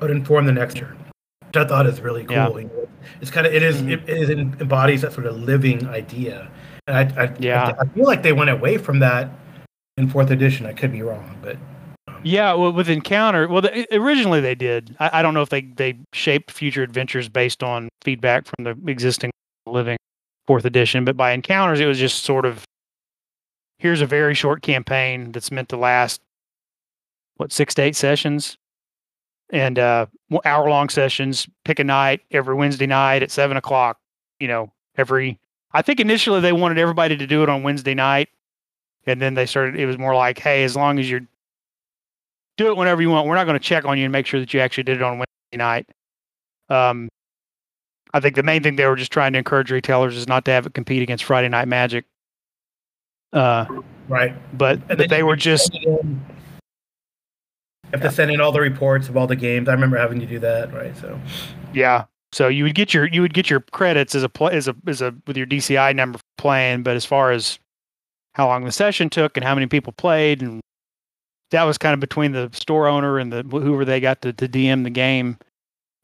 would 0.00 0.10
inform 0.10 0.44
the 0.44 0.52
next 0.52 0.76
year. 0.76 0.94
Which 1.46 1.56
I 1.56 1.64
thought 1.66 1.86
is 1.86 2.00
really 2.00 2.24
cool. 2.24 2.36
Yeah. 2.36 2.48
You 2.50 2.64
know, 2.64 2.88
It's 3.22 3.30
kind 3.30 3.46
of 3.46 3.54
it 3.54 3.62
is- 3.62 3.80
Mhm. 3.82 3.92
it, 3.92 4.08
it 4.08 4.18
is 4.18 4.30
embodies 4.30 5.00
that 5.02 5.12
sort 5.14 5.26
of 5.26 5.36
living 5.36 5.86
idea. 5.88 6.48
And 6.86 6.96
I, 6.96 7.24
I 7.24 7.34
Yeah. 7.38 7.72
I, 7.78 7.82
I 7.82 7.86
feel 7.86 8.04
like 8.04 8.22
they 8.22 8.32
went 8.34 8.50
away 8.50 8.76
from 8.76 8.98
that 8.98 9.30
in 9.96 10.08
fourth 10.10 10.30
edition. 10.30 10.66
I 10.66 10.74
could 10.74 10.92
be 10.92 11.00
wrong, 11.02 11.36
but 11.40 11.56
Yeah, 12.26 12.54
well, 12.54 12.72
with 12.72 12.90
Encounter, 12.90 13.46
well, 13.46 13.62
the, 13.62 13.86
originally 13.96 14.40
they 14.40 14.56
did. 14.56 14.96
I, 14.98 15.20
I 15.20 15.22
don't 15.22 15.32
know 15.32 15.42
if 15.42 15.48
they 15.48 15.60
they 15.60 15.96
shaped 16.12 16.50
future 16.50 16.82
adventures 16.82 17.28
based 17.28 17.62
on 17.62 17.88
feedback 18.02 18.46
from 18.46 18.64
the 18.64 18.90
existing 18.90 19.30
living 19.64 19.96
fourth 20.48 20.64
edition, 20.64 21.04
but 21.04 21.16
by 21.16 21.30
Encounters, 21.30 21.78
it 21.78 21.86
was 21.86 22.00
just 22.00 22.24
sort 22.24 22.44
of 22.44 22.64
here's 23.78 24.00
a 24.00 24.06
very 24.06 24.34
short 24.34 24.62
campaign 24.62 25.30
that's 25.30 25.52
meant 25.52 25.68
to 25.68 25.76
last 25.76 26.20
what 27.36 27.52
six 27.52 27.74
to 27.74 27.82
eight 27.82 27.94
sessions, 27.94 28.58
and 29.50 29.78
uh, 29.78 30.06
hour 30.44 30.68
long 30.68 30.88
sessions. 30.88 31.48
Pick 31.64 31.78
a 31.78 31.84
night 31.84 32.22
every 32.32 32.56
Wednesday 32.56 32.88
night 32.88 33.22
at 33.22 33.30
seven 33.30 33.56
o'clock. 33.56 34.00
You 34.40 34.48
know, 34.48 34.72
every. 34.96 35.38
I 35.70 35.80
think 35.80 36.00
initially 36.00 36.40
they 36.40 36.52
wanted 36.52 36.78
everybody 36.78 37.16
to 37.18 37.26
do 37.28 37.44
it 37.44 37.48
on 37.48 37.62
Wednesday 37.62 37.94
night, 37.94 38.30
and 39.06 39.22
then 39.22 39.34
they 39.34 39.46
started. 39.46 39.76
It 39.76 39.86
was 39.86 39.96
more 39.96 40.16
like, 40.16 40.40
hey, 40.40 40.64
as 40.64 40.74
long 40.74 40.98
as 40.98 41.08
you're 41.08 41.28
do 42.56 42.68
it 42.68 42.76
whenever 42.76 43.02
you 43.02 43.10
want. 43.10 43.26
We're 43.26 43.34
not 43.34 43.44
going 43.44 43.58
to 43.58 43.64
check 43.64 43.84
on 43.84 43.98
you 43.98 44.04
and 44.04 44.12
make 44.12 44.26
sure 44.26 44.40
that 44.40 44.52
you 44.52 44.60
actually 44.60 44.84
did 44.84 44.96
it 44.96 45.02
on 45.02 45.18
Wednesday 45.18 45.56
night. 45.56 45.88
Um, 46.68 47.08
I 48.12 48.20
think 48.20 48.34
the 48.34 48.42
main 48.42 48.62
thing 48.62 48.76
they 48.76 48.86
were 48.86 48.96
just 48.96 49.12
trying 49.12 49.32
to 49.32 49.38
encourage 49.38 49.70
retailers 49.70 50.16
is 50.16 50.26
not 50.26 50.44
to 50.46 50.50
have 50.50 50.66
it 50.66 50.74
compete 50.74 51.02
against 51.02 51.24
Friday 51.24 51.48
Night 51.48 51.68
Magic. 51.68 52.04
Uh, 53.32 53.66
right. 54.08 54.34
but 54.56 54.86
but 54.88 55.10
they 55.10 55.22
were 55.22 55.36
just 55.36 55.74
in- 55.74 56.24
have 57.92 58.00
to 58.00 58.10
send 58.10 58.30
in 58.30 58.40
all 58.40 58.52
the 58.52 58.60
reports 58.60 59.08
of 59.08 59.16
all 59.16 59.26
the 59.26 59.36
games. 59.36 59.68
I 59.68 59.72
remember 59.72 59.96
having 59.96 60.20
to 60.20 60.26
do 60.26 60.38
that, 60.40 60.72
right? 60.72 60.96
So 60.96 61.20
yeah. 61.72 62.04
So 62.32 62.48
you 62.48 62.64
would 62.64 62.74
get 62.74 62.92
your 62.92 63.06
you 63.06 63.22
would 63.22 63.34
get 63.34 63.48
your 63.48 63.60
credits 63.60 64.14
as 64.14 64.22
a 64.22 64.28
play 64.28 64.54
as 64.54 64.68
a 64.68 64.76
as 64.86 65.02
a 65.02 65.14
with 65.26 65.36
your 65.36 65.46
DCI 65.46 65.94
number 65.94 66.18
playing, 66.38 66.82
but 66.82 66.96
as 66.96 67.04
far 67.04 67.32
as 67.32 67.58
how 68.34 68.46
long 68.46 68.64
the 68.64 68.72
session 68.72 69.08
took 69.08 69.36
and 69.36 69.44
how 69.44 69.54
many 69.54 69.66
people 69.66 69.92
played 69.92 70.42
and 70.42 70.60
that 71.50 71.64
was 71.64 71.78
kind 71.78 71.94
of 71.94 72.00
between 72.00 72.32
the 72.32 72.50
store 72.52 72.86
owner 72.86 73.18
and 73.18 73.32
the 73.32 73.42
whoever 73.42 73.84
they 73.84 74.00
got 74.00 74.22
to, 74.22 74.32
to 74.32 74.48
DM 74.48 74.84
the 74.84 74.90
game. 74.90 75.38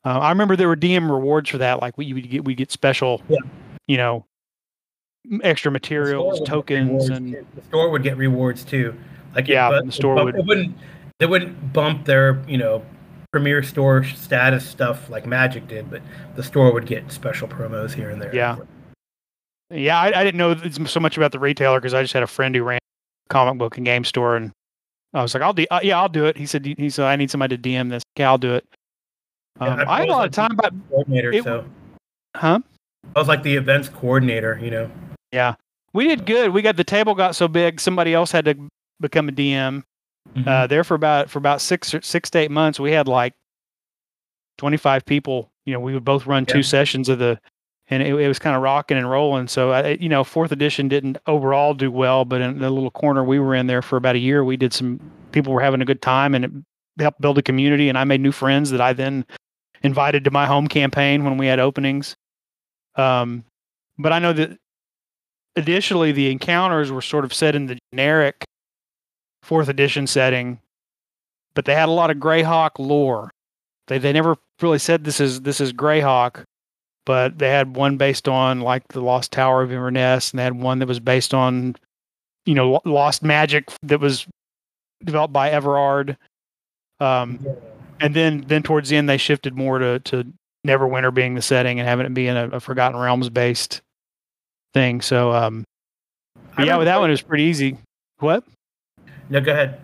Uh, 0.04 0.18
I 0.18 0.30
remember 0.30 0.56
there 0.56 0.68
were 0.68 0.76
DM 0.76 1.10
rewards 1.10 1.48
for 1.50 1.58
that, 1.58 1.80
like 1.80 1.96
we 1.98 2.12
would 2.12 2.28
get 2.30 2.44
we 2.44 2.54
get 2.54 2.70
special, 2.72 3.22
Yeah. 3.28 3.38
you 3.86 3.96
know, 3.96 4.24
extra 5.42 5.70
materials, 5.70 6.40
tokens, 6.46 7.08
and 7.08 7.32
too. 7.32 7.46
the 7.54 7.62
store 7.62 7.90
would 7.90 8.02
get 8.02 8.16
rewards 8.16 8.64
too. 8.64 8.94
Like 9.34 9.48
Yeah, 9.48 9.70
but 9.70 9.86
the 9.86 9.92
store 9.92 10.14
bump- 10.16 10.26
would- 10.26 10.36
It 10.36 10.46
wouldn't. 10.46 10.76
They 11.18 11.26
wouldn't 11.26 11.72
bump 11.72 12.04
their 12.06 12.42
you 12.48 12.58
know 12.58 12.84
premier 13.32 13.62
store 13.62 14.02
status 14.04 14.68
stuff 14.68 15.08
like 15.08 15.24
Magic 15.26 15.68
did, 15.68 15.88
but 15.90 16.02
the 16.34 16.42
store 16.42 16.72
would 16.72 16.84
get 16.86 17.10
special 17.12 17.46
promos 17.48 17.92
here 17.94 18.10
and 18.10 18.20
there. 18.20 18.34
Yeah. 18.34 18.56
yeah, 19.70 19.98
I, 19.98 20.20
I 20.20 20.24
didn't 20.24 20.36
know 20.38 20.54
so 20.86 21.00
much 21.00 21.16
about 21.16 21.32
the 21.32 21.38
retailer 21.38 21.78
because 21.80 21.94
I 21.94 22.02
just 22.02 22.12
had 22.12 22.22
a 22.22 22.26
friend 22.26 22.54
who 22.54 22.62
ran 22.64 22.78
a 22.78 23.32
comic 23.32 23.56
book 23.58 23.76
and 23.76 23.86
game 23.86 24.04
store, 24.04 24.36
and 24.36 24.50
I 25.14 25.22
was 25.22 25.34
like, 25.34 25.42
I'll 25.42 25.52
do, 25.52 25.66
uh, 25.70 25.80
yeah, 25.82 26.00
I'll 26.00 26.08
do 26.08 26.24
it. 26.24 26.36
He 26.36 26.46
said, 26.46 26.64
he 26.64 26.88
said, 26.90 27.04
I 27.04 27.16
need 27.16 27.30
somebody 27.30 27.56
to 27.58 27.62
DM 27.62 27.90
this. 27.90 28.02
Okay, 28.16 28.24
I'll 28.24 28.38
do 28.38 28.54
it. 28.54 28.64
Yeah, 29.60 29.66
Um, 29.74 29.80
I 29.80 29.84
I 29.92 29.98
had 30.00 30.08
a 30.08 30.12
lot 30.12 30.26
of 30.26 30.32
time, 30.32 30.56
but 30.56 30.72
Coordinator. 30.88 31.32
It- 31.32 31.44
so 31.44 31.64
huh? 32.36 32.60
I 33.14 33.18
was 33.18 33.28
like 33.28 33.42
the 33.42 33.54
events 33.56 33.88
coordinator. 33.88 34.58
You 34.62 34.70
know. 34.70 34.90
Yeah, 35.32 35.54
we 35.92 36.08
did 36.08 36.24
good. 36.24 36.50
We 36.52 36.62
got 36.62 36.76
the 36.76 36.84
table 36.84 37.14
got 37.14 37.36
so 37.36 37.48
big, 37.48 37.80
somebody 37.80 38.14
else 38.14 38.32
had 38.32 38.44
to 38.46 38.54
become 39.00 39.28
a 39.28 39.32
DM. 39.32 39.82
Mm-hmm. 40.36 40.48
Uh, 40.48 40.66
there 40.68 40.84
for 40.84 40.94
about 40.94 41.28
for 41.28 41.38
about 41.38 41.60
six 41.60 41.92
or 41.92 42.00
six 42.00 42.30
to 42.30 42.38
eight 42.38 42.50
months, 42.50 42.80
we 42.80 42.92
had 42.92 43.08
like 43.08 43.34
twenty 44.56 44.76
five 44.78 45.04
people. 45.04 45.50
You 45.66 45.74
know, 45.74 45.80
we 45.80 45.92
would 45.94 46.04
both 46.04 46.26
run 46.26 46.44
Yeah. 46.48 46.54
two 46.54 46.62
sessions 46.62 47.08
of 47.08 47.18
the, 47.18 47.38
and 47.92 48.02
it, 48.02 48.14
it 48.14 48.28
was 48.28 48.38
kind 48.38 48.56
of 48.56 48.62
rocking 48.62 48.96
and 48.96 49.08
rolling. 49.08 49.48
So, 49.48 49.72
I, 49.72 49.98
you 50.00 50.08
know, 50.08 50.24
fourth 50.24 50.50
edition 50.50 50.88
didn't 50.88 51.18
overall 51.26 51.74
do 51.74 51.90
well, 51.90 52.24
but 52.24 52.40
in 52.40 52.58
the 52.58 52.70
little 52.70 52.90
corner 52.90 53.22
we 53.22 53.38
were 53.38 53.54
in 53.54 53.66
there 53.66 53.82
for 53.82 53.96
about 53.96 54.14
a 54.14 54.18
year, 54.18 54.42
we 54.42 54.56
did 54.56 54.72
some. 54.72 54.98
People 55.32 55.52
were 55.52 55.60
having 55.60 55.82
a 55.82 55.84
good 55.84 56.00
time, 56.00 56.34
and 56.34 56.44
it 56.44 56.52
helped 57.02 57.20
build 57.20 57.36
a 57.36 57.42
community. 57.42 57.90
And 57.90 57.98
I 57.98 58.04
made 58.04 58.22
new 58.22 58.32
friends 58.32 58.70
that 58.70 58.80
I 58.80 58.94
then 58.94 59.26
invited 59.82 60.24
to 60.24 60.30
my 60.30 60.46
home 60.46 60.68
campaign 60.68 61.22
when 61.22 61.36
we 61.36 61.46
had 61.46 61.60
openings. 61.60 62.16
Um, 62.96 63.44
but 63.98 64.12
I 64.12 64.18
know 64.18 64.32
that 64.32 64.58
additionally, 65.54 66.12
the 66.12 66.30
encounters 66.30 66.90
were 66.90 67.02
sort 67.02 67.26
of 67.26 67.34
set 67.34 67.54
in 67.54 67.66
the 67.66 67.78
generic 67.92 68.42
fourth 69.42 69.68
edition 69.68 70.06
setting, 70.06 70.60
but 71.54 71.66
they 71.66 71.74
had 71.74 71.90
a 71.90 71.92
lot 71.92 72.10
of 72.10 72.16
Greyhawk 72.16 72.78
lore. 72.78 73.30
They 73.88 73.98
they 73.98 74.14
never 74.14 74.36
really 74.62 74.78
said 74.78 75.04
this 75.04 75.20
is 75.20 75.42
this 75.42 75.60
is 75.60 75.74
Greyhawk, 75.74 76.44
but 77.04 77.38
they 77.38 77.48
had 77.48 77.76
one 77.76 77.96
based 77.96 78.28
on 78.28 78.60
like 78.60 78.86
the 78.88 79.00
Lost 79.00 79.32
Tower 79.32 79.62
of 79.62 79.72
Inverness, 79.72 80.30
and 80.30 80.38
they 80.38 80.44
had 80.44 80.60
one 80.60 80.78
that 80.78 80.88
was 80.88 81.00
based 81.00 81.34
on, 81.34 81.76
you 82.46 82.54
know, 82.54 82.80
Lost 82.84 83.22
Magic 83.22 83.70
that 83.82 84.00
was 84.00 84.26
developed 85.04 85.32
by 85.32 85.50
Everard. 85.50 86.16
Um, 87.00 87.44
and 88.00 88.14
then 88.14 88.44
then 88.46 88.62
towards 88.62 88.88
the 88.88 88.96
end 88.96 89.08
they 89.08 89.16
shifted 89.16 89.56
more 89.56 89.78
to 89.78 89.98
to 90.00 90.24
Neverwinter 90.66 91.12
being 91.12 91.34
the 91.34 91.42
setting 91.42 91.80
and 91.80 91.88
having 91.88 92.06
it 92.06 92.14
being 92.14 92.36
a, 92.36 92.48
a 92.50 92.60
Forgotten 92.60 92.98
Realms 92.98 93.28
based 93.28 93.80
thing. 94.74 95.00
So 95.00 95.32
um, 95.32 95.64
yeah, 96.58 96.76
with 96.76 96.86
that 96.86 97.00
one 97.00 97.10
it 97.10 97.12
was 97.12 97.22
pretty 97.22 97.44
easy. 97.44 97.78
What? 98.18 98.44
No, 99.28 99.40
go 99.40 99.52
ahead. 99.52 99.80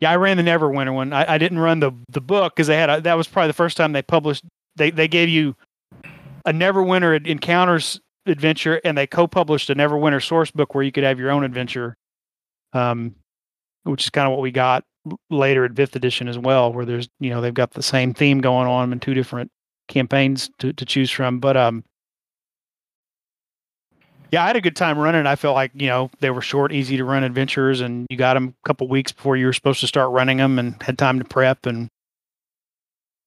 Yeah, 0.00 0.10
I 0.10 0.16
ran 0.16 0.36
the 0.36 0.42
Neverwinter 0.42 0.94
one. 0.94 1.12
I, 1.12 1.34
I 1.34 1.38
didn't 1.38 1.58
run 1.58 1.80
the 1.80 1.92
the 2.08 2.20
book 2.20 2.54
because 2.54 2.66
they 2.66 2.76
had 2.76 2.90
a, 2.90 3.00
that 3.02 3.14
was 3.14 3.28
probably 3.28 3.48
the 3.48 3.54
first 3.54 3.76
time 3.76 3.92
they 3.92 4.02
published. 4.02 4.44
They 4.76 4.90
they 4.90 5.08
gave 5.08 5.28
you 5.28 5.56
a 6.44 6.52
Neverwinter 6.52 7.26
Encounters 7.26 8.00
adventure, 8.26 8.80
and 8.84 8.96
they 8.96 9.06
co-published 9.06 9.70
a 9.70 9.74
Neverwinter 9.74 10.22
source 10.22 10.50
book 10.50 10.74
where 10.74 10.84
you 10.84 10.92
could 10.92 11.04
have 11.04 11.18
your 11.18 11.30
own 11.30 11.44
adventure. 11.44 11.96
Um, 12.72 13.16
which 13.84 14.04
is 14.04 14.10
kind 14.10 14.26
of 14.26 14.32
what 14.32 14.42
we 14.42 14.50
got 14.50 14.84
later 15.30 15.64
at 15.64 15.74
fifth 15.74 15.96
edition 15.96 16.28
as 16.28 16.38
well, 16.38 16.72
where 16.72 16.84
there's 16.84 17.08
you 17.18 17.30
know 17.30 17.40
they've 17.40 17.54
got 17.54 17.72
the 17.72 17.82
same 17.82 18.14
theme 18.14 18.40
going 18.40 18.68
on 18.68 18.92
in 18.92 19.00
two 19.00 19.14
different 19.14 19.50
campaigns 19.88 20.50
to 20.58 20.72
to 20.72 20.84
choose 20.84 21.10
from. 21.10 21.40
But 21.40 21.56
um, 21.56 21.84
yeah, 24.30 24.44
I 24.44 24.46
had 24.46 24.56
a 24.56 24.60
good 24.60 24.76
time 24.76 24.98
running. 24.98 25.26
I 25.26 25.36
felt 25.36 25.54
like 25.54 25.72
you 25.74 25.88
know 25.88 26.10
they 26.20 26.30
were 26.30 26.42
short, 26.42 26.72
easy 26.72 26.96
to 26.96 27.04
run 27.04 27.24
adventures, 27.24 27.80
and 27.80 28.06
you 28.10 28.16
got 28.16 28.34
them 28.34 28.54
a 28.64 28.68
couple 28.68 28.88
weeks 28.88 29.12
before 29.12 29.36
you 29.36 29.46
were 29.46 29.52
supposed 29.52 29.80
to 29.80 29.86
start 29.86 30.10
running 30.10 30.36
them, 30.36 30.58
and 30.58 30.80
had 30.82 30.98
time 30.98 31.18
to 31.18 31.24
prep. 31.24 31.66
And 31.66 31.88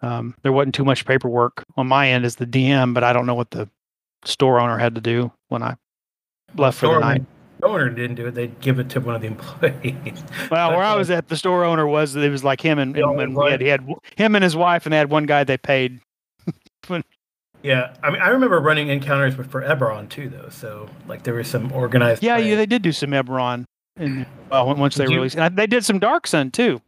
um, 0.04 0.36
there 0.44 0.52
wasn't 0.52 0.76
too 0.76 0.86
much 0.86 1.06
paperwork 1.06 1.64
on 1.78 1.88
my 1.88 2.10
end 2.10 2.26
as 2.26 2.36
the 2.36 2.46
DM, 2.46 2.94
but 2.94 3.04
I 3.04 3.14
don't 3.14 3.26
know 3.26 3.34
what 3.36 3.50
the 3.52 3.68
store 4.26 4.60
owner 4.60 4.78
had 4.78 4.96
to 4.96 5.02
do 5.02 5.32
when 5.50 5.64
I 5.64 5.76
left 6.56 6.78
for 6.80 6.86
the 6.88 6.92
Store 6.94 7.00
night. 7.00 7.22
owner- 7.22 7.28
the 7.60 7.68
owner 7.68 7.90
didn't 7.90 8.16
do 8.18 8.28
it. 8.28 8.32
They'd 8.36 8.60
give 8.60 8.78
it 8.80 8.90
to 8.90 9.00
one 9.00 9.16
of 9.16 9.22
the 9.22 9.28
employees. 9.36 10.22
Well, 10.52 10.72
where 10.72 10.84
I 10.84 10.96
was 10.96 11.10
at, 11.10 11.30
the 11.30 11.38
store 11.38 11.64
owner 11.64 11.88
was 11.88 12.14
it 12.16 12.30
was 12.30 12.44
like 12.44 12.60
him 12.60 12.78
and, 12.78 12.96
and, 12.98 13.22
and 13.22 13.36
we 13.36 13.52
had, 13.52 13.62
he 13.62 13.68
had 13.68 13.88
him 14.18 14.36
and 14.36 14.44
his 14.44 14.56
wife, 14.56 14.86
and 14.86 14.92
they 14.92 14.98
had 14.98 15.10
one 15.10 15.26
guy 15.26 15.44
they 15.46 15.58
paid. 15.58 16.00
Yeah, 17.62 17.94
I 18.04 18.12
mean, 18.12 18.22
I 18.22 18.28
remember 18.28 18.60
running 18.60 18.90
encounters 18.90 19.38
with 19.38 19.50
for 19.50 19.62
Eberron 19.62 20.10
too, 20.10 20.28
though. 20.28 20.50
So 20.50 20.90
like 21.08 21.24
there 21.24 21.34
was 21.34 21.48
some 21.48 21.72
organized. 21.72 22.22
Yeah, 22.22 22.36
play. 22.36 22.50
yeah, 22.50 22.56
they 22.58 22.66
did 22.66 22.82
do 22.82 22.92
some 22.92 23.12
Eberron, 23.12 23.64
and 23.96 24.26
once 24.52 24.96
they 24.96 25.06
you- 25.06 25.16
released, 25.16 25.36
and 25.36 25.46
I- 25.46 25.50
they 25.50 25.66
did 25.68 25.86
some 25.86 25.98
Dark 25.98 26.28
Sun 26.28 26.52
too. 26.52 26.82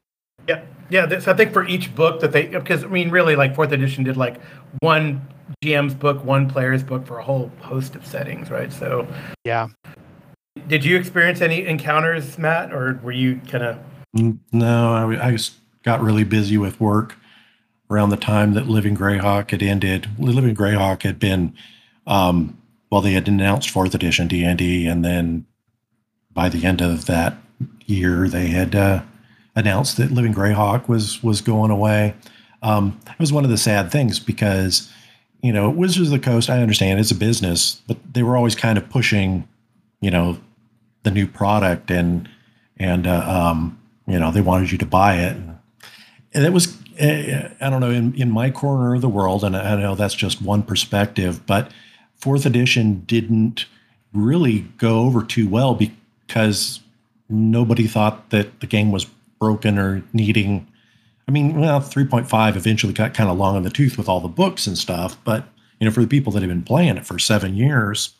Yeah, 0.49 0.63
yeah. 0.89 1.05
This, 1.05 1.27
I 1.27 1.33
think 1.33 1.53
for 1.53 1.67
each 1.67 1.95
book 1.95 2.21
that 2.21 2.31
they, 2.31 2.47
because 2.47 2.83
I 2.83 2.88
mean, 2.88 3.09
really, 3.09 3.36
like 3.36 3.55
fourth 3.55 3.71
edition 3.71 4.03
did 4.03 4.17
like 4.17 4.39
one 4.79 5.27
GM's 5.63 5.93
book, 5.93 6.23
one 6.23 6.49
player's 6.49 6.83
book 6.83 7.05
for 7.05 7.19
a 7.19 7.23
whole 7.23 7.51
host 7.59 7.95
of 7.95 8.05
settings, 8.05 8.49
right? 8.49 8.71
So, 8.71 9.07
Yeah, 9.43 9.69
did 10.67 10.83
you 10.83 10.97
experience 10.97 11.41
any 11.41 11.65
encounters, 11.65 12.38
Matt, 12.38 12.73
or 12.73 12.99
were 13.03 13.11
you 13.11 13.39
kind 13.47 13.63
of? 13.63 13.79
No, 14.51 15.17
I, 15.21 15.31
just 15.31 15.55
got 15.83 16.01
really 16.01 16.23
busy 16.23 16.57
with 16.57 16.79
work 16.79 17.17
around 17.89 18.09
the 18.09 18.17
time 18.17 18.53
that 18.53 18.67
Living 18.67 18.95
Greyhawk 18.95 19.51
had 19.51 19.61
ended. 19.61 20.07
Living 20.17 20.55
Greyhawk 20.55 21.03
had 21.03 21.19
been, 21.19 21.53
um, 22.07 22.57
well, 22.89 23.01
they 23.01 23.11
had 23.11 23.27
announced 23.27 23.69
fourth 23.69 23.93
edition 23.93 24.27
D 24.27 24.43
and 24.43 24.57
D, 24.57 24.88
and 24.88 25.03
then 25.03 25.45
by 26.31 26.49
the 26.49 26.65
end 26.65 26.81
of 26.81 27.05
that 27.05 27.38
year, 27.86 28.27
they 28.27 28.47
had 28.47 28.73
uh, 28.73 29.01
announced 29.56 29.97
that 29.97 30.12
Living 30.12 30.34
Greyhawk 30.34 30.88
was 30.88 31.24
was 31.24 31.41
going 31.41 31.72
away. 31.72 32.16
Um, 32.62 32.99
it 33.08 33.20
was 33.20 33.32
one 33.32 33.43
of 33.43 33.49
the 33.49 33.58
sad 33.58 33.91
things 33.91 34.20
because, 34.20 34.91
you 35.41 35.53
know, 35.53 35.70
Wizards 35.70 36.08
of 36.08 36.20
the 36.20 36.26
Coast. 36.26 36.49
I 36.49 36.62
understand 36.62 36.99
it's 36.99 37.12
a 37.12 37.16
business, 37.16 37.82
but 37.88 37.97
they 38.12 38.24
were 38.24 38.36
always 38.36 38.56
kind 38.56 38.78
of 38.78 38.89
pushing, 38.89 39.47
you 40.01 40.10
know, 40.10 40.38
the 41.03 41.12
new 41.12 41.28
product 41.28 41.91
and 41.91 42.28
and 42.78 43.08
uh, 43.08 43.24
um, 43.28 43.80
you 44.08 44.20
know 44.20 44.32
they 44.32 44.41
wanted 44.41 44.72
you 44.72 44.78
to 44.78 44.86
buy 44.86 45.16
it 45.18 45.36
and 45.36 45.56
it 46.43 46.53
was 46.53 46.78
eh, 46.97 47.49
I 47.60 47.70
don't 47.70 47.82
know, 47.82 47.89
in, 47.89 48.14
in 48.16 48.30
my 48.30 48.51
corner 48.51 48.93
of 48.93 49.01
the 49.01 49.10
world, 49.10 49.43
and 49.43 49.56
I 49.56 49.80
know 49.80 49.95
that's 49.95 50.14
just 50.14 50.41
one 50.41 50.64
perspective, 50.64 51.45
but 51.45 51.72
fourth 52.16 52.45
edition 52.45 53.03
didn't 53.08 53.66
really 54.14 54.62
go 54.78 54.99
over 54.99 55.24
too 55.24 55.47
well 55.47 55.76
because 55.76 56.82
nobody 57.30 57.88
thought 57.88 58.30
that 58.30 58.60
the 58.60 58.68
game 58.68 58.91
was 58.91 59.08
broken 59.39 59.77
or 59.77 60.03
needing. 60.13 60.67
I 61.27 61.31
mean, 61.31 61.59
well, 61.59 61.79
3.5 61.79 62.55
eventually 62.55 62.93
got 62.93 63.13
kind 63.13 63.29
of 63.29 63.38
long 63.38 63.57
in 63.57 63.63
the 63.63 63.69
tooth 63.69 63.97
with 63.97 64.07
all 64.07 64.19
the 64.19 64.27
books 64.27 64.67
and 64.67 64.77
stuff, 64.77 65.17
but 65.23 65.47
you 65.79 65.86
know, 65.86 65.91
for 65.91 66.01
the 66.01 66.07
people 66.07 66.31
that 66.33 66.41
have 66.41 66.49
been 66.49 66.63
playing 66.63 66.97
it 66.97 67.05
for 67.05 67.19
seven 67.19 67.55
years, 67.55 68.13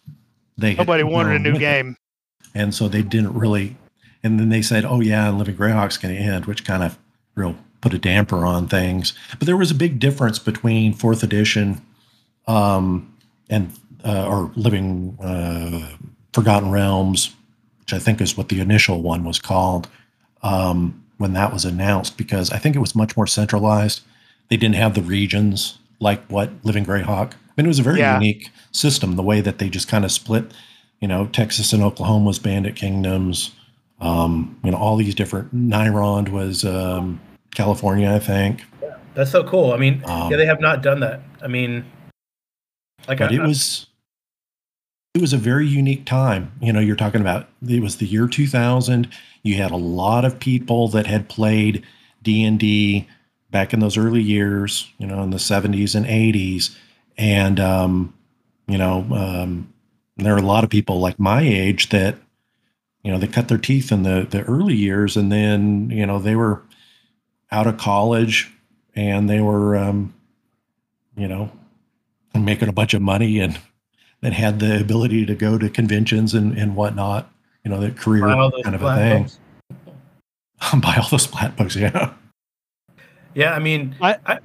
they 0.58 0.76
nobody 0.76 1.04
wanted 1.04 1.36
a 1.36 1.40
new 1.40 1.58
game, 1.58 1.96
it. 2.42 2.50
and 2.54 2.74
so 2.74 2.88
they 2.88 3.02
didn't 3.02 3.34
really. 3.34 3.78
And 4.24 4.40
then 4.40 4.50
they 4.50 4.62
said, 4.62 4.86
"Oh 4.86 5.00
yeah, 5.00 5.30
and 5.30 5.38
Living 5.38 5.56
Greyhawk's 5.56 5.98
going 5.98 6.16
to 6.16 6.22
end," 6.22 6.46
which 6.46 6.66
kind 6.66 6.84
of 6.84 6.98
real 7.36 7.56
put 7.82 7.94
a 7.94 8.00
damper 8.00 8.46
on 8.46 8.68
things. 8.68 9.14
But 9.38 9.46
there 9.46 9.56
was 9.56 9.72
a 9.72 9.76
big 9.76 10.00
difference 10.00 10.40
between 10.40 10.94
fourth 10.94 11.24
edition 11.24 11.82
um, 12.48 13.14
and 13.50 13.72
uh, 14.04 14.28
or 14.28 14.52
Living 14.56 15.18
uh, 15.22 15.96
Forgotten 16.34 16.72
Realms, 16.72 17.34
which 17.80 17.94
I 17.94 18.00
think 18.00 18.20
is 18.20 18.36
what 18.36 18.50
the 18.50 18.60
initial 18.60 19.02
one 19.02 19.24
was 19.24 19.40
called 19.40 19.88
um, 20.42 21.05
when 21.18 21.34
that 21.34 21.54
was 21.54 21.66
announced, 21.66 22.18
because 22.18 22.52
I 22.52 22.58
think 22.58 22.76
it 22.76 22.80
was 22.80 22.96
much 22.96 23.16
more 23.16 23.28
centralized. 23.28 24.02
They 24.50 24.58
didn't 24.58 24.76
have 24.76 24.94
the 24.94 25.02
regions 25.02 25.80
like 26.00 26.24
what 26.28 26.52
Living 26.64 26.86
Greyhawk. 26.86 27.34
I 27.34 27.62
mean, 27.62 27.66
it 27.66 27.68
was 27.68 27.80
a 27.80 27.84
very 27.84 28.00
yeah. 28.00 28.16
unique 28.16 28.50
system. 28.72 29.16
The 29.16 29.24
way 29.24 29.42
that 29.42 29.60
they 29.60 29.70
just 29.70 29.88
kind 29.88 30.04
of 30.04 30.12
split, 30.12 30.54
you 31.00 31.08
know, 31.08 31.28
Texas 31.28 31.74
and 31.74 31.82
Oklahoma 31.82 32.26
was 32.26 32.40
Bandit 32.40 32.76
Kingdoms. 32.76 33.52
Um, 34.02 34.60
you 34.64 34.72
know, 34.72 34.78
all 34.78 34.98
these 34.98 35.16
different. 35.16 35.56
Nyrond 35.56 36.30
was 36.30 36.66
um, 36.66 37.22
California, 37.56 38.12
I 38.12 38.20
think. 38.20 38.66
Yeah, 38.82 38.98
that's 39.14 39.32
so 39.32 39.44
cool. 39.44 39.72
I 39.72 39.78
mean, 39.78 40.04
um, 40.06 40.30
yeah, 40.30 40.38
they 40.38 40.46
have 40.46 40.60
not 40.60 40.84
done 40.84 41.00
that. 41.00 41.22
I 41.42 41.48
mean, 41.48 41.86
like, 43.08 43.20
but 43.20 43.32
I, 43.32 43.36
it 43.36 43.42
was 43.42 43.88
it 45.16 45.22
was 45.22 45.32
a 45.32 45.38
very 45.38 45.66
unique 45.66 46.06
time. 46.06 46.52
You 46.62 46.74
know, 46.74 46.82
you're 46.82 46.98
talking 46.98 47.22
about 47.22 47.48
it 47.66 47.82
was 47.82 47.98
the 47.98 48.06
year 48.06 48.28
2000. 48.28 49.08
You 49.44 49.56
had 49.56 49.72
a 49.72 49.78
lot 49.78 50.26
of 50.26 50.40
people 50.40 50.90
that 50.90 51.08
had 51.08 51.30
played 51.30 51.86
D 52.22 52.44
and 52.44 52.60
D 52.60 53.08
back 53.50 53.74
in 53.74 53.80
those 53.80 53.98
early 53.98 54.22
years. 54.22 54.92
You 54.98 55.08
know, 55.08 55.24
in 55.24 55.30
the 55.30 55.38
70s 55.38 55.96
and 55.96 56.06
80s, 56.06 56.76
and 57.18 57.62
um, 57.62 58.14
you 58.68 58.78
know, 58.78 59.08
um, 59.12 59.74
there 60.18 60.36
are 60.36 60.40
a 60.40 60.42
lot 60.42 60.66
of 60.66 60.70
people 60.70 61.00
like 61.00 61.18
my 61.18 61.42
age 61.42 61.90
that 61.90 62.18
you 63.02 63.12
know 63.12 63.18
they 63.18 63.28
cut 63.28 63.48
their 63.48 63.58
teeth 63.58 63.94
in 63.94 64.04
the 64.04 64.28
the 64.30 64.42
early 64.44 64.76
years, 64.76 65.16
and 65.16 65.32
then 65.32 65.90
you 65.92 66.06
know 66.06 66.20
they 66.20 66.36
were 66.36 66.62
out 67.52 67.68
of 67.68 67.78
college 67.78 68.52
and 68.96 69.30
they 69.30 69.40
were, 69.40 69.78
um, 69.78 70.14
you 71.16 71.28
know, 71.28 71.52
making 72.34 72.68
a 72.68 72.74
bunch 72.74 72.94
of 72.94 73.02
money 73.02 73.40
and 73.40 73.58
and 74.26 74.34
had 74.34 74.60
the 74.60 74.82
ability 74.82 75.24
to 75.24 75.36
go 75.36 75.60
to 75.60 75.70
conventions 75.70 76.34
and, 76.34 76.58
and 76.58 76.76
whatnot. 76.76 77.32
You 77.64 77.70
know, 77.70 77.80
the 77.80 77.92
career 77.92 78.24
kind 78.24 78.74
of 78.74 78.82
a 78.82 78.96
thing. 78.96 79.24
Books. 79.24 79.40
Buy 80.82 80.98
all 80.98 81.08
those 81.10 81.28
flat 81.28 81.56
books, 81.56 81.76
yeah. 81.76 82.14
Yeah, 83.36 83.54
I 83.54 83.60
mean, 83.60 83.96
I, 84.02 84.18
I 84.26 84.40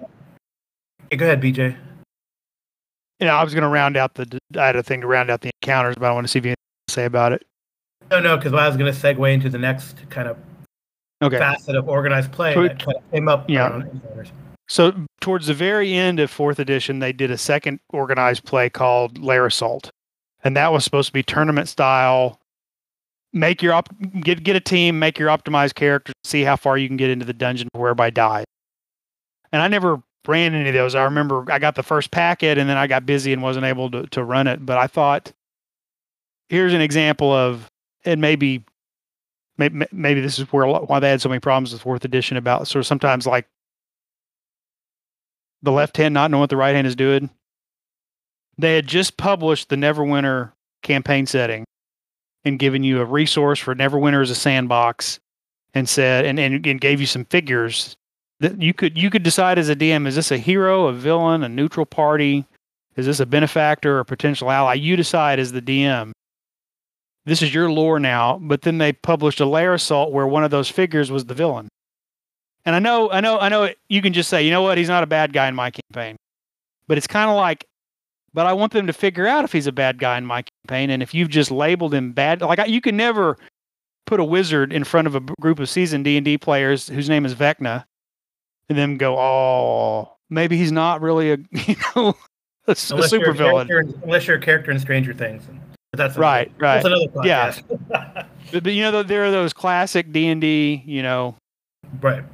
go 1.17 1.25
ahead, 1.25 1.41
BJ. 1.41 1.77
Yeah, 3.21 3.39
I 3.39 3.43
was 3.43 3.55
going 3.55 3.63
to 3.63 3.69
round 3.69 3.97
out 3.97 4.15
the. 4.15 4.39
I 4.57 4.67
had 4.67 4.77
a 4.77 4.83
thing 4.83 5.01
to 5.01 5.07
round 5.07 5.31
out 5.31 5.41
the 5.41 5.51
encounters, 5.63 5.97
but 5.97 6.11
I 6.11 6.13
want 6.13 6.27
to 6.27 6.29
see 6.31 6.41
if 6.41 6.45
you 6.45 6.55
say 6.89 7.07
about 7.07 7.33
it. 7.33 7.43
No, 8.11 8.21
no, 8.21 8.37
because 8.37 8.53
I 8.53 8.67
was 8.67 8.77
going 8.77 8.93
to 8.93 8.99
segue 8.99 9.33
into 9.33 9.49
the 9.49 9.59
next 9.59 9.97
kind 10.11 10.29
of 10.29 10.37
okay. 11.23 11.39
facet 11.39 11.77
of 11.77 11.89
organized 11.89 12.33
play 12.33 12.53
so, 12.53 12.63
that 12.65 12.85
came 13.13 13.29
up. 13.29 13.49
Yeah. 13.49 13.83
So 14.71 14.95
towards 15.21 15.49
the 15.49 15.55
very 15.55 15.93
end 15.93 16.21
of 16.21 16.31
fourth 16.31 16.61
edition, 16.61 17.01
they 17.01 17.13
did 17.13 17.33
a 17.33 17.37
second 17.37 17.81
organized 17.89 18.45
play 18.45 18.71
called 18.71 19.19
Lair 19.19 19.47
Assault, 19.47 19.91
and 20.45 20.57
that 20.57 20.73
was 20.73 20.85
supposed 20.85 21.09
to 21.09 21.13
be 21.13 21.25
tournament 21.25 21.69
style. 21.69 22.39
Make 23.33 23.63
your 23.63 23.73
op- 23.73 23.93
get 24.21 24.45
get 24.45 24.55
a 24.55 24.61
team, 24.61 25.01
make 25.01 25.19
your 25.19 25.29
optimized 25.29 25.75
character, 25.75 26.13
see 26.23 26.43
how 26.43 26.55
far 26.55 26.79
you 26.79 26.87
can 26.87 26.97
get 26.97 27.11
into 27.11 27.25
the 27.25 27.33
dungeon 27.33 27.69
whereby 27.73 28.11
die. 28.11 28.45
And 29.51 29.61
I 29.61 29.67
never 29.67 30.01
ran 30.29 30.55
any 30.55 30.69
of 30.69 30.75
those. 30.77 30.95
I 30.95 31.03
remember 31.03 31.45
I 31.51 31.59
got 31.59 31.75
the 31.75 31.83
first 31.83 32.13
packet, 32.13 32.57
and 32.57 32.71
then 32.71 32.77
I 32.77 32.87
got 32.87 33.05
busy 33.05 33.33
and 33.33 33.43
wasn't 33.43 33.67
able 33.67 33.91
to 33.91 34.07
to 34.07 34.23
run 34.23 34.47
it. 34.47 34.65
But 34.65 34.79
I 34.79 34.87
thought, 34.87 35.33
here's 36.49 36.75
an 36.75 36.81
example 36.81 37.33
of, 37.33 37.69
and 38.05 38.21
maybe 38.21 38.63
maybe, 39.59 39.85
maybe 39.91 40.21
this 40.21 40.39
is 40.39 40.45
where 40.53 40.69
why 40.69 41.01
they 41.01 41.11
had 41.11 41.21
so 41.21 41.29
many 41.29 41.41
problems 41.41 41.73
with 41.73 41.83
fourth 41.83 42.05
edition 42.05 42.37
about 42.37 42.69
sort 42.69 42.81
of 42.81 42.87
sometimes 42.87 43.27
like 43.27 43.49
the 45.63 45.73
left 45.73 45.97
hand 45.97 46.15
not 46.15 46.31
knowing 46.31 46.41
what 46.41 46.51
the 46.51 46.57
right 46.57 46.75
hand 46.75 46.87
is 46.87 46.97
doing. 46.97 47.31
They 48.59 48.75
had 48.75 48.87
just 48.87 49.17
published 49.17 49.69
the 49.69 49.77
Neverwinter 49.77 50.53
campaign 50.83 51.27
setting 51.27 51.65
and 52.45 52.59
given 52.59 52.83
you 52.83 53.01
a 53.01 53.05
resource 53.05 53.59
for 53.59 53.75
Neverwinter 53.75 54.23
as 54.23 54.31
a 54.31 54.35
sandbox 54.35 55.19
and 55.75 55.89
said 55.89 56.25
and, 56.25 56.39
and, 56.39 56.67
and 56.67 56.81
gave 56.81 57.01
you 57.01 57.07
some 57.07 57.25
figures 57.27 57.97
that 58.41 58.61
you 58.61 58.73
could 58.73 58.97
you 58.97 59.11
could 59.11 59.23
decide 59.23 59.59
as 59.59 59.69
a 59.69 59.77
DM 59.77 60.07
is 60.07 60.15
this 60.15 60.31
a 60.31 60.39
hero, 60.39 60.87
a 60.87 60.93
villain, 60.93 61.43
a 61.43 61.49
neutral 61.49 61.87
party, 61.87 62.47
is 62.97 63.07
this 63.07 63.21
a 63.21 63.27
benefactor 63.27 63.97
or 63.97 64.01
a 64.01 64.05
potential 64.05 64.51
ally? 64.51 64.75
You 64.75 64.97
decide 64.97 65.39
as 65.39 65.53
the 65.53 65.63
DM 65.63 66.13
this 67.25 67.43
is 67.43 67.55
your 67.55 67.71
lore 67.71 68.01
now. 68.01 68.39
But 68.41 68.63
then 68.63 68.79
they 68.79 68.93
published 68.93 69.41
a 69.41 69.47
lair 69.47 69.75
assault 69.75 70.13
where 70.13 70.27
one 70.27 70.45
of 70.45 70.51
those 70.51 70.69
figures 70.69 71.11
was 71.11 71.27
the 71.27 71.35
villain. 71.35 71.69
And 72.65 72.75
I 72.75 72.79
know, 72.79 73.11
I 73.11 73.21
know, 73.21 73.39
I 73.39 73.49
know. 73.49 73.71
You 73.89 74.03
can 74.03 74.13
just 74.13 74.29
say, 74.29 74.43
you 74.43 74.51
know 74.51 74.63
what, 74.63 74.79
he's 74.79 74.89
not 74.89 75.03
a 75.03 75.07
bad 75.07 75.33
guy 75.33 75.49
in 75.49 75.55
my 75.55 75.71
campaign. 75.71 76.17
But 76.87 76.99
it's 76.99 77.07
kind 77.07 77.31
of 77.31 77.37
like, 77.37 77.65
but 78.35 78.47
I 78.47 78.53
want 78.53 78.73
them 78.73 78.87
to 78.87 78.93
figure 78.93 79.27
out 79.27 79.45
if 79.45 79.53
he's 79.53 79.67
a 79.67 79.73
bad 79.73 79.99
guy 79.99 80.19
in 80.19 80.27
my 80.27 80.43
campaign. 80.43 80.91
And 80.91 81.03
if 81.03 81.15
you've 81.15 81.31
just 81.31 81.51
labeled 81.51 81.95
him 81.95 82.13
bad, 82.13 82.43
like 82.43 82.67
you 82.69 82.81
can 82.81 82.97
never 82.97 83.39
put 84.07 84.21
a 84.21 84.25
wizard 84.25 84.73
in 84.73 84.85
front 84.85 85.07
of 85.07 85.15
a 85.15 85.21
group 85.41 85.59
of 85.59 85.69
seasoned 85.69 86.05
D 86.05 86.17
and 86.17 86.25
D 86.25 86.37
players 86.37 86.89
whose 86.89 87.09
name 87.09 87.25
is 87.25 87.35
Vecna, 87.35 87.85
and 88.69 88.77
then 88.79 88.97
go, 88.97 89.19
oh, 89.19 90.17
maybe 90.29 90.57
he's 90.57 90.73
not 90.73 91.01
really 91.01 91.33
a, 91.33 91.39
you 91.51 91.77
know, 91.97 92.17
a, 92.67 92.73
a 92.73 92.75
super 92.75 93.33
villain. 93.33 93.69
Unless 94.03 94.27
you're 94.27 94.37
a 94.37 94.41
character 94.41 94.71
in 94.71 94.79
Stranger 94.79 95.15
Things. 95.15 95.45
But 95.93 95.99
that's 95.99 96.17
right, 96.17 96.53
right. 96.59 96.83
That's 96.83 96.87
another 96.87 97.09
podcast. 97.09 97.63
Yeah. 97.91 98.25
but, 98.53 98.63
but, 98.63 98.73
you 98.73 98.83
know, 98.83 99.03
there 99.03 99.25
are 99.25 99.31
those 99.31 99.53
classic 99.53 100.13
D 100.13 100.29
and 100.29 100.41
D. 100.41 100.83
You 100.87 101.03
know, 101.03 101.37
right. 102.01 102.25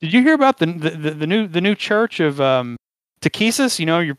Did 0.00 0.12
you 0.12 0.22
hear 0.22 0.34
about 0.34 0.58
the 0.58 0.66
the, 0.66 1.10
the 1.10 1.26
new 1.26 1.46
the 1.46 1.60
new 1.60 1.74
church 1.74 2.20
of 2.20 2.40
um? 2.40 2.76
You 3.22 3.86
know, 3.86 4.00
you're. 4.00 4.18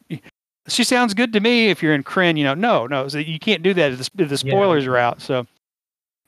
She 0.67 0.83
sounds 0.83 1.13
good 1.13 1.31
to 1.31 1.39
me. 1.39 1.69
If 1.69 1.81
you're 1.81 1.93
in 1.93 2.03
Krynn, 2.03 2.37
you 2.37 2.43
know, 2.43 2.53
no, 2.53 2.87
no, 2.87 3.07
so 3.07 3.19
you 3.19 3.39
can't 3.39 3.63
do 3.63 3.73
that 3.73 3.93
if 3.93 3.99
the, 3.99 4.23
if 4.23 4.29
the 4.29 4.37
spoilers 4.37 4.83
yeah. 4.83 4.91
are 4.91 4.97
out. 4.97 5.21
So, 5.21 5.47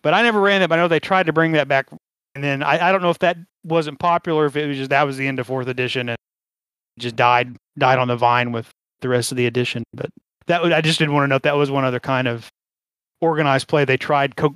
but 0.02 0.14
I 0.14 0.22
never 0.22 0.40
ran 0.40 0.62
that. 0.62 0.70
But 0.70 0.80
I 0.80 0.82
know 0.82 0.88
they 0.88 1.02
tried 1.02 1.26
to 1.26 1.34
bring 1.34 1.52
that 1.54 1.68
back, 1.68 1.88
and 2.36 2.44
then 2.44 2.64
I, 2.64 2.88
I 2.88 2.92
don't 2.94 3.02
know 3.02 3.10
if 3.10 3.20
that 3.20 3.38
wasn't 3.66 4.00
popular. 4.00 4.46
If 4.46 4.56
it 4.56 4.66
was 4.66 4.78
just 4.78 4.92
that 4.92 5.04
was 5.04 5.18
the 5.18 5.28
end 5.28 5.40
of 5.40 5.48
fourth 5.48 5.68
edition 5.68 6.08
and 6.08 6.18
just 6.98 7.18
died 7.18 7.58
died 7.78 8.00
on 8.00 8.08
the 8.08 8.16
vine 8.16 8.54
with 8.54 8.70
the 9.02 9.10
rest 9.10 9.32
of 9.32 9.38
the 9.38 9.46
edition. 9.46 9.84
But 9.94 10.10
that 10.48 10.64
I 10.72 10.80
just 10.80 11.00
didn't 11.00 11.14
want 11.14 11.26
to 11.26 11.28
note 11.28 11.44
that 11.44 11.58
was 11.58 11.70
one 11.70 11.84
other 11.84 12.00
kind 12.00 12.28
of 12.28 12.50
organized 13.20 13.68
play 13.68 13.84
they 13.84 13.98
tried 13.98 14.38
co- 14.38 14.56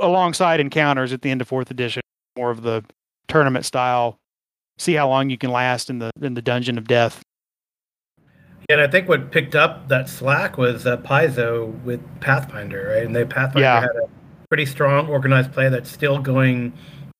alongside 0.00 0.58
encounters 0.58 1.12
at 1.12 1.20
the 1.20 1.30
end 1.30 1.42
of 1.42 1.48
fourth 1.48 1.70
edition, 1.70 2.00
more 2.36 2.50
of 2.50 2.62
the 2.62 2.82
tournament 3.26 3.66
style. 3.66 4.16
See 4.78 4.94
how 4.94 5.08
long 5.08 5.30
you 5.30 5.38
can 5.38 5.50
last 5.50 5.90
in 5.90 5.98
the 5.98 6.10
in 6.20 6.34
the 6.34 6.42
dungeon 6.42 6.78
of 6.78 6.86
death. 6.86 7.22
Yeah, 8.68 8.76
and 8.76 8.80
I 8.82 8.86
think 8.88 9.08
what 9.08 9.30
picked 9.30 9.54
up 9.54 9.88
that 9.88 10.08
slack 10.08 10.58
was 10.58 10.86
uh, 10.86 10.98
Paizo 10.98 11.82
with 11.84 12.00
Pathfinder, 12.20 12.92
right? 12.94 13.04
And 13.04 13.16
they 13.16 13.24
Pathfinder 13.24 13.60
yeah. 13.60 13.80
had 13.80 13.90
a 13.90 14.08
pretty 14.48 14.66
strong 14.66 15.08
organized 15.08 15.52
play 15.52 15.68
that's 15.68 15.90
still 15.90 16.18
going 16.18 16.72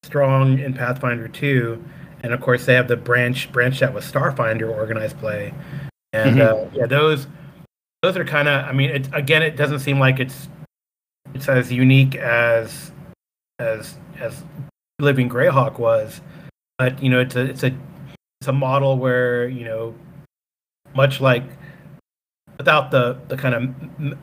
strong 0.03 0.59
in 0.59 0.75
Pathfinder 0.75 1.29
2. 1.29 1.83
And 2.23 2.33
of 2.33 2.41
course, 2.41 2.67
they 2.67 2.75
have 2.75 2.89
the 2.89 2.97
branch 2.97 3.51
branch 3.53 3.81
that 3.81 3.95
was 3.95 4.05
Starfinder 4.11 4.69
organized 4.69 5.19
play. 5.19 5.55
And 6.13 6.37
mm-hmm. 6.37 6.77
uh, 6.77 6.79
yeah, 6.79 6.87
those 6.87 7.27
those 8.03 8.17
are 8.17 8.25
kind 8.25 8.49
of. 8.49 8.65
I 8.65 8.73
mean, 8.73 8.91
it, 8.91 9.09
again, 9.13 9.43
it 9.43 9.57
doesn't 9.57 9.81
seem 9.81 9.99
like 9.99 10.21
it's 10.21 10.49
it's 11.35 11.49
as 11.49 11.73
unique 11.73 12.15
as 12.15 12.93
as 13.59 13.97
as 14.19 14.45
Living 14.99 15.29
Greyhawk 15.29 15.79
was, 15.79 16.21
but 16.79 17.03
you 17.03 17.11
know, 17.11 17.21
it's 17.21 17.37
a 17.37 17.41
it's 17.43 17.63
a 17.63 17.77
it's 18.41 18.49
a 18.49 18.53
model 18.53 18.97
where 18.97 19.49
you 19.49 19.65
know, 19.65 19.95
much 20.95 21.21
like 21.21 21.45
without 22.57 22.91
the 22.91 23.19
the 23.29 23.37
kind 23.37 23.55
of 23.55 24.17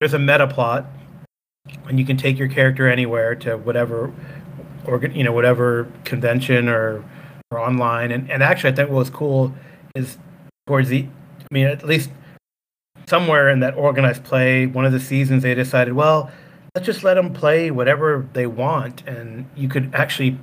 there's 0.00 0.14
a 0.14 0.18
meta 0.18 0.46
plot, 0.46 0.86
and 1.86 1.98
you 1.98 2.04
can 2.04 2.16
take 2.16 2.38
your 2.38 2.48
character 2.48 2.88
anywhere 2.88 3.34
to 3.36 3.56
whatever 3.56 4.12
or 4.84 5.04
you 5.06 5.22
know 5.22 5.32
whatever 5.32 5.90
convention 6.04 6.68
or 6.68 7.04
or 7.50 7.60
online. 7.60 8.10
And 8.10 8.30
and 8.30 8.42
actually, 8.42 8.72
I 8.72 8.76
think 8.76 8.90
what 8.90 8.96
was 8.96 9.10
cool 9.10 9.54
is 9.94 10.18
towards 10.66 10.88
the 10.88 11.06
I 11.52 11.54
mean, 11.54 11.66
at 11.66 11.84
least 11.84 12.10
somewhere 13.06 13.50
in 13.50 13.60
that 13.60 13.74
organized 13.74 14.24
play, 14.24 14.64
one 14.64 14.86
of 14.86 14.92
the 14.92 15.00
seasons, 15.00 15.42
they 15.42 15.54
decided, 15.54 15.92
well, 15.92 16.30
let's 16.74 16.86
just 16.86 17.04
let 17.04 17.14
them 17.14 17.32
play 17.34 17.70
whatever 17.70 18.26
they 18.32 18.46
want, 18.46 19.06
and 19.06 19.44
you 19.54 19.68
could 19.68 19.94
actually, 19.94 20.38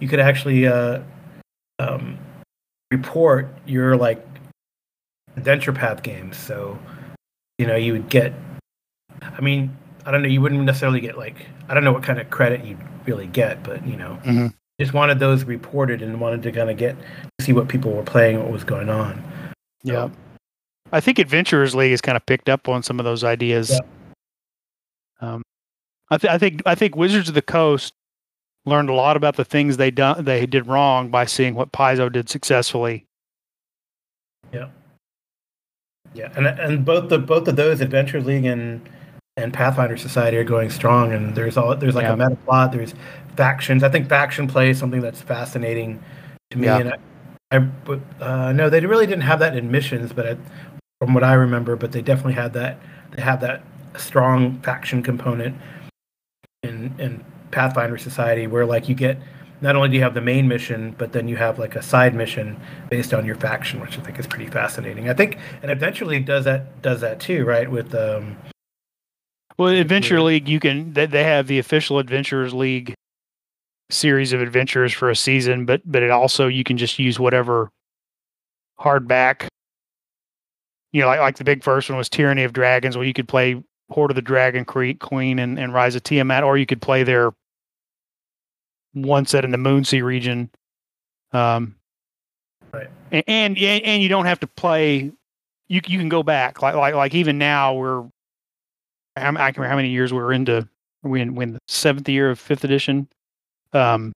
you 0.00 0.08
could 0.08 0.20
actually 0.20 0.66
uh, 0.66 1.00
um, 1.78 2.18
report 2.90 3.48
your 3.66 3.96
like 3.96 4.24
adventure 5.36 5.72
path 5.72 6.02
games. 6.02 6.36
So, 6.36 6.78
you 7.58 7.66
know, 7.66 7.76
you 7.76 7.92
would 7.92 8.08
get. 8.08 8.32
I 9.22 9.40
mean, 9.40 9.76
I 10.06 10.10
don't 10.10 10.22
know. 10.22 10.28
You 10.28 10.40
wouldn't 10.40 10.62
necessarily 10.62 11.00
get 11.00 11.16
like 11.18 11.46
I 11.68 11.74
don't 11.74 11.84
know 11.84 11.92
what 11.92 12.02
kind 12.02 12.18
of 12.20 12.30
credit 12.30 12.64
you'd 12.64 12.78
really 13.06 13.26
get, 13.26 13.62
but 13.62 13.86
you 13.86 13.96
know, 13.96 14.18
Mhm. 14.24 14.52
just 14.80 14.92
wanted 14.92 15.18
those 15.18 15.44
reported 15.44 16.02
and 16.02 16.20
wanted 16.20 16.42
to 16.44 16.52
kind 16.52 16.70
of 16.70 16.76
get 16.76 16.96
to 17.38 17.44
see 17.44 17.52
what 17.52 17.68
people 17.68 17.92
were 17.92 18.02
playing, 18.04 18.38
what 18.38 18.50
was 18.50 18.64
going 18.64 18.88
on. 18.88 19.22
Yeah. 19.82 20.08
I 20.92 21.00
think 21.00 21.18
Adventurers 21.18 21.74
League 21.74 21.90
has 21.90 22.00
kind 22.00 22.16
of 22.16 22.24
picked 22.26 22.48
up 22.48 22.68
on 22.68 22.82
some 22.82 22.98
of 22.98 23.04
those 23.04 23.22
ideas. 23.24 23.70
Yeah. 23.70 23.78
Um, 25.20 25.42
I, 26.10 26.16
th- 26.16 26.32
I 26.32 26.38
think 26.38 26.62
I 26.64 26.74
think 26.74 26.96
Wizards 26.96 27.28
of 27.28 27.34
the 27.34 27.42
Coast 27.42 27.92
learned 28.68 28.90
a 28.90 28.94
lot 28.94 29.16
about 29.16 29.36
the 29.36 29.44
things 29.44 29.76
they 29.76 29.90
done 29.90 30.24
they 30.24 30.46
did 30.46 30.66
wrong 30.66 31.10
by 31.10 31.24
seeing 31.24 31.54
what 31.54 31.72
Paizo 31.72 32.10
did 32.12 32.28
successfully. 32.28 33.06
Yeah, 34.52 34.68
yeah, 36.14 36.32
and 36.36 36.46
and 36.46 36.84
both 36.84 37.08
the 37.08 37.18
both 37.18 37.48
of 37.48 37.56
those 37.56 37.80
Adventure 37.80 38.20
League 38.20 38.44
and 38.44 38.88
and 39.36 39.52
Pathfinder 39.52 39.96
Society 39.96 40.36
are 40.36 40.44
going 40.44 40.70
strong, 40.70 41.12
and 41.12 41.34
there's 41.34 41.56
all 41.56 41.74
there's 41.76 41.94
like 41.94 42.04
Yeah. 42.04 42.14
a 42.14 42.16
meta 42.16 42.36
plot. 42.44 42.72
There's 42.72 42.94
factions. 43.36 43.82
I 43.84 43.88
think 43.88 44.08
faction 44.08 44.48
play 44.48 44.70
is 44.70 44.78
something 44.78 45.00
that's 45.00 45.20
fascinating 45.20 46.02
to 46.50 46.58
me. 46.58 46.66
Yeah. 46.66 46.78
And 46.78 46.92
I, 46.92 46.96
I 47.56 47.58
but, 47.58 48.00
uh, 48.20 48.52
no, 48.52 48.68
they 48.68 48.80
really 48.84 49.06
didn't 49.06 49.22
have 49.22 49.38
that 49.38 49.56
in 49.56 49.70
missions, 49.70 50.12
but 50.12 50.26
I, 50.26 50.36
from 51.00 51.14
what 51.14 51.22
I 51.22 51.34
remember, 51.34 51.76
but 51.76 51.92
they 51.92 52.02
definitely 52.02 52.32
had 52.34 52.52
that. 52.54 52.80
They 53.12 53.22
have 53.22 53.40
that 53.40 53.62
strong 53.96 54.60
faction 54.62 55.02
component 55.02 55.56
in 56.62 56.94
in 56.98 57.24
Pathfinder 57.50 57.98
Society, 57.98 58.46
where 58.46 58.66
like 58.66 58.88
you 58.88 58.94
get 58.94 59.18
not 59.60 59.74
only 59.74 59.88
do 59.88 59.96
you 59.96 60.02
have 60.02 60.14
the 60.14 60.20
main 60.20 60.46
mission, 60.46 60.94
but 60.98 61.12
then 61.12 61.28
you 61.28 61.36
have 61.36 61.58
like 61.58 61.74
a 61.74 61.82
side 61.82 62.14
mission 62.14 62.60
based 62.90 63.12
on 63.12 63.26
your 63.26 63.34
faction, 63.34 63.80
which 63.80 63.98
I 63.98 64.02
think 64.02 64.18
is 64.18 64.26
pretty 64.26 64.46
fascinating. 64.46 65.08
I 65.08 65.14
think, 65.14 65.38
and 65.62 65.80
League 66.02 66.26
does 66.26 66.44
that 66.44 66.80
does 66.82 67.00
that 67.00 67.20
too, 67.20 67.44
right? 67.44 67.70
With 67.70 67.94
um, 67.94 68.36
Well, 69.58 69.68
Adventure 69.70 70.16
Yeah. 70.16 70.22
League, 70.22 70.48
you 70.48 70.60
can 70.60 70.92
they, 70.92 71.06
they 71.06 71.24
have 71.24 71.46
the 71.46 71.58
official 71.58 71.98
Adventurers 71.98 72.54
League 72.54 72.94
series 73.90 74.32
of 74.32 74.40
adventures 74.40 74.92
for 74.92 75.10
a 75.10 75.16
season, 75.16 75.64
but 75.64 75.80
but 75.84 76.02
it 76.02 76.10
also 76.10 76.46
you 76.46 76.62
can 76.64 76.76
just 76.76 76.98
use 76.98 77.18
whatever 77.18 77.70
hardback. 78.78 79.48
You 80.92 81.02
know, 81.02 81.08
like 81.08 81.20
like 81.20 81.36
the 81.36 81.44
big 81.44 81.64
first 81.64 81.90
one 81.90 81.98
was 81.98 82.08
Tyranny 82.08 82.44
of 82.44 82.52
Dragons, 82.52 82.96
where 82.96 83.06
you 83.06 83.12
could 83.12 83.28
play 83.28 83.62
Hoard 83.90 84.10
of 84.10 84.14
the 84.14 84.22
Dragon 84.22 84.64
Queen 84.64 85.38
and, 85.38 85.58
and 85.58 85.74
Rise 85.74 85.94
of 85.96 86.02
Tiamat, 86.02 86.44
or 86.44 86.56
you 86.56 86.66
could 86.66 86.80
play 86.80 87.02
their 87.02 87.32
one 89.02 89.26
set 89.26 89.44
in 89.44 89.50
the 89.50 89.58
Moonsea 89.58 90.02
region. 90.02 90.50
Um, 91.32 91.74
Right. 92.72 92.88
And, 93.10 93.24
and 93.26 93.58
and 93.58 94.02
you 94.02 94.08
don't 94.08 94.26
have 94.26 94.40
to 94.40 94.46
play. 94.46 95.10
You 95.68 95.80
you 95.86 95.98
can 95.98 96.08
go 96.08 96.22
back 96.22 96.62
like 96.62 96.74
like 96.74 96.94
like 96.94 97.14
even 97.14 97.38
now 97.38 97.74
we're 97.74 98.04
I 99.16 99.20
can't 99.20 99.36
remember 99.36 99.68
how 99.68 99.76
many 99.76 99.88
years 99.90 100.12
we're 100.12 100.32
into. 100.32 100.68
We 101.02 101.20
in, 101.20 101.34
the 101.34 101.58
seventh 101.68 102.08
year 102.08 102.30
of 102.30 102.38
fifth 102.38 102.64
edition? 102.64 103.08
Um, 103.72 104.12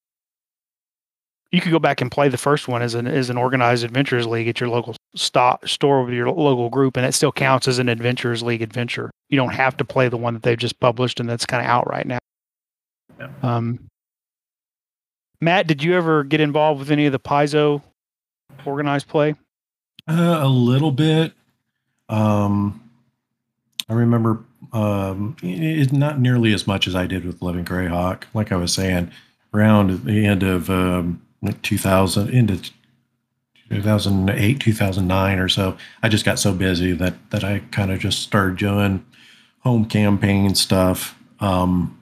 you 1.51 1.61
could 1.61 1.70
go 1.70 1.78
back 1.78 2.01
and 2.01 2.11
play 2.11 2.28
the 2.28 2.39
first 2.39 2.68
one 2.68 2.83
as 2.83 2.95
an 2.95 3.07
as 3.07 3.30
an 3.30 3.37
organized 3.37 3.85
adventurers 3.85 4.26
league 4.26 4.49
at 4.49 4.61
your 4.61 4.68
local 4.68 4.97
stop 5.14 5.68
store 5.68 6.05
with 6.05 6.14
your 6.14 6.28
local 6.30 6.70
group, 6.70 6.97
and 6.97 7.07
it 7.07 7.12
still 7.12 7.33
counts 7.33 7.68
as 7.68 7.78
an 7.78 7.89
adventurers 7.89 8.43
league 8.43 8.62
adventure. 8.62 9.11
You 9.28 9.37
don't 9.37 9.53
have 9.53 9.76
to 9.78 9.85
play 9.85 10.09
the 10.09 10.16
one 10.16 10.35
that 10.35 10.43
they've 10.43 10.59
just 10.59 10.80
published 10.80 11.20
and 11.20 11.28
that's 11.28 11.47
kind 11.47 11.64
of 11.64 11.70
out 11.70 11.89
right 11.89 12.07
now. 12.07 12.18
Yeah. 13.18 13.30
Um, 13.43 13.89
Matt, 15.43 15.66
did 15.66 15.82
you 15.82 15.97
ever 15.97 16.22
get 16.22 16.40
involved 16.40 16.78
with 16.78 16.93
any 16.93 17.05
of 17.07 17.11
the 17.11 17.18
Paizo 17.18 17.82
organized 18.64 19.09
play? 19.09 19.34
Uh, 20.09 20.38
a 20.40 20.49
little 20.49 20.93
bit. 20.93 21.32
Um, 22.09 22.80
I 23.88 23.95
remember 23.95 24.45
um, 24.72 25.34
it, 25.43 25.93
not 25.93 26.20
nearly 26.20 26.53
as 26.53 26.68
much 26.68 26.86
as 26.86 26.95
I 26.95 27.09
did 27.09 27.24
with 27.24 27.43
Living 27.43 27.64
Greyhawk. 27.64 28.22
Like 28.34 28.53
I 28.53 28.57
was 28.57 28.72
saying, 28.72 29.11
around 29.53 30.05
the 30.05 30.24
end 30.24 30.45
of 30.45 30.70
um, 30.70 31.20
2000, 31.62 32.28
into 32.28 32.70
2008, 33.68 34.61
2009 34.61 35.38
or 35.40 35.49
so, 35.49 35.76
I 36.05 36.09
just 36.09 36.24
got 36.24 36.38
so 36.38 36.53
busy 36.53 36.93
that 36.93 37.14
that 37.30 37.43
I 37.43 37.62
kind 37.72 37.90
of 37.90 37.99
just 37.99 38.20
started 38.20 38.59
doing 38.59 39.05
home 39.59 39.86
campaign 39.86 40.55
stuff. 40.55 41.18
Um, 41.40 41.99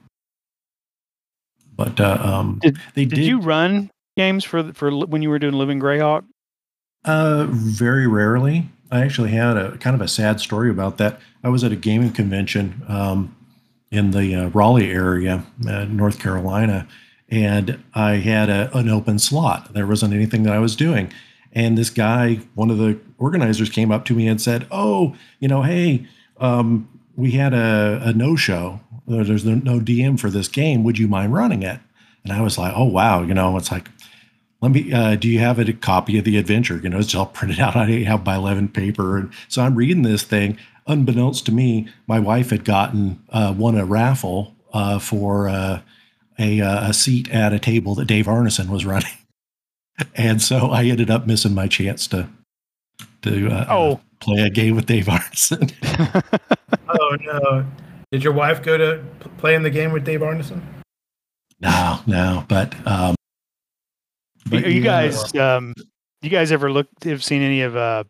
but 1.83 1.99
uh, 1.99 2.17
um, 2.21 2.59
Did- 2.61 2.77
they 2.93 3.05
Did, 3.05 3.19
you 3.19 3.39
run 3.39 3.89
games 4.17 4.43
for 4.43 4.71
for 4.73 4.91
when 4.91 5.21
you 5.21 5.29
were 5.29 5.39
doing 5.39 5.53
Living 5.53 5.79
Greyhawk? 5.79 6.23
Uh, 7.03 7.47
very 7.49 8.07
rarely. 8.07 8.69
I 8.91 9.01
actually 9.01 9.31
had 9.31 9.57
a 9.57 9.77
kind 9.77 9.95
of 9.95 10.01
a 10.01 10.07
sad 10.07 10.39
story 10.39 10.69
about 10.69 10.97
that. 10.97 11.19
I 11.43 11.49
was 11.49 11.63
at 11.63 11.71
a 11.71 11.75
gaming 11.75 12.11
convention 12.11 12.83
um, 12.87 13.35
in 13.89 14.11
the 14.11 14.35
uh, 14.35 14.49
Raleigh 14.49 14.91
area, 14.91 15.43
uh, 15.67 15.85
North 15.85 16.19
Carolina, 16.19 16.87
and 17.29 17.81
I 17.95 18.15
had 18.15 18.49
a, 18.49 18.69
an 18.77 18.89
open 18.89 19.17
slot. 19.17 19.73
There 19.73 19.87
wasn't 19.87 20.13
anything 20.13 20.43
that 20.43 20.53
I 20.53 20.59
was 20.59 20.75
doing. 20.75 21.11
And 21.53 21.77
this 21.77 21.89
guy, 21.89 22.35
one 22.53 22.69
of 22.69 22.77
the 22.77 22.99
organizers, 23.17 23.69
came 23.69 23.91
up 23.91 24.05
to 24.05 24.13
me 24.13 24.27
and 24.27 24.39
said, 24.39 24.67
Oh, 24.71 25.15
you 25.39 25.47
know, 25.47 25.63
hey, 25.63 26.05
um, 26.37 26.87
we 27.15 27.31
had 27.31 27.53
a, 27.53 28.01
a 28.03 28.13
no 28.13 28.35
show. 28.35 28.79
There's 29.17 29.45
no 29.45 29.55
no 29.55 29.79
DM 29.79 30.19
for 30.19 30.29
this 30.29 30.47
game. 30.47 30.83
Would 30.83 30.97
you 30.97 31.07
mind 31.07 31.33
running 31.33 31.63
it? 31.63 31.79
And 32.23 32.31
I 32.33 32.41
was 32.41 32.57
like, 32.57 32.73
Oh, 32.75 32.85
wow. 32.85 33.21
You 33.23 33.33
know, 33.33 33.57
it's 33.57 33.71
like, 33.71 33.89
let 34.61 34.71
me 34.71 34.91
uh, 34.93 35.15
do 35.15 35.27
you 35.27 35.39
have 35.39 35.57
a 35.59 35.73
copy 35.73 36.17
of 36.19 36.23
the 36.23 36.37
adventure 36.37 36.77
you 36.77 36.87
know 36.89 36.99
it's 36.99 37.15
all 37.15 37.25
printed 37.37 37.59
out 37.59 37.75
i 37.75 37.85
have 38.03 38.23
by 38.23 38.35
11 38.35 38.67
paper 38.69 39.17
and 39.17 39.31
so 39.47 39.63
i'm 39.63 39.73
reading 39.73 40.03
this 40.03 40.21
thing 40.21 40.55
unbeknownst 40.85 41.47
to 41.47 41.51
me 41.51 41.87
my 42.05 42.19
wife 42.19 42.51
had 42.51 42.63
gotten 42.63 43.19
uh, 43.31 43.51
won 43.57 43.75
a 43.75 43.83
raffle 43.85 44.53
uh, 44.71 44.99
for 44.99 45.49
uh, 45.49 45.81
a, 46.37 46.61
uh, 46.61 46.89
a 46.89 46.93
seat 46.93 47.27
at 47.31 47.53
a 47.53 47.57
table 47.59 47.95
that 47.95 48.05
dave 48.05 48.27
arneson 48.27 48.69
was 48.69 48.85
running 48.85 49.09
and 50.15 50.43
so 50.43 50.69
i 50.69 50.83
ended 50.83 51.09
up 51.09 51.25
missing 51.25 51.55
my 51.55 51.67
chance 51.67 52.05
to 52.05 52.29
to 53.23 53.47
uh, 53.49 53.65
Oh. 53.67 53.99
play 54.19 54.43
a 54.43 54.51
game 54.51 54.75
with 54.75 54.85
dave 54.85 55.05
arneson 55.07 55.73
oh 56.89 57.17
no, 57.21 57.65
did 58.11 58.23
your 58.23 58.33
wife 58.33 58.61
go 58.61 58.77
to 58.77 59.03
play 59.37 59.55
in 59.55 59.63
the 59.63 59.69
game 59.69 59.91
with 59.91 60.03
Dave 60.03 60.19
Arneson? 60.21 60.61
no 61.59 61.99
no 62.07 62.43
but 62.47 62.73
um 62.87 63.15
but 64.49 64.63
Are 64.63 64.69
you 64.69 64.81
yeah, 64.81 65.07
guys 65.07 65.35
um 65.35 65.73
you 66.21 66.29
guys 66.29 66.51
ever 66.51 66.71
looked 66.71 67.03
have 67.03 67.23
seen 67.23 67.41
any 67.41 67.61
of 67.61 67.75
uh 67.75 68.03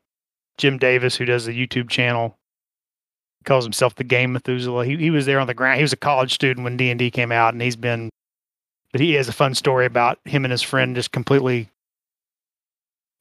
Jim 0.57 0.77
Davis 0.77 1.15
who 1.15 1.25
does 1.25 1.45
the 1.45 1.51
YouTube 1.67 1.89
channel? 1.89 2.35
He 3.39 3.43
calls 3.45 3.65
himself 3.65 3.95
the 3.95 4.03
Game 4.03 4.31
Methuselah. 4.33 4.85
He 4.85 4.95
he 4.97 5.09
was 5.09 5.25
there 5.25 5.39
on 5.39 5.47
the 5.47 5.53
ground. 5.53 5.77
He 5.77 5.81
was 5.81 5.93
a 5.93 5.97
college 5.97 6.33
student 6.33 6.63
when 6.63 6.77
D 6.77 6.89
and 6.91 6.99
D 6.99 7.09
came 7.09 7.31
out, 7.31 7.53
and 7.53 7.61
he's 7.61 7.75
been. 7.75 8.09
But 8.91 9.01
he 9.01 9.13
has 9.13 9.27
a 9.27 9.33
fun 9.33 9.55
story 9.55 9.85
about 9.85 10.19
him 10.25 10.45
and 10.45 10.51
his 10.51 10.61
friend 10.61 10.95
just 10.95 11.11
completely 11.11 11.69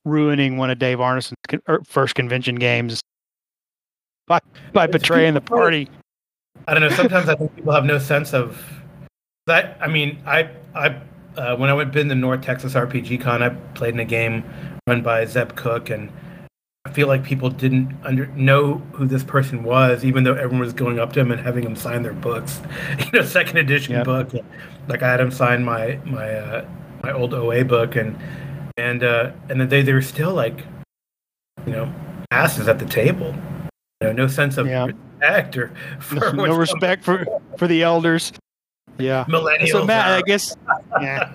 ruining 0.04 0.56
one 0.56 0.68
of 0.70 0.78
Dave 0.78 0.98
Arneson's 0.98 1.36
con- 1.48 1.62
er, 1.68 1.80
first 1.86 2.14
convention 2.14 2.56
games 2.56 3.00
by 4.26 4.40
by 4.72 4.86
betraying 4.86 5.34
the 5.34 5.40
people- 5.40 5.56
party. 5.58 5.88
I 6.68 6.74
don't 6.74 6.82
know. 6.82 6.94
Sometimes 6.94 7.28
I 7.28 7.34
think 7.34 7.54
people 7.56 7.72
have 7.72 7.84
no 7.84 7.98
sense 7.98 8.32
of 8.34 8.62
that. 9.46 9.76
I 9.80 9.88
mean, 9.88 10.22
I 10.26 10.50
I 10.74 11.00
uh, 11.36 11.56
when 11.56 11.70
I 11.70 11.74
went 11.74 11.92
been 11.92 12.08
to 12.08 12.14
North 12.14 12.42
Texas 12.42 12.74
RPG 12.74 13.20
Con, 13.20 13.42
I 13.42 13.50
played 13.74 13.94
in 13.94 14.00
a 14.00 14.04
game 14.04 14.44
run 14.86 15.02
by 15.02 15.24
Zeb 15.24 15.56
Cook, 15.56 15.90
and 15.90 16.12
I 16.84 16.90
feel 16.90 17.08
like 17.08 17.24
people 17.24 17.50
didn't 17.50 17.96
under 18.04 18.26
know 18.28 18.74
who 18.92 19.06
this 19.06 19.24
person 19.24 19.62
was, 19.64 20.04
even 20.04 20.24
though 20.24 20.34
everyone 20.34 20.60
was 20.60 20.72
going 20.72 20.98
up 20.98 21.12
to 21.14 21.20
him 21.20 21.30
and 21.30 21.40
having 21.40 21.64
him 21.64 21.76
sign 21.76 22.02
their 22.02 22.14
books. 22.14 22.60
You 23.12 23.20
know, 23.20 23.24
second 23.24 23.56
edition 23.58 23.94
Yep. 23.94 24.04
book. 24.04 24.32
Like 24.88 25.02
I 25.02 25.10
had 25.10 25.20
him 25.20 25.30
sign 25.30 25.64
my 25.64 25.98
my 26.04 26.30
uh, 26.34 26.68
my 27.02 27.12
old 27.12 27.34
OA 27.34 27.64
book, 27.64 27.96
and 27.96 28.16
and 28.76 29.02
uh, 29.02 29.32
and 29.48 29.60
then 29.60 29.68
they 29.68 29.82
they 29.82 29.92
were 29.92 30.02
still 30.02 30.34
like, 30.34 30.64
you 31.66 31.72
know, 31.72 31.92
asses 32.30 32.68
at 32.68 32.78
the 32.78 32.86
table. 32.86 33.34
You 34.00 34.08
know, 34.08 34.12
no 34.12 34.26
sense 34.26 34.56
of 34.56 34.66
Yeah. 34.66 34.88
Respect 35.20 35.56
or 35.56 35.72
for 36.00 36.14
No, 36.14 36.30
no 36.46 36.56
respect 36.56 37.04
for 37.04 37.24
for 37.56 37.66
the 37.66 37.82
elders. 37.82 38.32
Yeah. 38.98 39.24
millennials. 39.28 39.68
So 39.68 39.84
Matt, 39.84 40.10
are- 40.10 40.16
I 40.18 40.22
guess, 40.22 40.54
yeah, 41.00 41.32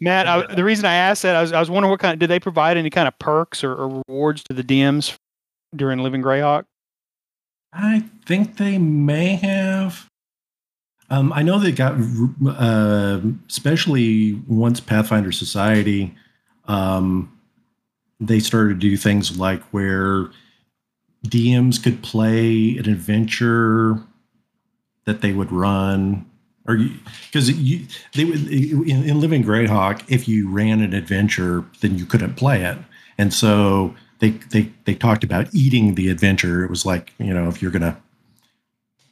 Matt. 0.00 0.28
I, 0.28 0.54
the 0.54 0.62
reason 0.64 0.84
I 0.84 0.94
asked 0.94 1.22
that, 1.22 1.34
I 1.34 1.40
was, 1.40 1.52
I 1.52 1.58
was 1.60 1.70
wondering 1.70 1.90
what 1.90 2.00
kind. 2.00 2.18
did 2.18 2.30
they 2.30 2.38
provide 2.38 2.76
any 2.76 2.90
kind 2.90 3.08
of 3.08 3.18
perks 3.18 3.64
or, 3.64 3.72
or 3.72 4.02
rewards 4.08 4.44
to 4.44 4.52
the 4.54 4.62
DMs 4.62 5.16
during 5.74 5.98
Living 6.00 6.22
Greyhawk? 6.22 6.64
I 7.72 8.04
think 8.26 8.56
they 8.56 8.78
may 8.78 9.34
have. 9.36 10.06
Um, 11.10 11.32
I 11.32 11.42
know 11.42 11.58
they 11.58 11.72
got, 11.72 11.96
uh, 12.46 13.20
especially 13.48 14.34
once 14.46 14.78
Pathfinder 14.78 15.32
Society, 15.32 16.14
um, 16.66 17.32
they 18.20 18.40
started 18.40 18.74
to 18.74 18.88
do 18.88 18.96
things 18.96 19.38
like 19.38 19.62
where 19.70 20.30
DMs 21.28 21.82
could 21.82 22.02
play 22.02 22.76
an 22.76 22.88
adventure 22.88 24.02
that 25.04 25.20
they 25.20 25.32
would 25.32 25.52
run 25.52 26.26
or 26.68 26.76
because 27.26 27.50
you 27.50 27.86
they 28.14 28.26
would 28.26 28.46
in, 28.46 29.02
in 29.02 29.20
Living 29.20 29.42
Greyhawk, 29.42 30.04
if 30.08 30.28
you 30.28 30.50
ran 30.50 30.82
an 30.82 30.92
adventure, 30.92 31.64
then 31.80 31.96
you 31.96 32.04
couldn't 32.04 32.34
play 32.34 32.62
it, 32.62 32.76
and 33.16 33.32
so 33.32 33.96
they 34.18 34.30
they 34.30 34.70
they 34.84 34.94
talked 34.94 35.24
about 35.24 35.52
eating 35.54 35.94
the 35.94 36.10
adventure. 36.10 36.62
It 36.62 36.70
was 36.70 36.84
like 36.84 37.14
you 37.18 37.32
know 37.32 37.48
if 37.48 37.62
you're 37.62 37.70
gonna 37.70 37.98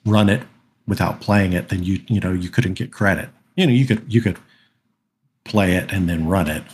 run 0.04 0.28
it 0.28 0.42
without 0.86 1.22
playing 1.22 1.54
it, 1.54 1.70
then 1.70 1.82
you 1.82 2.00
you 2.08 2.20
know 2.20 2.32
you 2.32 2.50
couldn't 2.50 2.74
get 2.74 2.92
credit. 2.92 3.30
You 3.56 3.66
know 3.66 3.72
you 3.72 3.86
could 3.86 4.04
you 4.12 4.20
could 4.20 4.38
play 5.44 5.76
it 5.76 5.90
and 5.90 6.10
then 6.10 6.28
run 6.28 6.48
it, 6.48 6.64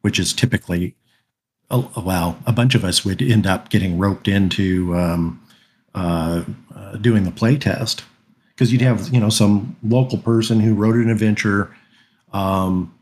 which 0.00 0.18
is 0.18 0.32
typically 0.32 0.96
oh, 1.70 1.90
well 2.04 2.38
a 2.46 2.52
bunch 2.52 2.74
of 2.74 2.84
us 2.84 3.04
would 3.04 3.22
end 3.22 3.46
up 3.46 3.70
getting 3.70 3.98
roped 3.98 4.28
into 4.28 4.94
um, 4.96 5.40
uh, 5.94 6.44
uh, 6.74 6.96
doing 6.96 7.24
the 7.24 7.30
play 7.30 7.56
test 7.56 8.04
because 8.56 8.72
you'd 8.72 8.80
have 8.80 9.08
you 9.12 9.20
know 9.20 9.28
some 9.28 9.76
local 9.82 10.18
person 10.18 10.60
who 10.60 10.74
wrote 10.74 10.96
an 10.96 11.10
adventure. 11.10 11.74
Um, 12.32 12.92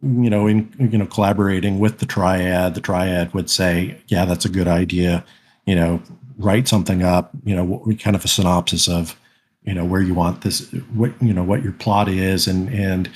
you 0.00 0.30
know, 0.30 0.46
in 0.46 0.72
you 0.78 0.98
know, 0.98 1.06
collaborating 1.06 1.78
with 1.78 1.98
the 1.98 2.06
triad, 2.06 2.74
the 2.74 2.80
triad 2.80 3.34
would 3.34 3.50
say, 3.50 3.98
"Yeah, 4.06 4.26
that's 4.26 4.44
a 4.44 4.50
good 4.50 4.68
idea." 4.68 5.24
You 5.66 5.74
know, 5.74 6.02
write 6.38 6.68
something 6.68 7.02
up. 7.02 7.30
You 7.44 7.56
know, 7.56 7.64
what, 7.64 7.98
kind 7.98 8.14
of 8.14 8.24
a 8.24 8.28
synopsis 8.28 8.88
of, 8.88 9.18
you 9.64 9.74
know, 9.74 9.84
where 9.84 10.00
you 10.00 10.14
want 10.14 10.42
this, 10.42 10.70
what 10.94 11.12
you 11.20 11.32
know, 11.32 11.42
what 11.42 11.64
your 11.64 11.72
plot 11.72 12.08
is, 12.08 12.46
and 12.46 12.68
and 12.68 13.10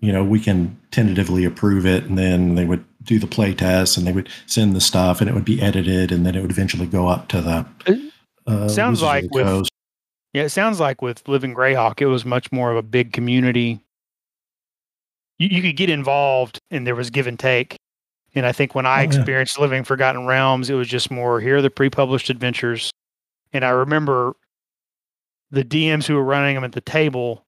you 0.00 0.12
know, 0.12 0.22
we 0.22 0.40
can 0.40 0.78
tentatively 0.90 1.44
approve 1.44 1.86
it, 1.86 2.04
and 2.04 2.18
then 2.18 2.56
they 2.56 2.64
would 2.64 2.84
do 3.08 3.18
the 3.18 3.26
play 3.26 3.54
test, 3.54 3.96
and 3.96 4.06
they 4.06 4.12
would 4.12 4.28
send 4.46 4.76
the 4.76 4.80
stuff, 4.80 5.20
and 5.20 5.28
it 5.28 5.34
would 5.34 5.44
be 5.44 5.60
edited, 5.60 6.12
and 6.12 6.24
then 6.24 6.34
it 6.34 6.42
would 6.42 6.50
eventually 6.50 6.86
go 6.86 7.08
up 7.08 7.28
to 7.28 7.40
the. 7.40 7.66
Uh, 8.46 8.68
sounds 8.68 9.02
like 9.02 9.26
with 9.32 9.46
Coast. 9.46 9.70
yeah, 10.32 10.44
it 10.44 10.50
sounds 10.50 10.78
like 10.80 11.02
with 11.02 11.26
Living 11.28 11.54
Greyhawk, 11.54 12.00
it 12.00 12.06
was 12.06 12.24
much 12.24 12.52
more 12.52 12.70
of 12.70 12.76
a 12.76 12.82
big 12.82 13.12
community 13.12 13.80
you, 15.38 15.48
you 15.48 15.62
could 15.62 15.76
get 15.76 15.90
involved 15.90 16.60
and 16.70 16.86
there 16.86 16.94
was 16.94 17.10
give 17.10 17.26
and 17.26 17.38
take. 17.38 17.76
And 18.34 18.44
I 18.44 18.52
think 18.52 18.74
when 18.74 18.86
I 18.86 19.00
oh, 19.00 19.04
experienced 19.04 19.56
yeah. 19.56 19.62
living 19.62 19.84
Forgotten 19.84 20.26
Realms, 20.26 20.68
it 20.68 20.74
was 20.74 20.88
just 20.88 21.10
more 21.10 21.40
here 21.40 21.56
are 21.56 21.62
the 21.62 21.70
pre-published 21.70 22.30
adventures. 22.30 22.90
And 23.52 23.64
I 23.64 23.70
remember 23.70 24.34
the 25.50 25.64
DMs 25.64 26.06
who 26.06 26.14
were 26.14 26.24
running 26.24 26.54
them 26.54 26.64
at 26.64 26.72
the 26.72 26.80
table. 26.80 27.46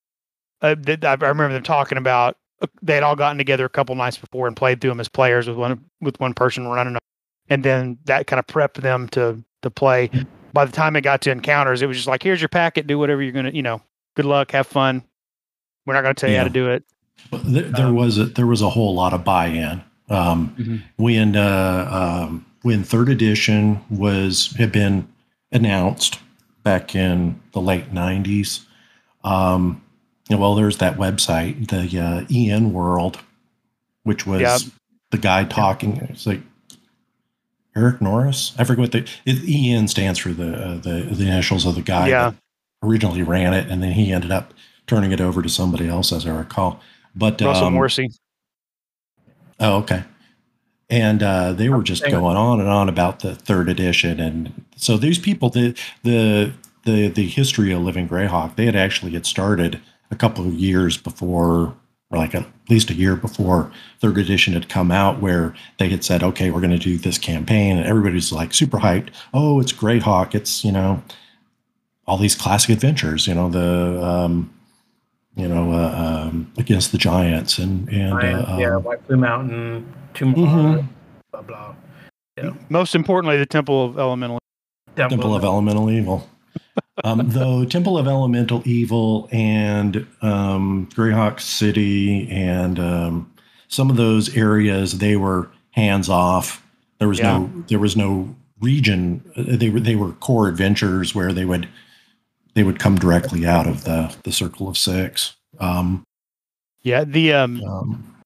Uh, 0.63 0.75
I 0.87 1.15
remember 1.15 1.53
them 1.53 1.63
talking 1.63 1.99
about 1.99 2.37
they 2.83 2.95
had 2.95 3.03
all 3.03 3.17
gotten 3.17 3.39
together 3.39 3.65
a 3.65 3.71
couple 3.71 3.95
nights 3.95 4.19
before 4.19 4.47
and 4.47 4.57
played 4.57 4.81
through 4.81 4.91
them 4.91 5.01
as 5.01 5.09
players 5.09 5.49
with 5.49 5.57
one 5.57 5.85
with 6.01 6.19
one 6.21 6.35
person 6.35 6.67
running 6.67 6.95
them, 6.95 7.03
and 7.49 7.65
then 7.65 7.99
that 8.05 8.27
kind 8.27 8.39
of 8.39 8.47
prepped 8.47 8.81
them 8.81 9.09
to 9.09 9.43
to 9.63 9.71
play. 9.71 10.11
By 10.53 10.65
the 10.65 10.73
time 10.73 10.97
it 10.97 11.03
got 11.03 11.21
to 11.23 11.31
encounters, 11.31 11.81
it 11.81 11.87
was 11.87 11.97
just 11.97 12.09
like, 12.09 12.23
here's 12.23 12.41
your 12.41 12.49
packet, 12.49 12.87
do 12.87 12.99
whatever 12.99 13.23
you're 13.23 13.33
gonna, 13.33 13.51
you 13.51 13.63
know, 13.63 13.81
good 14.17 14.25
luck, 14.25 14.51
have 14.53 14.67
fun. 14.67 15.03
We're 15.87 15.95
not 15.95 16.03
gonna 16.03 16.15
tell 16.15 16.31
you 16.31 16.37
how 16.37 16.45
to 16.45 16.51
do 16.51 16.71
it. 16.71 16.85
There, 17.45 17.65
there 17.65 17.87
um, 17.87 17.95
was 17.95 18.19
a, 18.19 18.25
there 18.27 18.47
was 18.47 18.63
a 18.63 18.71
whole 18.71 18.95
lot 18.95 19.13
of 19.13 19.25
buy-in 19.25 19.83
um, 20.09 20.55
mm-hmm. 20.59 20.77
when 20.97 21.37
uh, 21.37 21.89
um, 22.29 22.47
when 22.63 22.83
third 22.83 23.09
edition 23.09 23.81
was 23.91 24.55
had 24.59 24.73
been 24.73 25.09
announced 25.53 26.19
back 26.63 26.95
in 26.95 27.41
the 27.53 27.61
late 27.61 27.93
'90s. 27.93 28.65
Um, 29.25 29.83
well, 30.39 30.55
there's 30.55 30.79
that 30.79 30.97
website, 30.97 31.69
the 31.69 32.01
uh, 32.01 32.25
EN 32.33 32.73
World, 32.73 33.19
which 34.05 34.27
was 34.27 34.41
yep. 34.41 34.61
the 35.11 35.19
guy 35.19 35.45
talking. 35.45 35.97
It's 36.11 36.27
like 36.27 36.41
Eric 37.77 38.01
Norris. 38.01 38.55
I 38.59 38.65
forget 38.65 38.81
what 38.81 38.93
the 38.93 39.09
it, 39.25 39.39
EN 39.49 39.89
stands 39.89 40.19
for 40.19 40.31
the 40.31 40.55
uh, 40.55 40.75
the 40.77 41.09
the 41.11 41.27
initials 41.27 41.67
of 41.67 41.75
the 41.75 41.83
guy 41.83 42.09
yeah. 42.09 42.31
that 42.31 42.37
originally 42.83 43.23
ran 43.23 43.55
it, 43.55 43.69
and 43.69 43.83
then 43.83 43.93
he 43.93 44.13
ended 44.13 44.31
up 44.31 44.55
turning 44.87 45.13
it 45.13 45.21
over 45.21 45.43
to 45.43 45.49
somebody 45.49 45.89
else, 45.89 46.13
as 46.13 46.27
I 46.27 46.37
recall. 46.37 46.81
But 47.15 47.41
Russell 47.41 47.67
um, 47.67 47.75
Morrissey. 47.75 48.11
Oh, 49.59 49.79
okay. 49.79 50.05
And 50.89 51.23
uh, 51.23 51.53
they 51.53 51.69
were 51.69 51.83
just 51.83 52.05
going 52.09 52.37
on 52.37 52.59
and 52.59 52.69
on 52.69 52.89
about 52.89 53.21
the 53.21 53.37
third 53.37 53.69
edition, 53.69 54.19
and 54.19 54.65
so 54.75 54.97
these 54.97 55.19
people, 55.19 55.49
the 55.49 55.79
the 56.03 56.53
the 56.85 57.09
the 57.09 57.27
history 57.29 57.73
of 57.73 57.83
Living 57.83 58.09
Greyhawk, 58.09 58.57
they 58.57 58.67
had 58.67 58.75
actually 58.75 59.13
had 59.13 59.27
started 59.27 59.81
a 60.11 60.17
couple 60.17 60.47
of 60.47 60.55
years 60.55 60.97
before, 60.97 61.75
or 62.11 62.19
like 62.19 62.35
at 62.35 62.47
least 62.69 62.91
a 62.91 62.95
year 62.95 63.17
before 63.17 63.71
third 64.01 64.19
edition 64.19 64.55
had 64.55 64.69
come 64.69 64.91
out, 64.91 65.21
where 65.21 65.55
they 65.79 65.89
had 65.89 66.05
said, 66.05 66.23
okay, 66.23 66.51
we're 66.51 66.61
going 66.61 66.71
to 66.71 66.79
do 66.79 66.99
this 66.99 67.19
campaign, 67.19 67.77
and 67.77 67.87
everybody's 67.87 68.33
like 68.33 68.53
super 68.55 68.79
hyped. 68.79 69.11
Oh, 69.33 69.61
it's 69.61 69.73
Greyhawk! 69.73 70.35
It's 70.35 70.65
you 70.65 70.73
know 70.73 71.03
all 72.07 72.19
these 72.19 72.35
classic 72.35 72.71
adventures. 72.71 73.27
You 73.27 73.35
know 73.35 73.49
the 73.51 74.03
um, 74.03 74.51
you 75.37 75.49
know, 75.49 75.73
uh, 75.73 76.27
um, 76.29 76.53
against 76.59 76.93
the 76.93 76.99
Giants 76.99 77.59
and 77.59 77.89
and 77.89 78.15
uh, 78.15 78.57
yeah, 78.59 78.77
um, 78.77 78.83
White 78.83 79.05
Plume 79.07 79.21
Mountain, 79.21 79.95
Tomb 80.15 80.35
mm-hmm. 80.35 80.87
blah 81.31 81.43
blah. 81.43 81.75
Yeah. 82.37 82.53
Most 82.69 82.95
importantly, 82.95 83.39
the 83.39 83.47
Temple 83.47 83.85
of 83.85 83.99
Elemental. 83.99 84.39
Temple, 84.97 85.17
Temple 85.17 85.37
of 85.37 85.45
Elemental 85.45 85.91
Evil. 85.91 86.29
Um, 87.05 87.29
though 87.31 87.65
Temple 87.65 87.99
of 87.99 88.07
Elemental 88.07 88.63
Evil 88.65 89.29
and 89.33 90.07
um, 90.23 90.89
Greyhawk 90.95 91.41
City 91.41 92.29
and 92.31 92.79
um, 92.79 93.33
some 93.69 93.91
of 93.91 93.97
those 93.97 94.37
areas, 94.37 94.99
they 94.99 95.17
were 95.17 95.51
hands 95.71 96.09
off. 96.09 96.65
There 96.99 97.09
was 97.09 97.19
yeah. 97.19 97.39
no 97.39 97.65
there 97.69 97.79
was 97.79 97.97
no 97.97 98.35
region. 98.61 99.25
They 99.37 99.71
were 99.71 99.81
they 99.81 99.97
were 99.97 100.13
core 100.13 100.49
adventures 100.49 101.15
where 101.15 101.33
they 101.33 101.45
would 101.45 101.69
they 102.55 102.63
would 102.63 102.79
come 102.79 102.97
directly 102.97 103.47
out 103.47 103.67
of 103.67 103.85
the 103.85 104.15
the 104.25 104.33
circle 104.33 104.69
of 104.69 104.77
six. 104.77 105.37
Um, 105.59 106.03
yeah, 106.83 107.05
the 107.05 107.33
um, 107.33 107.63
um, 107.65 108.17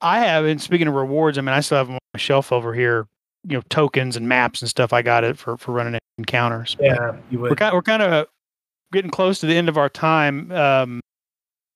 I 0.00 0.20
have. 0.20 0.44
And 0.44 0.60
speaking 0.60 0.88
of 0.88 0.94
rewards, 0.94 1.38
I 1.38 1.40
mean, 1.40 1.54
I 1.54 1.60
still 1.60 1.78
have 1.78 1.86
them 1.86 1.94
on 1.94 2.00
my 2.14 2.18
shelf 2.18 2.52
over 2.52 2.74
here. 2.74 3.06
You 3.46 3.56
know, 3.56 3.62
tokens 3.70 4.16
and 4.16 4.28
maps 4.28 4.60
and 4.60 4.68
stuff. 4.68 4.92
I 4.92 5.02
got 5.02 5.24
it 5.24 5.38
for 5.38 5.56
for 5.56 5.72
running 5.72 5.98
encounters. 6.18 6.76
Yeah, 6.80 7.16
you 7.30 7.38
would. 7.38 7.50
We're 7.50 7.56
kind 7.56 7.74
we're 7.74 7.82
kind 7.82 8.02
of 8.02 8.26
getting 8.92 9.10
close 9.10 9.40
to 9.40 9.46
the 9.46 9.54
end 9.54 9.68
of 9.68 9.78
our 9.78 9.88
time. 9.88 10.50
Um, 10.52 11.00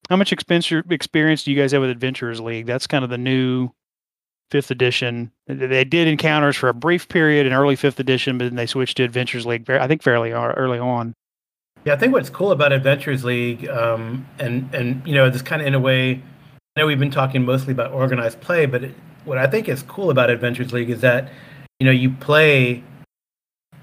how 0.09 0.17
much 0.17 0.31
expense 0.31 0.71
experience 0.89 1.43
do 1.43 1.51
you 1.51 1.59
guys 1.59 1.71
have 1.71 1.81
with 1.81 1.89
Adventurers 1.89 2.39
League? 2.39 2.65
That's 2.65 2.87
kind 2.87 3.03
of 3.03 3.09
the 3.09 3.17
new 3.17 3.69
fifth 4.51 4.69
edition. 4.69 5.31
They 5.47 5.83
did 5.83 6.07
encounters 6.07 6.55
for 6.55 6.69
a 6.69 6.73
brief 6.73 7.07
period 7.07 7.47
in 7.47 7.53
early 7.53 7.75
fifth 7.75 7.99
edition, 7.99 8.37
but 8.37 8.45
then 8.45 8.55
they 8.55 8.67
switched 8.67 8.97
to 8.97 9.03
Adventures 9.03 9.45
League. 9.45 9.67
I 9.69 9.87
think 9.87 10.03
fairly 10.03 10.31
early 10.31 10.77
on. 10.77 11.15
Yeah, 11.85 11.93
I 11.93 11.97
think 11.97 12.13
what's 12.13 12.29
cool 12.29 12.51
about 12.51 12.71
Adventures 12.71 13.25
League, 13.25 13.67
um, 13.67 14.25
and 14.39 14.73
and 14.73 15.05
you 15.05 15.13
know, 15.13 15.29
this 15.29 15.41
kind 15.41 15.61
of 15.61 15.67
in 15.67 15.73
a 15.73 15.79
way, 15.79 16.21
I 16.75 16.79
know 16.79 16.87
we've 16.87 16.99
been 16.99 17.11
talking 17.11 17.43
mostly 17.43 17.73
about 17.73 17.91
organized 17.91 18.39
play, 18.39 18.65
but 18.65 18.85
it, 18.85 18.95
what 19.25 19.37
I 19.37 19.47
think 19.47 19.67
is 19.67 19.83
cool 19.83 20.09
about 20.09 20.29
Adventures 20.29 20.71
League 20.71 20.89
is 20.89 21.01
that 21.01 21.29
you 21.79 21.85
know 21.85 21.91
you 21.91 22.11
play, 22.11 22.83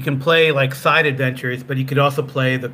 you 0.00 0.04
can 0.04 0.18
play 0.18 0.50
like 0.50 0.74
side 0.74 1.04
adventures, 1.04 1.62
but 1.62 1.76
you 1.76 1.84
could 1.84 1.98
also 1.98 2.22
play 2.22 2.56
the, 2.56 2.72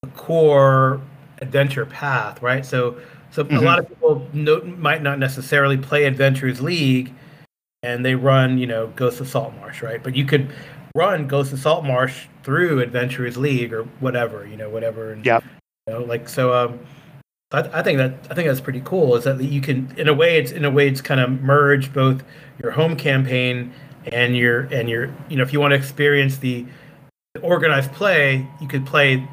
the 0.00 0.08
core 0.14 1.02
adventure 1.42 1.84
path, 1.84 2.40
right? 2.40 2.64
So 2.64 2.98
so 3.30 3.44
mm-hmm. 3.44 3.56
a 3.56 3.60
lot 3.60 3.78
of 3.78 3.86
people 3.86 4.26
no, 4.32 4.62
might 4.62 5.02
not 5.02 5.18
necessarily 5.18 5.76
play 5.76 6.04
Adventures 6.04 6.62
League, 6.62 7.12
and 7.82 8.02
they 8.02 8.14
run 8.14 8.56
you 8.56 8.66
know 8.66 8.86
Ghost 8.96 9.20
of 9.20 9.28
Saltmarsh, 9.28 9.82
right? 9.82 10.02
But 10.02 10.16
you 10.16 10.24
could 10.24 10.50
run 10.94 11.28
Ghost 11.28 11.52
of 11.52 11.58
Saltmarsh 11.58 12.24
through 12.42 12.80
Adventurers 12.80 13.36
League 13.36 13.74
or 13.74 13.82
whatever, 14.00 14.46
you 14.46 14.56
know, 14.56 14.70
whatever. 14.70 15.20
Yeah. 15.22 15.40
You 15.86 15.92
know, 15.92 16.00
like 16.00 16.26
so. 16.26 16.54
Um, 16.54 16.80
I, 17.52 17.80
I 17.80 17.82
think 17.82 17.98
that 17.98 18.14
I 18.30 18.34
think 18.34 18.48
that's 18.48 18.62
pretty 18.62 18.80
cool. 18.82 19.14
Is 19.16 19.24
that 19.24 19.42
you 19.42 19.60
can, 19.60 19.92
in 19.98 20.08
a 20.08 20.14
way, 20.14 20.38
it's 20.38 20.52
in 20.52 20.64
a 20.64 20.70
way, 20.70 20.88
it's 20.88 21.02
kind 21.02 21.20
of 21.20 21.42
merge 21.42 21.92
both 21.92 22.24
your 22.62 22.72
home 22.72 22.96
campaign 22.96 23.74
and 24.06 24.36
your 24.36 24.62
and 24.72 24.88
your, 24.88 25.14
you 25.28 25.36
know, 25.36 25.42
if 25.42 25.52
you 25.52 25.60
want 25.60 25.72
to 25.72 25.76
experience 25.76 26.38
the 26.38 26.66
organized 27.42 27.92
play, 27.92 28.46
you 28.60 28.68
could 28.68 28.84
play 28.86 29.28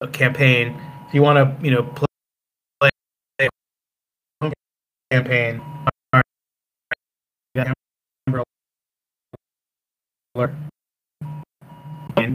a 0.00 0.08
campaign. 0.08 0.78
If 1.08 1.14
you 1.14 1.22
want 1.22 1.38
to, 1.38 1.64
you 1.64 1.70
know, 1.70 1.82
play, 1.82 2.06
play 2.80 3.48
a 4.42 4.52
campaign. 5.10 5.62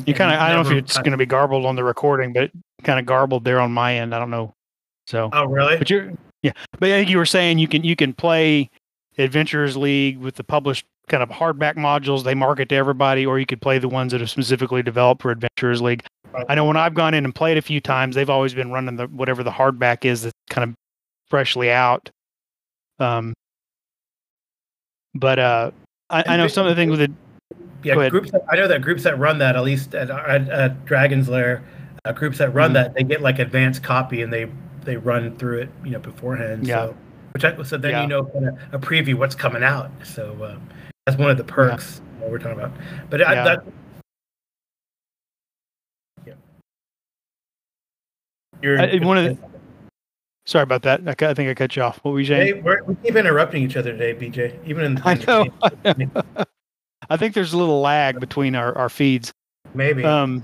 You 0.06 0.14
kind 0.14 0.34
of, 0.34 0.40
I 0.40 0.54
don't 0.54 0.64
know 0.64 0.72
if 0.72 0.78
it's 0.78 0.98
going 0.98 1.12
to 1.12 1.18
be 1.18 1.26
garbled 1.26 1.66
on 1.66 1.76
the 1.76 1.84
recording, 1.84 2.34
but 2.34 2.50
kind 2.84 3.00
of 3.00 3.06
garbled 3.06 3.44
there 3.44 3.60
on 3.60 3.72
my 3.72 3.96
end. 3.96 4.16
I 4.16 4.20
don't 4.20 4.30
know. 4.30 4.54
So, 5.06 5.30
oh, 5.34 5.46
really? 5.46 5.78
But 5.78 5.90
you're, 5.90 6.14
yeah. 6.42 6.54
But 6.80 6.90
I 6.90 6.94
think 6.94 7.10
you 7.10 7.18
were 7.18 7.26
saying 7.26 7.60
you 7.60 7.68
can, 7.68 7.84
you 7.84 7.96
can 7.96 8.14
play 8.14 8.70
Adventurers 9.18 9.76
League 9.76 10.18
with 10.18 10.36
the 10.36 10.44
published 10.44 10.86
kind 11.12 11.22
of 11.22 11.30
hardback 11.30 11.76
modules 11.76 12.24
they 12.24 12.34
market 12.34 12.70
to 12.70 12.76
everybody, 12.76 13.26
or 13.26 13.38
you 13.38 13.46
could 13.46 13.62
play 13.62 13.78
the 13.78 13.90
ones 13.90 14.12
that 14.14 14.22
are 14.22 14.28
specifically 14.28 14.82
developed 14.82 15.22
for 15.22 15.30
Adventurers 15.30 15.82
League. 15.82 16.04
I 16.48 16.56
know 16.56 16.66
when 16.66 16.78
I've 16.78 16.94
gone 16.94 17.14
in 17.14 17.26
and 17.26 17.36
played 17.36 17.58
a 17.58 17.62
few 17.62 17.82
times, 17.82 18.16
they've 18.16 18.30
always 18.30 18.54
been 18.54 18.72
running 18.72 18.96
the 18.96 19.08
whatever 19.08 19.44
the 19.44 19.52
hardback 19.52 20.06
is 20.06 20.24
that's 20.24 20.34
kind 20.50 20.70
of 20.70 20.76
freshly 21.30 21.70
out. 21.70 22.10
Um, 23.00 23.34
but 25.14 25.38
uh, 25.38 25.72
I, 26.10 26.24
I 26.26 26.38
know 26.38 26.48
some 26.48 26.66
of 26.66 26.70
the 26.70 26.82
things 26.82 26.92
with 26.92 27.02
it 27.02 27.12
yeah, 27.84 28.10
groups. 28.10 28.32
That, 28.32 28.44
I 28.50 28.56
know 28.56 28.68
that 28.68 28.82
groups 28.82 29.04
that 29.04 29.18
run 29.18 29.40
that, 29.40 29.56
at 29.56 29.64
least 29.64 29.96
at, 29.96 30.10
at, 30.10 30.50
at 30.50 30.86
Dragon's 30.86 31.28
Lair, 31.28 31.64
uh, 32.06 32.12
groups 32.12 32.38
that 32.38 32.54
run 32.54 32.70
mm-hmm. 32.70 32.74
that, 32.76 32.94
they 32.94 33.04
get 33.04 33.22
like 33.22 33.40
advanced 33.40 33.84
copy 33.84 34.22
and 34.22 34.32
they 34.32 34.50
they 34.84 34.98
run 34.98 35.36
through 35.38 35.60
it, 35.60 35.70
you 35.84 35.92
know, 35.92 36.00
beforehand. 36.00 36.66
Yeah. 36.66 36.88
So, 36.88 36.98
which 37.34 37.46
I, 37.46 37.64
so 37.64 37.78
then 37.78 37.92
Yeah. 37.92 38.02
you 38.02 38.08
know 38.08 38.26
kind 38.26 38.48
of 38.48 38.58
a 38.72 38.80
preview 38.80 39.16
what's 39.16 39.36
coming 39.36 39.64
out. 39.64 39.92
So 40.04 40.32
um, 40.44 40.62
that's 41.06 41.18
one 41.18 41.30
of 41.30 41.38
the 41.38 41.44
perks 41.44 42.02
that 42.20 42.30
we're 42.30 42.38
talking 42.38 42.60
about. 42.60 42.72
But 43.10 43.22
I, 43.28 43.34
Yeah. 43.34 43.44
that, 43.44 43.64
yeah. 46.26 46.34
You're, 48.62 48.80
I- 48.80 48.98
one 49.06 49.18
of 49.18 49.26
the- 49.38 49.52
Sorry 50.48 50.64
about 50.64 50.82
that. 50.84 51.02
I, 51.08 51.12
I 51.28 51.34
think 51.36 51.50
I 51.50 51.54
cut 51.54 51.76
you 51.76 51.84
off. 51.84 52.00
What 52.04 52.12
were 52.12 52.20
you 52.20 52.26
saying? 52.26 52.56
Hey, 52.56 52.62
we're, 52.62 52.84
we 52.84 52.96
keep 52.96 53.16
interrupting 53.16 53.62
each 53.64 53.78
other 53.78 53.92
today, 53.96 54.14
BJ. 54.16 54.58
Even 54.68 54.84
in 54.86 54.96
the 54.96 55.02
I 55.06 55.14
know. 55.94 56.46
I 57.10 57.18
think 57.18 57.36
there's 57.36 57.54
a 57.54 57.58
little 57.58 57.80
lag 57.82 58.20
between 58.20 58.56
our, 58.56 58.76
our 58.78 58.90
feeds. 58.90 59.32
maybe. 59.76 60.04
Um, 60.04 60.44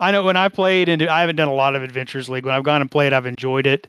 I 0.00 0.10
know 0.12 0.22
when 0.22 0.36
I 0.36 0.48
played, 0.48 0.88
and 0.88 1.02
I 1.02 1.20
haven't 1.20 1.36
done 1.36 1.48
a 1.48 1.54
lot 1.54 1.76
of 1.76 1.82
Adventures 1.82 2.28
League. 2.28 2.44
When 2.46 2.54
I've 2.54 2.64
gone 2.64 2.80
and 2.80 2.90
played, 2.90 3.12
I've 3.12 3.26
enjoyed 3.26 3.66
it. 3.66 3.86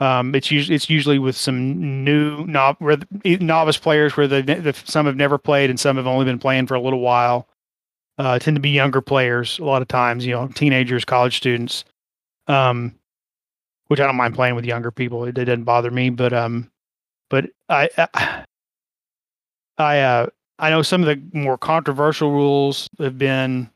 Um, 0.00 0.34
it's 0.34 0.50
usually 0.50 0.74
it's 0.74 0.88
usually 0.88 1.18
with 1.18 1.36
some 1.36 2.04
new 2.04 2.44
nov- 2.46 2.80
novice 2.80 3.76
players 3.76 4.16
where 4.16 4.26
the, 4.26 4.42
the 4.42 4.72
some 4.84 5.06
have 5.06 5.16
never 5.16 5.36
played 5.36 5.68
and 5.70 5.78
some 5.78 5.96
have 5.96 6.06
only 6.06 6.24
been 6.24 6.38
playing 6.38 6.66
for 6.66 6.74
a 6.74 6.80
little 6.80 7.00
while. 7.00 7.46
Uh, 8.18 8.38
tend 8.38 8.56
to 8.56 8.60
be 8.60 8.70
younger 8.70 9.00
players 9.00 9.58
a 9.58 9.64
lot 9.64 9.82
of 9.82 9.88
times, 9.88 10.26
you 10.26 10.32
know, 10.32 10.48
teenagers, 10.48 11.04
college 11.04 11.36
students. 11.36 11.84
Um, 12.48 12.94
which 13.90 13.98
I 13.98 14.06
don't 14.06 14.16
mind 14.16 14.36
playing 14.36 14.54
with 14.54 14.64
younger 14.64 14.92
people. 14.92 15.24
It, 15.24 15.36
it 15.36 15.46
doesn't 15.46 15.64
bother 15.64 15.90
me, 15.90 16.10
but 16.10 16.32
um, 16.32 16.70
but 17.28 17.50
I 17.68 17.88
I, 18.14 18.44
I 19.78 20.00
uh 20.00 20.26
I 20.58 20.70
know 20.70 20.82
some 20.82 21.02
of 21.02 21.06
the 21.06 21.20
more 21.36 21.58
controversial 21.58 22.30
rules 22.30 22.88
have 22.98 23.18
been 23.18 23.68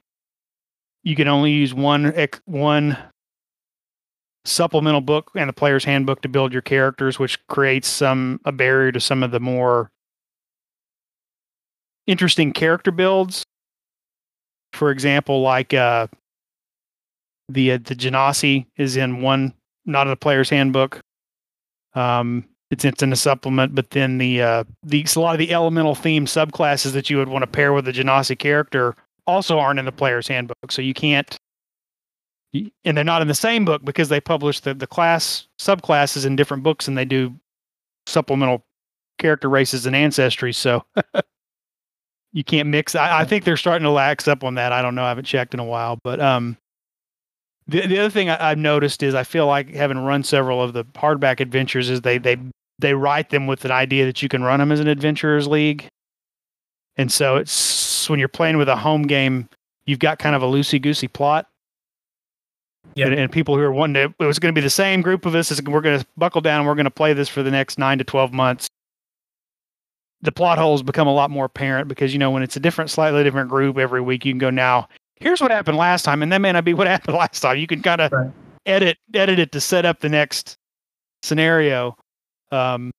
you 1.03 1.17
can 1.17 1.29
only 1.29 1.51
use 1.51 1.75
one 1.75 2.15
one 2.45 2.97
supplemental 4.45 5.01
book 5.01 5.31
and 5.35 5.49
the 5.49 5.53
player's 5.55 5.85
handbook 5.85 6.23
to 6.23 6.29
build 6.29 6.53
your 6.53 6.63
characters, 6.63 7.19
which 7.19 7.45
creates 7.47 7.89
some 7.89 8.41
a 8.45 8.53
barrier 8.53 8.93
to 8.93 9.01
some 9.01 9.23
of 9.23 9.31
the 9.31 9.41
more 9.41 9.91
interesting 12.07 12.53
character 12.53 12.91
builds. 12.91 13.45
For 14.73 14.91
example, 14.91 15.41
like 15.41 15.73
uh, 15.73 16.09
the 17.49 17.73
uh, 17.73 17.79
the 17.79 17.95
Genasi 17.95 18.67
is 18.77 18.97
in 18.97 19.23
one, 19.23 19.55
not 19.87 20.07
in 20.07 20.11
the 20.11 20.17
player's 20.17 20.51
handbook. 20.51 21.01
Um, 21.95 22.45
it's 22.71 22.85
it's 22.85 23.03
in 23.03 23.13
a 23.13 23.17
supplement, 23.17 23.75
but 23.75 23.91
then 23.91 24.19
the 24.19 24.43
uh, 24.43 24.65
the 24.83 25.07
a 25.15 25.21
lot 25.21 25.35
of 25.35 25.39
the 25.39 25.53
elemental 25.53 25.95
theme 25.95 26.27
subclasses 26.27 26.93
that 26.93 27.09
you 27.09 27.19
would 27.19 27.29
want 27.29 27.43
to 27.43 27.47
pair 27.47 27.73
with 27.73 27.85
the 27.85 27.93
Genasi 27.93 28.39
character 28.39 28.97
also 29.27 29.59
aren't 29.59 29.79
in 29.79 29.85
the 29.85 29.93
player's 29.93 30.29
handbook. 30.29 30.71
So 30.71 30.83
you 30.83 30.93
can't, 30.95 31.37
and 32.85 32.97
they're 32.97 33.05
not 33.05 33.23
in 33.23 33.29
the 33.29 33.35
same 33.35 33.65
book 33.65 33.85
because 33.85 34.09
they 34.09 34.21
publish 34.21 34.61
the, 34.61 34.75
the 34.75 34.87
class 34.87 35.49
subclasses 35.59 36.25
in 36.25 36.37
different 36.37 36.63
books 36.63 36.87
and 36.87 36.97
they 36.97 37.05
do 37.05 37.35
supplemental 38.07 38.65
character 39.19 39.49
races 39.49 39.87
and 39.87 39.97
ancestry. 39.97 40.53
So 40.53 40.85
you 42.33 42.45
can't 42.45 42.69
mix. 42.69 42.95
I, 42.95 43.21
I 43.21 43.25
think 43.25 43.45
they're 43.45 43.57
starting 43.57 43.85
to 43.85 43.91
lax 43.91 44.29
up 44.29 44.45
on 44.45 44.55
that. 44.55 44.73
I 44.73 44.83
don't 44.83 44.95
know. 44.95 45.05
I 45.05 45.09
haven't 45.09 45.25
checked 45.25 45.55
in 45.55 45.61
a 45.61 45.65
while, 45.65 45.99
but 46.03 46.21
um, 46.21 46.57
the 47.67 47.87
the 47.87 47.99
other 47.99 48.11
thing 48.11 48.29
I, 48.29 48.51
I've 48.51 48.59
noticed 48.59 49.03
is 49.03 49.15
I 49.15 49.25
feel 49.25 49.47
like 49.47 49.71
having 49.71 49.99
run 49.99 50.23
several 50.23 50.63
of 50.63 50.73
the 50.73 50.85
hardback 50.85 51.41
adventures 51.41 51.91
is 51.91 52.03
they 52.03 52.19
they 52.19 52.37
they 52.79 52.95
write 52.95 53.31
them 53.31 53.47
with 53.47 53.65
an 53.65 53.71
idea 53.71 54.05
that 54.05 54.23
you 54.23 54.29
can 54.29 54.43
run 54.43 54.61
them 54.61 54.73
as 54.73 54.81
an 54.81 54.89
adventurers 54.89 55.47
league. 55.47 55.87
And 56.97 57.11
so 57.11 57.37
it's 57.37 58.09
when 58.09 58.19
you're 58.19 58.29
playing 58.29 58.57
with 58.57 58.69
a 58.69 58.77
home 58.77 59.03
game, 59.03 59.49
you've 59.87 59.99
got 59.99 60.19
kind 60.19 60.37
of 60.37 60.43
a 60.43 60.47
loosey 60.47 60.81
goosey 60.81 61.09
plot. 61.09 61.47
Yeah. 62.97 63.07
And, 63.07 63.15
and 63.15 63.33
people 63.33 63.57
who 63.57 63.63
are 63.63 63.73
wanting 63.73 63.95
to, 63.95 64.15
it 64.23 64.27
was 64.27 64.39
going 64.39 64.55
to 64.55 64.59
be 64.59 64.65
the 64.65 64.71
same 64.71 65.03
group 65.03 65.27
of 65.27 65.35
us. 65.35 65.51
Is 65.51 65.63
we're 65.63 65.81
going 65.81 65.99
to 66.01 66.07
buckle 66.17 66.41
down 66.41 66.61
and 66.61 66.69
we're 66.69 66.75
going 66.75 66.85
to 66.85 66.91
play 66.91 67.13
this 67.13 67.29
for 67.29 67.43
the 67.43 67.51
next 67.51 67.79
nine 67.79 67.99
to 67.99 68.05
12 68.05 68.33
months. 68.33 68.69
The 70.23 70.33
plot 70.33 70.59
holes 70.59 70.83
become 70.83 71.07
a 71.07 71.13
lot 71.13 71.31
more 71.31 71.45
apparent 71.45 71.89
because, 71.89 72.13
you 72.13 72.19
know, 72.19 72.31
when 72.31 72.43
it's 72.43 72.57
a 72.57 72.61
different, 72.61 72.91
slightly 72.91 73.23
different 73.25 73.51
group 73.51 73.77
every 73.77 74.01
week, 74.01 74.25
you 74.25 74.33
can 74.33 74.39
go, 74.39 74.49
now, 74.51 74.89
here's 75.17 75.41
what 75.41 75.51
happened 75.51 75.77
last 75.77 76.03
time. 76.03 76.23
And 76.23 76.33
that 76.33 76.41
may 76.41 76.53
not 76.53 76.65
be 76.65 76.73
what 76.73 76.87
happened 76.95 77.17
last 77.17 77.41
time. 77.41 77.59
You 77.59 77.67
can 77.67 77.83
kind 77.83 78.01
of 78.01 78.13
Right. 78.13 78.31
edit, 78.65 78.97
edit 79.13 79.39
it 79.39 79.53
to 79.53 79.61
set 79.61 79.85
up 79.85 80.01
the 80.01 80.09
next 80.09 80.57
scenario. 81.23 81.97
Um, 82.53 82.91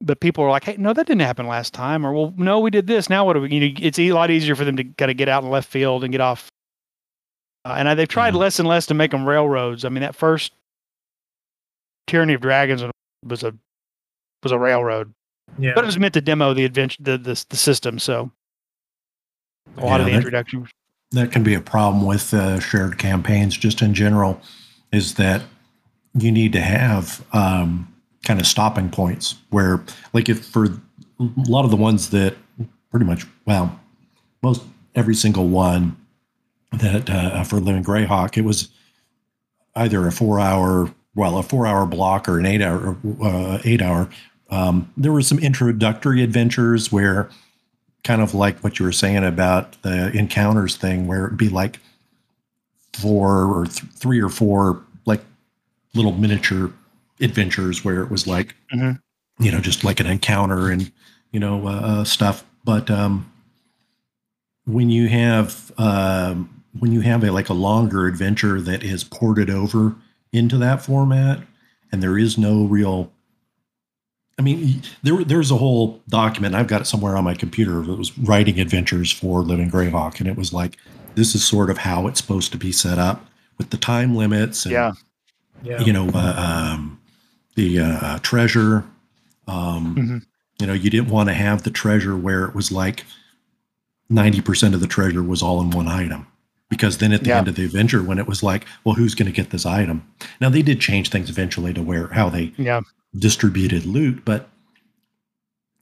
but 0.00 0.18
people 0.20 0.42
are 0.42 0.50
like, 0.50 0.64
"Hey, 0.64 0.76
no, 0.78 0.92
that 0.92 1.06
didn't 1.06 1.20
happen 1.22 1.46
last 1.46 1.72
time," 1.72 2.04
or 2.04 2.12
"Well, 2.12 2.34
no, 2.36 2.58
we 2.58 2.70
did 2.70 2.88
this. 2.88 3.08
Now 3.08 3.24
what 3.24 3.34
do 3.34 3.40
we?" 3.40 3.50
You 3.50 3.60
know, 3.68 3.74
it's 3.80 3.98
a 3.98 4.10
lot 4.12 4.30
easier 4.32 4.56
for 4.56 4.64
them 4.64 4.76
to 4.76 4.84
kind 4.84 5.10
of 5.12 5.16
get 5.16 5.28
out 5.28 5.44
in 5.44 5.50
left 5.50 5.68
field 5.68 6.02
and 6.02 6.10
get 6.10 6.20
off. 6.20 6.48
Uh, 7.64 7.74
and 7.78 7.88
I, 7.88 7.94
they've 7.94 8.08
tried 8.08 8.34
Yeah. 8.34 8.40
less 8.40 8.58
and 8.58 8.68
less 8.68 8.86
to 8.86 8.94
make 8.94 9.10
them 9.12 9.26
railroads. 9.28 9.84
I 9.84 9.88
mean, 9.88 10.02
that 10.02 10.16
first 10.16 10.52
Tyranny 12.06 12.34
of 12.34 12.40
Dragons 12.40 12.82
was 13.24 13.42
a 13.42 13.54
was 14.42 14.50
a 14.52 14.58
railroad, 14.58 15.14
yeah. 15.58 15.72
but 15.74 15.84
it 15.84 15.86
was 15.86 15.98
meant 15.98 16.14
to 16.14 16.20
demo 16.20 16.52
the 16.52 16.64
adventure, 16.64 16.98
the 17.00 17.16
the, 17.16 17.44
the 17.48 17.56
system. 17.56 17.98
So 18.00 18.32
a 19.76 19.84
lot 19.86 20.00
of 20.00 20.06
Yeah, 20.08 20.10
the 20.10 20.10
that- 20.10 20.16
introduction. 20.16 20.68
that 21.12 21.30
can 21.30 21.42
be 21.44 21.54
a 21.54 21.60
problem 21.60 22.04
with 22.04 22.34
uh, 22.34 22.58
shared 22.58 22.98
campaigns 22.98 23.56
just 23.56 23.82
in 23.82 23.94
general 23.94 24.40
is 24.92 25.14
that 25.14 25.42
you 26.18 26.32
need 26.32 26.52
to 26.54 26.60
have 26.60 27.24
um, 27.32 27.86
kind 28.24 28.40
of 28.40 28.46
stopping 28.46 28.90
points 28.90 29.36
where 29.50 29.82
like 30.12 30.28
if 30.28 30.44
for 30.44 30.64
a 30.64 30.70
lot 31.48 31.64
of 31.64 31.70
the 31.70 31.76
ones 31.76 32.10
that 32.10 32.34
pretty 32.90 33.06
much 33.06 33.24
well 33.46 33.78
most 34.42 34.62
every 34.94 35.14
single 35.14 35.46
one 35.48 35.96
that 36.74 37.08
uh, 37.10 37.44
for 37.44 37.60
living 37.60 37.84
greyhawk 37.84 38.36
it 38.36 38.42
was 38.44 38.68
either 39.76 40.06
a 40.06 40.12
four 40.12 40.40
hour 40.40 40.92
well 41.14 41.38
a 41.38 41.42
four 41.42 41.66
hour 41.66 41.86
block 41.86 42.28
or 42.28 42.38
an 42.38 42.46
eight 42.46 42.62
hour 42.62 42.96
uh, 43.22 43.58
eight 43.64 43.82
hour 43.82 44.08
um, 44.50 44.92
there 44.96 45.12
were 45.12 45.22
some 45.22 45.38
introductory 45.38 46.22
adventures 46.22 46.92
where 46.92 47.30
kind 48.04 48.20
of 48.20 48.34
like 48.34 48.58
what 48.60 48.78
you 48.78 48.84
were 48.84 48.92
saying 48.92 49.24
about 49.24 49.80
the 49.82 50.10
encounters 50.14 50.76
thing, 50.76 51.06
where 51.06 51.26
it'd 51.26 51.38
be 51.38 51.48
like 51.48 51.78
four 52.92 53.44
or 53.44 53.64
th- 53.64 53.90
three 53.94 54.20
or 54.20 54.28
four 54.28 54.82
like 55.06 55.22
little 55.94 56.12
miniature 56.12 56.70
adventures 57.20 57.82
where 57.84 58.02
it 58.02 58.10
was 58.10 58.26
like, 58.26 58.54
Mhm. 58.74 58.98
you 59.38 59.50
know, 59.50 59.60
just 59.60 59.84
like 59.84 60.00
an 60.00 60.06
encounter 60.06 60.68
and 60.70 60.92
you 61.30 61.40
know 61.40 61.66
uh, 61.66 61.70
uh, 61.80 62.04
stuff. 62.04 62.44
But 62.64 62.90
um, 62.90 63.32
when 64.66 64.90
you 64.90 65.08
have 65.08 65.72
um, 65.78 66.61
when 66.78 66.92
you 66.92 67.00
have 67.02 67.22
a 67.24 67.30
like 67.30 67.48
a 67.48 67.54
longer 67.54 68.06
adventure 68.06 68.60
that 68.60 68.82
is 68.82 69.04
ported 69.04 69.50
over 69.50 69.94
into 70.32 70.56
that 70.58 70.82
format, 70.82 71.40
and 71.90 72.02
there 72.02 72.18
is 72.18 72.38
no 72.38 72.64
real 72.64 73.12
I 74.38 74.42
mean, 74.42 74.82
there 75.02 75.22
there's 75.24 75.50
a 75.50 75.56
whole 75.58 76.00
document. 76.08 76.54
I've 76.54 76.66
got 76.66 76.80
it 76.80 76.86
somewhere 76.86 77.16
on 77.16 77.24
my 77.24 77.34
computer. 77.34 77.82
That 77.82 77.98
was 77.98 78.16
writing 78.18 78.58
adventures 78.58 79.12
for 79.12 79.40
Living 79.42 79.70
Greyhawk, 79.70 80.20
and 80.20 80.28
it 80.28 80.36
was 80.36 80.52
like 80.52 80.78
this 81.14 81.34
is 81.34 81.44
sort 81.46 81.68
of 81.68 81.78
how 81.78 82.06
it's 82.06 82.20
supposed 82.20 82.50
to 82.52 82.58
be 82.58 82.72
set 82.72 82.98
up 82.98 83.26
with 83.58 83.68
the 83.70 83.76
time 83.76 84.16
limits. 84.16 84.64
And, 84.64 84.72
Yeah. 84.72 84.92
yeah. 85.62 85.80
you 85.82 85.92
know, 85.92 86.08
uh, 86.14 86.72
um, 86.74 86.98
the 87.54 87.78
uh, 87.80 88.18
treasure. 88.20 88.84
Um, 89.46 89.94
Mhm. 89.96 90.22
You 90.60 90.66
know, 90.68 90.72
you 90.74 90.90
didn't 90.90 91.08
want 91.08 91.28
to 91.28 91.34
have 91.34 91.64
the 91.64 91.70
treasure 91.70 92.16
where 92.16 92.44
it 92.44 92.54
was 92.54 92.70
like 92.72 93.04
ninety 94.08 94.40
percent 94.40 94.74
of 94.74 94.80
the 94.80 94.86
treasure 94.86 95.22
was 95.22 95.42
all 95.42 95.60
in 95.60 95.70
one 95.70 95.88
item, 95.88 96.26
because 96.72 96.96
then 96.96 97.12
at 97.12 97.20
the 97.22 97.28
Yeah. 97.28 97.36
end 97.36 97.48
of 97.48 97.54
the 97.54 97.66
adventure, 97.66 98.02
when 98.02 98.18
it 98.18 98.26
was 98.26 98.42
like, 98.42 98.64
well, 98.82 98.94
who's 98.94 99.14
going 99.14 99.26
to 99.26 99.32
get 99.32 99.50
this 99.50 99.66
item? 99.66 100.02
Now 100.40 100.48
they 100.48 100.62
did 100.62 100.80
change 100.80 101.10
things 101.10 101.28
eventually 101.28 101.74
to 101.74 101.82
where 101.82 102.08
how 102.08 102.30
they 102.30 102.54
Yeah. 102.56 102.80
distributed 103.18 103.84
loot, 103.84 104.24
but 104.24 104.48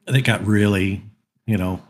they 0.07 0.21
got 0.21 0.45
really, 0.45 1.01
you 1.47 1.57
know, 1.57 1.81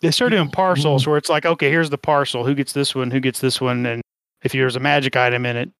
They 0.00 0.10
started 0.10 0.36
doing 0.36 0.50
parcels 0.50 1.06
where 1.06 1.16
it's 1.16 1.28
like, 1.30 1.46
okay, 1.46 1.70
here's 1.70 1.88
the 1.88 1.96
parcel. 1.96 2.44
Who 2.44 2.54
gets 2.54 2.72
this 2.72 2.96
one? 2.96 3.12
Who 3.12 3.20
gets 3.20 3.38
this 3.38 3.60
one? 3.60 3.86
And 3.86 4.02
if 4.42 4.50
there's 4.50 4.74
a 4.76 4.80
magic 4.80 5.14
item 5.16 5.46
in 5.46 5.56
it, 5.56 5.70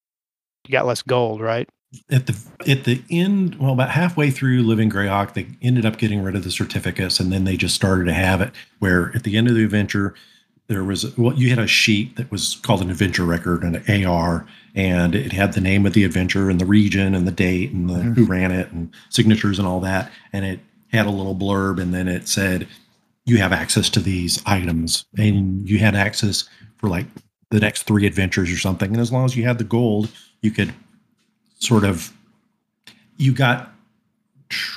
you 0.66 0.72
got 0.72 0.86
less 0.86 1.02
gold, 1.02 1.40
right? 1.40 1.68
at 2.10 2.26
the 2.26 2.36
at 2.68 2.84
the 2.84 3.02
end, 3.10 3.54
well, 3.56 3.72
about 3.72 3.90
halfway 3.90 4.28
through 4.30 4.62
Living 4.62 4.90
Greyhawk, 4.90 5.34
they 5.34 5.46
ended 5.62 5.84
up 5.84 5.96
getting 5.98 6.22
rid 6.22 6.34
of 6.36 6.42
the 6.42 6.50
certificates, 6.50 7.20
and 7.20 7.32
then 7.32 7.44
they 7.44 7.56
just 7.56 7.74
started 7.74 8.04
to 8.06 8.12
have 8.14 8.40
it 8.40 8.52
where 8.78 9.12
at 9.14 9.22
the 9.24 9.36
end 9.36 9.48
of 9.48 9.54
the 9.54 9.62
adventure, 9.64 10.14
there 10.66 10.84
was 10.84 11.16
well, 11.18 11.34
you 11.34 11.50
had 11.50 11.58
a 11.58 11.66
sheet 11.66 12.16
that 12.16 12.30
was 12.30 12.56
called 12.62 12.80
an 12.80 12.90
adventure 12.90 13.24
record, 13.24 13.62
an 13.62 14.06
AR, 14.06 14.46
and 14.74 15.14
it 15.14 15.32
had 15.32 15.52
the 15.52 15.60
name 15.60 15.84
of 15.84 15.92
the 15.92 16.04
adventure 16.04 16.48
and 16.48 16.60
the 16.60 16.66
region 16.66 17.14
and 17.14 17.26
the 17.26 17.32
date 17.32 17.72
and 17.72 17.90
the, 17.90 17.94
who 17.94 18.22
mm-hmm. 18.22 18.30
ran 18.30 18.50
it 18.50 18.70
and 18.72 18.92
signatures 19.10 19.58
and 19.58 19.68
all 19.68 19.80
that, 19.80 20.10
and 20.32 20.44
it 20.44 20.60
had 20.92 21.06
a 21.06 21.10
little 21.10 21.34
blurb, 21.34 21.80
and 21.80 21.92
then 21.92 22.08
it 22.08 22.28
said 22.28 22.66
you 23.26 23.38
have 23.38 23.52
access 23.52 23.88
to 23.90 24.00
these 24.00 24.42
items, 24.46 25.04
and 25.18 25.68
you 25.68 25.78
had 25.78 25.94
access 25.94 26.48
for 26.76 26.88
like 26.88 27.06
the 27.50 27.60
next 27.60 27.82
three 27.82 28.06
adventures 28.06 28.50
or 28.50 28.58
something, 28.58 28.90
and 28.90 29.00
as 29.00 29.12
long 29.12 29.24
as 29.24 29.36
you 29.36 29.44
had 29.44 29.58
the 29.58 29.64
gold, 29.64 30.10
you 30.40 30.50
could 30.50 30.72
sort 31.58 31.84
of 31.84 32.12
you 33.16 33.32
got 33.32 33.72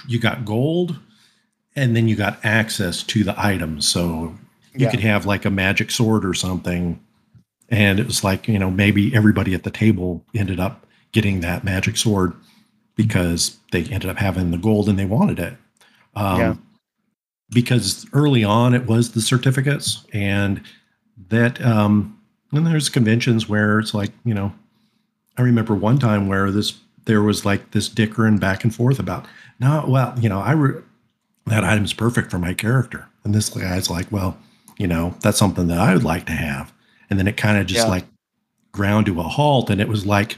you 0.08 0.20
got 0.20 0.46
gold 0.46 0.98
and 1.76 1.96
then 1.96 2.08
you 2.08 2.16
got 2.16 2.44
access 2.44 3.04
to 3.04 3.24
the 3.24 3.36
items 3.38 3.88
so 3.88 4.36
you 4.78 4.86
Yeah. 4.86 4.92
could 4.92 5.00
have 5.02 5.26
like 5.26 5.46
a 5.46 5.50
magic 5.50 5.92
sword 5.92 6.24
or 6.26 6.34
something 6.34 7.00
and 7.70 8.00
it 8.00 8.06
was 8.06 8.24
like 8.24 8.48
you 8.48 8.58
know 8.60 8.72
maybe 8.72 9.14
everybody 9.16 9.54
at 9.54 9.64
the 9.64 9.72
table 9.72 10.24
ended 10.34 10.60
up 10.60 10.86
getting 11.12 11.40
that 11.42 11.64
magic 11.64 11.98
sword 11.98 12.34
because 12.96 13.58
they 13.72 13.84
ended 13.86 14.10
up 14.10 14.18
having 14.18 14.52
the 14.52 14.58
gold 14.58 14.88
and 14.90 14.98
they 14.98 15.06
wanted 15.06 15.40
it. 15.40 15.54
Um, 16.16 16.40
Yeah. 16.40 16.56
Because 17.52 18.06
early 18.12 18.44
on 18.44 18.74
it 18.74 18.88
was 18.88 19.12
the 19.14 19.22
certificates, 19.22 20.06
and 20.12 20.62
that 21.30 21.64
um, 21.66 22.20
and 22.52 22.68
there's 22.68 22.90
conventions 22.90 23.48
where 23.48 23.80
it's 23.80 23.94
like 23.94 24.12
you 24.26 24.34
know, 24.34 24.54
I 25.38 25.44
remember 25.44 25.74
one 25.74 25.98
time 25.98 26.28
where 26.28 26.52
this 26.52 26.74
there 27.06 27.22
was 27.22 27.46
like 27.46 27.72
this 27.72 27.88
dickering 27.88 28.38
back 28.38 28.66
and 28.66 28.76
forth 28.76 29.00
about 29.00 29.26
no, 29.62 29.86
well, 29.88 30.14
you 30.20 30.28
know, 30.28 30.40
I 30.42 30.52
re- 30.52 30.82
that 31.46 31.64
item's 31.64 31.94
perfect 31.94 32.32
for 32.32 32.38
my 32.38 32.54
character, 32.54 33.08
and 33.24 33.34
this 33.34 33.48
guy's 33.48 33.90
like, 33.90 34.12
well, 34.12 34.38
you 34.78 34.88
know, 34.88 35.16
that's 35.22 35.38
something 35.38 35.68
that 35.68 35.78
I 35.80 35.94
would 35.94 36.04
like 36.04 36.26
to 36.28 36.34
have, 36.34 36.72
and 37.10 37.18
then 37.20 37.28
it 37.28 37.38
kind 37.38 37.58
of 37.58 37.66
just 37.68 37.86
Yeah. 37.86 37.92
like 37.92 38.06
ground 38.72 39.06
to 39.08 39.20
a 39.20 39.24
halt, 39.24 39.70
and 39.70 39.82
it 39.82 39.88
was 39.88 40.06
like, 40.06 40.38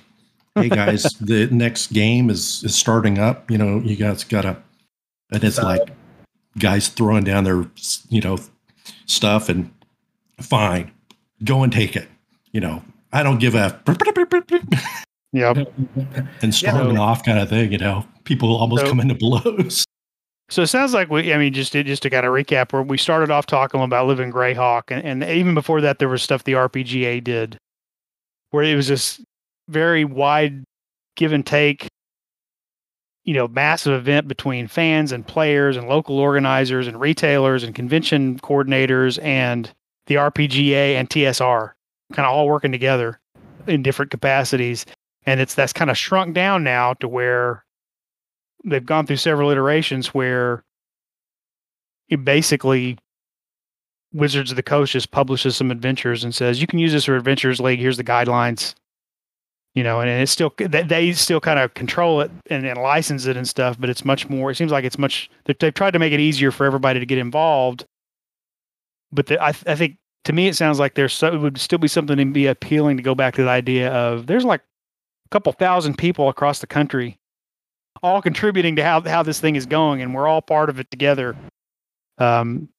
hey 0.55 0.69
guys, 0.69 1.03
the 1.21 1.47
next 1.51 1.91
game 1.93 2.29
is 2.29 2.63
is 2.63 2.75
starting 2.75 3.17
up, 3.19 3.49
you 3.51 3.57
know, 3.57 3.79
you 3.79 3.95
guys 3.95 4.23
gotta, 4.23 4.57
and 5.31 5.43
it's 5.43 5.57
like 5.61 5.89
guys 6.57 6.87
throwing 6.87 7.23
down 7.23 7.43
their 7.43 7.65
you 8.09 8.21
know 8.21 8.37
stuff 9.05 9.49
and 9.49 9.71
fine, 10.41 10.91
go 11.43 11.63
and 11.63 11.71
take 11.73 11.95
it, 11.95 12.07
you 12.51 12.59
know. 12.61 12.83
I 13.11 13.23
don't 13.23 13.39
give 13.39 13.55
a 13.55 13.79
Yeah. 15.31 15.53
and 16.41 16.53
storming 16.55 16.95
no. 16.95 17.01
off 17.01 17.23
kind 17.23 17.39
of 17.39 17.49
thing, 17.49 17.71
you 17.71 17.77
know. 17.77 18.05
People 18.23 18.55
almost 18.55 18.83
So- 18.83 18.89
come 18.89 18.99
into 18.99 19.15
blows. 19.15 19.83
So 20.49 20.63
it 20.63 20.67
sounds 20.67 20.95
like 20.95 21.11
we, 21.11 21.31
I 21.31 21.37
mean, 21.37 21.53
just 21.53 21.73
just 21.73 22.01
to 22.03 22.09
kind 22.09 22.25
of 22.25 22.33
recap, 22.33 22.73
where 22.73 22.81
we 22.81 22.97
started 22.97 23.29
off 23.29 23.45
talking 23.45 23.81
about 23.81 24.07
living 24.07 24.31
Greyhawk, 24.31 24.83
and, 24.89 25.05
and 25.05 25.23
even 25.31 25.53
before 25.53 25.79
that, 25.81 25.99
there 25.99 26.09
was 26.09 26.23
stuff 26.23 26.43
the 26.43 26.53
RPGA 26.53 27.23
did, 27.23 27.57
where 28.49 28.63
it 28.63 28.75
was 28.75 28.87
this 28.87 29.23
very 29.67 30.03
wide 30.05 30.63
give 31.15 31.33
and 31.33 31.45
take, 31.45 31.87
you 33.25 33.35
know, 33.35 33.47
massive 33.47 33.93
event 33.93 34.27
between 34.27 34.67
fans 34.67 35.11
and 35.11 35.27
players 35.27 35.77
and 35.77 35.87
local 35.87 36.17
organizers 36.17 36.87
and 36.87 36.99
retailers 36.99 37.63
and 37.63 37.75
convention 37.75 38.39
coordinators 38.39 39.21
and 39.23 39.71
the 40.07 40.15
RPGA 40.15 40.95
and 40.95 41.07
TSR, 41.11 41.73
kind 42.13 42.25
of 42.25 42.33
all 42.33 42.47
working 42.47 42.71
together 42.71 43.19
in 43.67 43.83
different 43.83 44.09
capacities, 44.09 44.87
and 45.27 45.39
it's 45.39 45.53
that's 45.53 45.73
kind 45.73 45.91
of 45.91 45.97
shrunk 45.97 46.33
down 46.33 46.63
now 46.63 46.95
to 46.95 47.07
where 47.07 47.63
they've 48.65 48.85
gone 48.85 49.05
through 49.05 49.15
several 49.17 49.49
iterations 49.49 50.13
where 50.13 50.63
it 52.09 52.23
basically 52.25 52.97
Wizards 54.13 54.49
of 54.51 54.55
the 54.55 54.63
Coast 54.63 54.93
just 54.93 55.11
publishes 55.11 55.55
some 55.55 55.69
adventures 55.71 56.23
and 56.23 56.33
says 56.33 56.59
you 56.59 56.67
can 56.67 56.79
use 56.79 56.91
this 56.91 57.05
for 57.05 57.15
Adventures 57.15 57.59
League. 57.59 57.79
Here's 57.79 57.97
the 57.97 58.03
guidelines, 58.03 58.73
you 59.75 59.83
know, 59.83 60.01
and 60.01 60.09
it's 60.09 60.31
still 60.31 60.51
they, 60.57 61.11
still 61.13 61.39
kind 61.39 61.59
of 61.59 61.75
control 61.75 62.21
it 62.21 62.31
and, 62.49 62.65
and 62.65 62.79
license 62.81 63.27
it 63.27 63.37
and 63.37 63.47
stuff, 63.47 63.79
but 63.79 63.87
it's 63.89 64.03
much 64.03 64.27
more. 64.27 64.49
It 64.49 64.55
seems 64.55 64.71
like 64.71 64.83
it's 64.83 64.97
much. 64.97 65.29
they- 65.45 65.55
They've 65.59 65.73
tried 65.73 65.91
to 65.91 65.99
make 65.99 66.11
it 66.13 66.19
easier 66.19 66.49
for 66.51 66.65
everybody 66.65 66.99
to 66.99 67.05
get 67.05 67.19
involved, 67.19 67.85
but 69.11 69.27
the, 69.27 69.39
I 69.41 69.49
I 69.49 69.75
think 69.75 69.97
to 70.25 70.33
me 70.33 70.47
it 70.47 70.55
sounds 70.55 70.79
like 70.79 70.95
there's 70.95 71.13
so 71.13 71.31
it 71.31 71.37
would 71.37 71.59
still 71.59 71.77
be 71.79 71.87
something 71.87 72.17
to 72.17 72.25
be 72.25 72.47
appealing 72.47 72.97
to 72.97 73.03
go 73.03 73.13
back 73.13 73.35
to 73.35 73.43
the 73.43 73.49
idea 73.49 73.91
of 73.93 74.25
there's 74.25 74.43
like 74.43 74.61
a 74.61 75.29
couple 75.29 75.51
thousand 75.53 75.99
people 75.99 76.29
across 76.29 76.57
the 76.59 76.67
country 76.67 77.18
all 78.03 78.21
contributing 78.21 78.75
to 78.77 78.83
how 78.83 79.01
how 79.01 79.23
this 79.23 79.39
thing 79.39 79.55
is 79.55 79.65
going, 79.65 80.01
and 80.01 80.13
we're 80.13 80.27
all 80.27 80.41
part 80.41 80.69
of 80.69 80.79
it 80.79 80.89
together. 80.91 81.35
Um, 82.17 82.69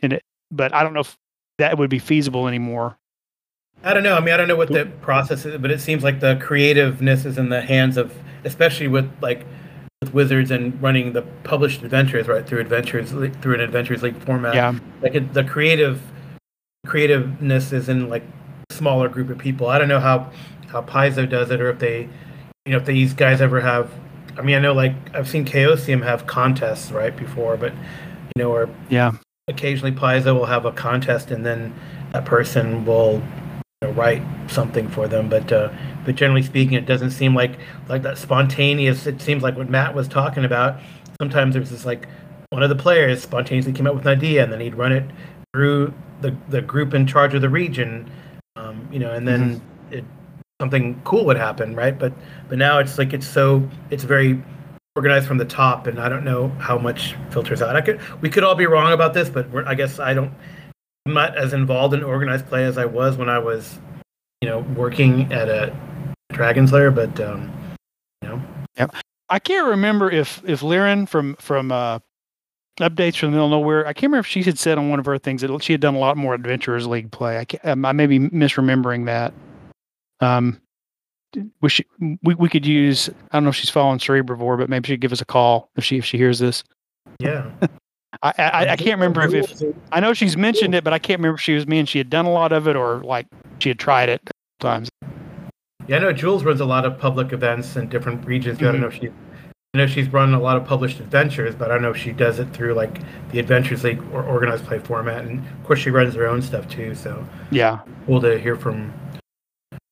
and 0.00 0.14
it, 0.14 0.22
but 0.50 0.74
I 0.74 0.82
don't 0.82 0.94
know 0.94 1.00
if 1.00 1.16
that 1.58 1.78
would 1.78 1.90
be 1.90 1.98
feasible 1.98 2.48
anymore. 2.48 2.98
I 3.84 3.94
don't 3.94 4.02
know. 4.02 4.16
I 4.16 4.20
mean, 4.20 4.34
I 4.34 4.36
don't 4.36 4.48
know 4.48 4.56
what 4.56 4.72
the 4.72 4.86
process 5.02 5.44
is, 5.44 5.56
but 5.58 5.70
it 5.70 5.80
seems 5.80 6.02
like 6.02 6.20
the 6.20 6.36
creativeness 6.36 7.24
is 7.24 7.38
in 7.38 7.48
the 7.48 7.60
hands 7.60 7.96
of, 7.96 8.12
especially 8.44 8.88
with 8.88 9.10
like 9.20 9.46
with 10.02 10.14
Wizards 10.14 10.50
and 10.50 10.80
running 10.82 11.12
the 11.12 11.22
published 11.44 11.82
adventures 11.82 12.28
right 12.28 12.46
through 12.46 12.60
Adventures 12.60 13.10
through 13.10 13.54
an 13.54 13.60
Adventures 13.60 14.02
League 14.02 14.20
format. 14.24 14.54
Yeah, 14.54 14.78
like 15.00 15.14
it, 15.14 15.32
the 15.32 15.44
creative 15.44 16.00
creativeness 16.86 17.72
is 17.72 17.88
in 17.88 18.08
like 18.08 18.24
a 18.70 18.74
smaller 18.74 19.08
group 19.08 19.30
of 19.30 19.38
people. 19.38 19.68
I 19.68 19.78
don't 19.78 19.88
know 19.88 20.00
how 20.00 20.30
how 20.68 20.82
Paizo 20.82 21.28
does 21.28 21.50
it, 21.50 21.60
or 21.60 21.70
if 21.70 21.78
they, 21.78 22.08
you 22.64 22.72
know, 22.72 22.78
if 22.78 22.84
these 22.84 23.14
guys 23.14 23.40
ever 23.40 23.60
have. 23.60 23.90
I 24.38 24.42
mean, 24.42 24.54
I 24.54 24.60
know 24.60 24.72
like 24.72 24.94
I've 25.14 25.28
seen 25.28 25.44
Chaosium 25.44 26.02
have 26.04 26.26
contests 26.26 26.92
right 26.92 27.14
before, 27.14 27.56
but 27.56 27.72
you 27.72 28.44
know, 28.44 28.52
or 28.52 28.70
yeah, 28.88 29.12
occasionally 29.48 29.92
Paizo 29.92 30.34
will 30.34 30.46
have 30.46 30.64
a 30.64 30.72
contest 30.72 31.30
and 31.30 31.44
then 31.44 31.74
that 32.12 32.24
person 32.24 32.84
will 32.84 33.22
you 33.82 33.88
know, 33.88 33.90
write 33.92 34.22
something 34.48 34.88
for 34.88 35.08
them. 35.08 35.28
But 35.28 35.50
uh, 35.52 35.70
but 36.04 36.14
generally 36.14 36.42
speaking, 36.42 36.74
it 36.74 36.86
doesn't 36.86 37.10
seem 37.10 37.34
like 37.34 37.58
like 37.88 38.02
that 38.02 38.16
spontaneous. 38.16 39.06
It 39.06 39.20
seems 39.20 39.42
like 39.42 39.56
what 39.56 39.68
Matt 39.68 39.94
was 39.94 40.06
talking 40.06 40.44
about. 40.44 40.80
Sometimes 41.20 41.54
there's 41.54 41.70
this 41.70 41.84
like 41.84 42.06
one 42.50 42.62
of 42.62 42.68
the 42.68 42.76
players 42.76 43.22
spontaneously 43.22 43.72
came 43.72 43.86
up 43.86 43.94
with 43.94 44.06
an 44.06 44.16
idea 44.16 44.42
and 44.42 44.52
then 44.52 44.60
he'd 44.60 44.74
run 44.74 44.92
it 44.92 45.04
through 45.52 45.92
the 46.20 46.36
the 46.48 46.62
group 46.62 46.94
in 46.94 47.06
charge 47.06 47.34
of 47.34 47.42
the 47.42 47.48
region, 47.48 48.08
um, 48.56 48.88
you 48.92 49.00
know, 49.00 49.12
and 49.12 49.26
then 49.26 49.60
it 49.90 50.04
something 50.60 51.00
cool 51.04 51.24
would 51.24 51.36
happen, 51.36 51.74
right? 51.74 51.98
But 51.98 52.12
but 52.48 52.58
now 52.58 52.78
it's 52.78 52.98
like 52.98 53.12
it's 53.12 53.26
so 53.26 53.68
it's 53.90 54.04
very 54.04 54.42
organized 54.96 55.26
from 55.26 55.38
the 55.38 55.44
top, 55.44 55.86
and 55.86 56.00
I 56.00 56.08
don't 56.08 56.24
know 56.24 56.48
how 56.58 56.78
much 56.78 57.14
filters 57.30 57.62
out. 57.62 57.76
I 57.76 57.80
could 57.80 58.00
we 58.20 58.28
could 58.28 58.44
all 58.44 58.54
be 58.54 58.66
wrong 58.66 58.92
about 58.92 59.14
this, 59.14 59.28
but 59.28 59.46
I 59.66 59.74
guess 59.74 59.98
I 59.98 60.14
don't. 60.14 60.32
I'm 61.06 61.14
not 61.14 61.36
as 61.38 61.52
involved 61.52 61.94
in 61.94 62.02
organized 62.02 62.46
play 62.46 62.64
as 62.64 62.76
I 62.76 62.84
was 62.84 63.16
when 63.16 63.28
I 63.28 63.38
was, 63.38 63.78
you 64.42 64.48
know, 64.48 64.58
working 64.76 65.32
at 65.32 65.48
a 65.48 65.74
Dragon's 66.32 66.72
Lair. 66.72 66.90
But 66.90 67.18
um, 67.20 67.50
you 68.22 68.28
know, 68.28 68.42
Yeah. 68.76 68.88
I 69.30 69.38
can't 69.38 69.68
remember 69.68 70.10
if 70.10 70.42
if 70.44 70.60
Liren 70.60 71.08
from 71.08 71.36
from 71.36 71.70
uh, 71.70 72.00
updates 72.80 73.18
from 73.18 73.30
the 73.30 73.36
middle 73.36 73.46
of 73.46 73.50
nowhere. 73.52 73.86
I 73.86 73.92
can't 73.92 74.04
remember 74.04 74.20
if 74.20 74.26
she 74.26 74.42
had 74.42 74.58
said 74.58 74.78
on 74.78 74.88
one 74.88 74.98
of 74.98 75.06
her 75.06 75.18
things 75.18 75.42
that 75.42 75.62
she 75.62 75.72
had 75.72 75.80
done 75.80 75.94
a 75.94 75.98
lot 75.98 76.16
more 76.16 76.34
Adventurers 76.34 76.86
League 76.86 77.10
play. 77.10 77.38
I 77.38 77.70
um, 77.70 77.84
I 77.84 77.92
may 77.92 78.06
be 78.06 78.18
misremembering 78.18 79.06
that. 79.06 79.32
Um, 80.20 80.60
we 81.60 81.68
should 81.68 81.86
we, 82.22 82.34
we 82.34 82.48
could 82.48 82.64
use. 82.66 83.08
I 83.30 83.36
don't 83.36 83.44
know 83.44 83.50
if 83.50 83.56
she's 83.56 83.70
following 83.70 83.98
Cerebrevore, 83.98 84.56
but 84.58 84.68
maybe 84.70 84.86
she'd 84.88 85.00
give 85.00 85.12
us 85.12 85.20
a 85.20 85.24
call 85.26 85.70
if 85.76 85.84
she 85.84 85.98
if 85.98 86.04
she 86.04 86.16
hears 86.16 86.38
this. 86.38 86.64
yeah. 87.20 87.50
I 88.22 88.32
I, 88.38 88.68
I 88.70 88.76
can't 88.76 88.98
remember 88.98 89.22
if, 89.22 89.62
if 89.62 89.76
I 89.92 90.00
know 90.00 90.14
she's 90.14 90.36
mentioned 90.36 90.74
it, 90.74 90.82
but 90.82 90.92
I 90.94 90.98
can't 90.98 91.18
remember 91.20 91.34
if 91.36 91.42
she 91.42 91.52
was 91.54 91.66
me 91.66 91.78
and 91.78 91.88
she 91.88 91.98
had 91.98 92.08
done 92.08 92.24
a 92.24 92.30
lot 92.32 92.52
of 92.52 92.66
it 92.66 92.74
or 92.74 93.00
like 93.00 93.26
she 93.58 93.68
had 93.68 93.78
tried 93.78 94.08
it 94.08 94.22
times. 94.60 94.88
Yeah, 95.86 95.96
I 95.96 95.98
know 96.00 96.12
Jules 96.12 96.42
runs 96.42 96.60
a 96.60 96.64
lot 96.64 96.84
of 96.86 96.98
public 96.98 97.32
events 97.32 97.76
in 97.76 97.88
different 97.88 98.26
regions. 98.26 98.58
I 98.58 98.62
don't 98.62 98.76
Mhm. 98.76 98.80
know 98.80 98.86
if 98.88 98.94
she, 98.94 99.08
I 99.74 99.78
know 99.78 99.86
she's 99.86 100.08
run 100.08 100.32
a 100.34 100.40
lot 100.40 100.56
of 100.56 100.64
published 100.64 100.98
adventures, 101.00 101.54
but 101.54 101.70
I 101.70 101.74
don't 101.74 101.82
know 101.82 101.90
if 101.90 101.96
she 101.98 102.12
does 102.12 102.38
it 102.38 102.46
through 102.54 102.72
like 102.74 102.98
the 103.30 103.38
Adventures 103.38 103.84
League 103.84 104.02
or 104.12 104.22
organized 104.24 104.64
play 104.64 104.78
format. 104.78 105.24
And 105.26 105.38
of 105.40 105.64
course, 105.64 105.78
she 105.78 105.90
runs 105.90 106.14
her 106.14 106.26
own 106.26 106.40
stuff 106.42 106.66
too. 106.68 106.94
So 106.94 107.24
Yeah, 107.50 107.78
cool 108.06 108.20
to 108.22 108.38
hear 108.38 108.56
from 108.56 108.92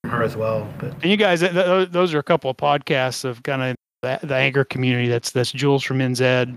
from 0.08 0.18
her 0.18 0.24
as 0.24 0.36
well. 0.36 0.68
But 0.78 0.92
and 0.94 1.04
you 1.10 1.16
guys, 1.16 1.40
th- 1.40 1.52
th- 1.52 1.90
those 1.90 2.14
are 2.14 2.18
a 2.18 2.22
couple 2.22 2.50
of 2.50 2.56
podcasts 2.56 3.24
of 3.24 3.42
kind 3.42 3.62
of 3.62 3.76
the, 4.02 4.26
the 4.26 4.34
anchor 4.34 4.64
community. 4.64 5.08
That's 5.08 5.30
that's 5.30 5.52
Jules 5.52 5.82
from 5.82 5.98
NZ, 5.98 6.56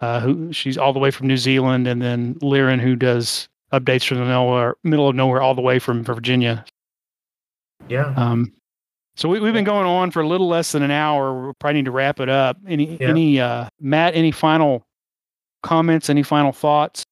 uh, 0.00 0.20
who 0.20 0.52
she's 0.52 0.78
all 0.78 0.92
the 0.92 0.98
way 0.98 1.10
from 1.10 1.26
New 1.26 1.36
Zealand, 1.36 1.86
and 1.88 2.00
then 2.00 2.34
Liren 2.36 2.80
who 2.80 2.96
does 2.96 3.48
updates 3.72 4.06
from 4.06 4.18
the 4.18 4.24
nowhere, 4.24 4.76
middle 4.84 5.08
of 5.08 5.16
nowhere, 5.16 5.42
all 5.42 5.54
the 5.54 5.60
way 5.62 5.78
from 5.78 6.04
Virginia. 6.04 6.64
yeah, 7.88 8.14
Um, 8.16 8.52
so 9.16 9.28
we, 9.28 9.40
we've 9.40 9.52
been 9.54 9.64
going 9.64 9.86
on 9.86 10.10
for 10.12 10.20
a 10.20 10.28
little 10.28 10.46
less 10.46 10.72
than 10.72 10.82
an 10.82 10.90
hour. 10.92 11.48
We 11.48 11.52
probably 11.58 11.80
need 11.80 11.86
to 11.86 11.90
wrap 11.90 12.20
it 12.20 12.28
up. 12.28 12.58
Any 12.68 12.96
Yeah. 13.00 13.08
any 13.08 13.40
uh, 13.40 13.68
Matt? 13.80 14.14
Any 14.14 14.30
final 14.30 14.84
comments? 15.62 16.08
Any 16.10 16.22
final 16.22 16.52
thoughts? 16.52 17.02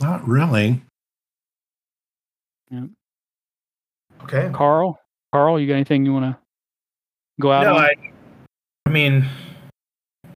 Not 0.00 0.26
really. 0.26 0.82
Okay. 4.22 4.50
Karl, 4.52 4.98
Karl, 5.32 5.58
you 5.58 5.66
got 5.66 5.74
anything 5.74 6.04
you 6.04 6.12
want 6.12 6.24
to 6.24 6.38
go 7.40 7.52
out 7.52 7.64
No, 7.64 7.76
on? 7.76 7.84
I, 7.84 7.94
I 8.86 8.90
mean, 8.90 9.28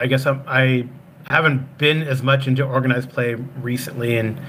I 0.00 0.06
guess 0.06 0.26
I'm, 0.26 0.42
I 0.46 0.88
haven't 1.28 1.78
been 1.78 2.02
as 2.02 2.22
much 2.22 2.46
into 2.46 2.64
organized 2.64 3.10
play 3.10 3.34
recently, 3.34 4.16
and 4.18 4.40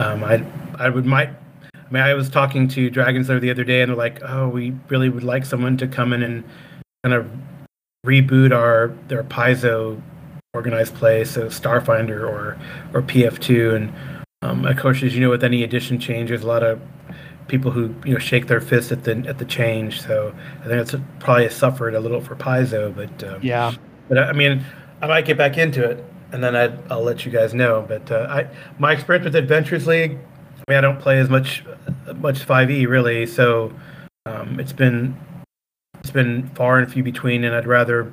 um, 0.00 0.24
I 0.24 0.44
I 0.78 0.88
would 0.88 1.06
might. 1.06 1.30
I 1.74 1.90
mean, 1.90 2.02
I 2.02 2.14
was 2.14 2.30
talking 2.30 2.68
to 2.68 2.88
Dragon's 2.88 3.28
Lair 3.28 3.40
the 3.40 3.50
other 3.50 3.64
day, 3.64 3.82
and 3.82 3.90
they're 3.90 3.96
like, 3.96 4.22
"Oh, 4.22 4.48
we 4.48 4.74
really 4.88 5.08
would 5.08 5.24
like 5.24 5.44
someone 5.44 5.76
to 5.78 5.86
come 5.86 6.12
in 6.12 6.22
and 6.22 6.44
kind 7.04 7.14
of 7.14 7.30
reboot 8.06 8.52
our 8.54 8.94
their 9.08 9.24
Paizo 9.24 10.00
organized 10.54 10.94
play, 10.94 11.24
so 11.24 11.46
Starfinder 11.46 12.22
or 12.22 12.58
or 12.94 13.02
PF2." 13.02 13.74
And 13.74 13.92
um, 14.42 14.64
of 14.66 14.76
course, 14.76 15.02
as 15.02 15.14
you 15.14 15.20
know, 15.20 15.30
with 15.30 15.44
any 15.44 15.62
edition 15.62 15.98
change, 15.98 16.28
there's 16.28 16.42
a 16.42 16.46
lot 16.46 16.62
of 16.62 16.80
people 17.48 17.70
who 17.70 17.94
you 18.04 18.12
know 18.12 18.18
shake 18.18 18.46
their 18.46 18.60
fists 18.60 18.92
at 18.92 19.04
the 19.04 19.16
at 19.28 19.38
the 19.38 19.44
change. 19.44 20.02
So 20.02 20.34
I 20.60 20.68
think 20.68 20.80
it's 20.80 20.94
probably 21.20 21.48
suffered 21.48 21.94
a 21.94 22.00
little 22.00 22.20
for 22.20 22.34
Paizo, 22.36 22.94
but 22.94 23.24
um, 23.24 23.40
yeah, 23.42 23.72
but 24.08 24.18
I 24.18 24.32
mean, 24.32 24.64
I 25.00 25.06
might 25.06 25.24
get 25.24 25.38
back 25.38 25.56
into 25.58 25.88
it, 25.88 26.04
and 26.32 26.42
then 26.42 26.56
I'd, 26.56 26.78
I'll 26.90 27.02
let 27.02 27.24
you 27.24 27.32
guys 27.32 27.54
know. 27.54 27.84
But 27.86 28.10
uh, 28.10 28.26
I, 28.28 28.48
my 28.78 28.92
experience 28.92 29.24
with 29.24 29.36
Adventures 29.36 29.86
League, 29.86 30.12
I 30.12 30.70
mean, 30.70 30.78
I 30.78 30.80
don't 30.80 31.00
play 31.00 31.18
as 31.18 31.28
much, 31.28 31.64
much 32.16 32.46
5e 32.46 32.86
really. 32.88 33.26
So, 33.26 33.72
Um, 34.26 34.60
it's 34.60 34.72
been 34.72 35.16
it's 36.00 36.10
been 36.12 36.48
far 36.54 36.78
and 36.78 36.92
few 36.92 37.02
between, 37.02 37.44
and 37.44 37.54
I'd 37.54 37.66
rather 37.66 38.12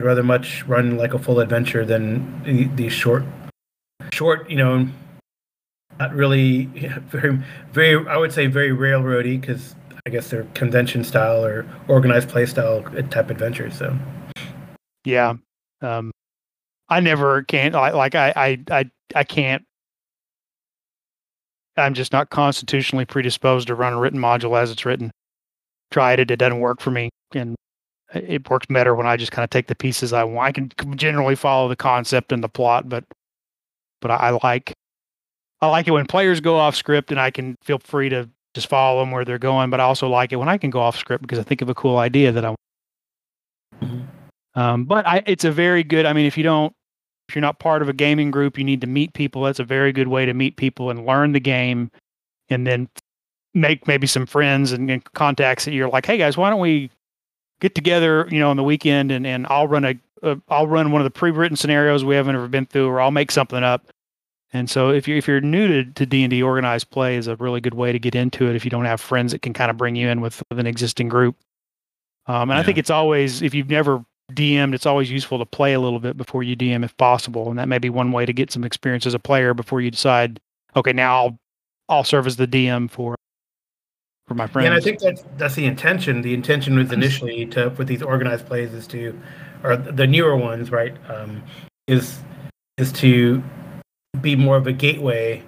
I'd 0.00 0.04
rather 0.04 0.22
much 0.22 0.64
run 0.66 0.96
like 0.96 1.14
a 1.14 1.18
full 1.18 1.40
adventure 1.40 1.84
than 1.84 2.74
these 2.76 2.92
short 2.92 3.24
short 4.12 4.48
you 4.48 4.56
know 4.56 4.88
not 5.98 6.14
really 6.14 6.66
very 7.08 7.38
very 7.72 8.08
I 8.08 8.16
would 8.16 8.32
say 8.32 8.46
very 8.46 8.70
railroady 8.70 9.40
because 9.40 9.74
I 10.06 10.10
guess 10.10 10.30
they're 10.30 10.44
convention 10.54 11.04
style 11.04 11.44
or 11.44 11.66
organized 11.88 12.28
play 12.28 12.46
style 12.46 12.82
type 13.10 13.30
adventures. 13.30 13.76
So 13.76 13.96
Yeah. 15.04 15.34
Um, 15.82 16.10
I 16.88 17.00
never 17.00 17.42
can't 17.42 17.74
like 17.74 18.14
I 18.14 18.32
I 18.34 18.58
I 18.70 18.90
I 19.14 19.24
can't. 19.24 19.64
I'm 21.76 21.94
just 21.94 22.12
not 22.12 22.30
constitutionally 22.30 23.04
predisposed 23.04 23.68
to 23.68 23.74
run 23.74 23.92
a 23.92 23.98
written 24.00 24.18
module 24.18 24.60
as 24.60 24.70
it's 24.70 24.84
written. 24.84 25.10
Tried 25.90 26.18
it, 26.18 26.30
it 26.30 26.36
doesn't 26.36 26.60
work 26.60 26.80
for 26.80 26.90
me, 26.90 27.10
and 27.34 27.54
it 28.12 28.48
works 28.50 28.66
better 28.68 28.94
when 28.94 29.06
I 29.06 29.16
just 29.16 29.32
kind 29.32 29.44
of 29.44 29.50
take 29.50 29.68
the 29.68 29.74
pieces 29.74 30.12
I 30.12 30.24
want. 30.24 30.48
I 30.48 30.52
can 30.52 30.96
generally 30.96 31.36
follow 31.36 31.68
the 31.68 31.76
concept 31.76 32.32
and 32.32 32.42
the 32.42 32.48
plot, 32.48 32.88
but 32.88 33.04
but 34.00 34.10
I, 34.10 34.16
I 34.16 34.38
like 34.42 34.72
I 35.60 35.68
like 35.68 35.88
it 35.88 35.90
when 35.90 36.06
players 36.06 36.40
go 36.40 36.56
off 36.56 36.76
script 36.76 37.10
and 37.10 37.20
I 37.20 37.30
can 37.30 37.56
feel 37.62 37.78
free 37.78 38.08
to 38.10 38.28
just 38.54 38.68
follow 38.68 39.00
them 39.00 39.10
where 39.10 39.24
they're 39.24 39.38
going. 39.38 39.70
But 39.70 39.80
I 39.80 39.84
also 39.84 40.08
like 40.08 40.32
it 40.32 40.36
when 40.36 40.48
I 40.48 40.58
can 40.58 40.70
go 40.70 40.80
off 40.80 40.96
script 40.96 41.22
because 41.22 41.38
I 41.38 41.42
think 41.42 41.62
of 41.62 41.68
a 41.68 41.74
cool 41.74 41.98
idea 41.98 42.32
that 42.32 42.44
I. 42.44 42.54
Mhm. 43.82 44.06
Um, 44.54 44.84
but 44.84 45.06
I, 45.06 45.22
it's 45.26 45.44
a 45.44 45.52
very 45.52 45.84
good. 45.84 46.06
I 46.06 46.12
mean, 46.12 46.26
if 46.26 46.36
you 46.36 46.42
don't, 46.42 46.72
if 47.28 47.34
you're 47.34 47.42
not 47.42 47.58
part 47.58 47.82
of 47.82 47.88
a 47.88 47.92
gaming 47.92 48.30
group, 48.30 48.58
you 48.58 48.64
need 48.64 48.80
to 48.80 48.86
meet 48.86 49.12
people. 49.12 49.42
That's 49.42 49.60
a 49.60 49.64
very 49.64 49.92
good 49.92 50.08
way 50.08 50.26
to 50.26 50.34
meet 50.34 50.56
people 50.56 50.90
and 50.90 51.06
learn 51.06 51.32
the 51.32 51.40
game, 51.40 51.90
and 52.48 52.66
then 52.66 52.88
make 53.54 53.86
maybe 53.86 54.06
some 54.06 54.26
friends 54.26 54.72
and, 54.72 54.90
and 54.90 55.04
contacts 55.14 55.64
that 55.64 55.72
you're 55.72 55.88
like, 55.88 56.06
hey 56.06 56.16
guys, 56.18 56.36
why 56.36 56.50
don't 56.50 56.60
we 56.60 56.90
get 57.60 57.74
together, 57.74 58.28
you 58.30 58.38
know, 58.38 58.50
on 58.50 58.56
the 58.56 58.62
weekend 58.62 59.10
and 59.10 59.26
and 59.26 59.46
I'll 59.48 59.68
run 59.68 59.84
a, 59.84 59.94
a 60.22 60.38
I'll 60.48 60.66
run 60.66 60.92
one 60.92 61.00
of 61.00 61.04
the 61.04 61.10
pre-written 61.10 61.56
scenarios 61.56 62.04
we 62.04 62.14
haven't 62.14 62.34
ever 62.34 62.48
been 62.48 62.66
through, 62.66 62.88
or 62.88 63.00
I'll 63.00 63.10
make 63.10 63.30
something 63.30 63.62
up. 63.62 63.86
And 64.52 64.70
so 64.70 64.90
if 64.90 65.06
you're 65.06 65.18
if 65.18 65.28
you're 65.28 65.40
new 65.40 65.68
to 65.68 65.84
to 65.92 66.06
D 66.06 66.22
and 66.22 66.30
D, 66.30 66.42
organized 66.42 66.90
play 66.90 67.16
is 67.16 67.26
a 67.26 67.36
really 67.36 67.60
good 67.60 67.74
way 67.74 67.92
to 67.92 67.98
get 67.98 68.14
into 68.14 68.48
it. 68.48 68.56
If 68.56 68.64
you 68.64 68.70
don't 68.70 68.86
have 68.86 69.00
friends 69.00 69.32
that 69.32 69.42
can 69.42 69.52
kind 69.52 69.70
of 69.70 69.76
bring 69.76 69.94
you 69.94 70.08
in 70.08 70.20
with, 70.20 70.42
with 70.50 70.58
an 70.58 70.66
existing 70.66 71.08
group. 71.08 71.36
Um, 72.26 72.50
and 72.50 72.58
I 72.58 72.62
think 72.62 72.78
it's 72.78 72.90
always 72.90 73.42
if 73.42 73.54
you've 73.54 73.70
never 73.70 74.04
DM'd, 74.32 74.74
it's 74.74 74.86
always 74.86 75.10
useful 75.10 75.38
to 75.38 75.46
play 75.46 75.72
a 75.72 75.80
little 75.80 76.00
bit 76.00 76.16
before 76.16 76.42
you 76.42 76.56
DM 76.56 76.84
if 76.84 76.96
possible, 76.96 77.48
and 77.50 77.58
that 77.58 77.68
may 77.68 77.78
be 77.78 77.88
one 77.90 78.12
way 78.12 78.26
to 78.26 78.32
get 78.32 78.50
some 78.50 78.64
experience 78.64 79.06
as 79.06 79.14
a 79.14 79.18
player 79.18 79.54
before 79.54 79.80
you 79.80 79.90
decide, 79.90 80.40
okay, 80.76 80.92
now 80.92 81.16
I'll 81.16 81.38
I'll 81.88 82.04
serve 82.04 82.26
as 82.26 82.36
the 82.36 82.46
DM 82.46 82.90
for 82.90 83.16
for 84.26 84.34
my 84.34 84.46
friends. 84.46 84.64
Yeah, 84.64 84.72
and 84.72 84.80
I 84.80 84.84
think 84.84 85.00
that's 85.00 85.24
that's 85.36 85.54
the 85.54 85.64
intention. 85.64 86.22
The 86.22 86.34
intention 86.34 86.76
was 86.76 86.92
initially 86.92 87.46
to 87.46 87.70
with 87.70 87.88
these 87.88 88.02
organized 88.02 88.46
plays 88.46 88.72
is 88.74 88.86
to, 88.88 89.18
or 89.62 89.76
the 89.76 90.06
newer 90.06 90.36
ones, 90.36 90.70
right? 90.70 90.94
Um, 91.10 91.42
is 91.86 92.18
is 92.76 92.92
to 92.92 93.42
be 94.20 94.36
more 94.36 94.56
of 94.56 94.66
a 94.66 94.72
gateway 94.72 95.42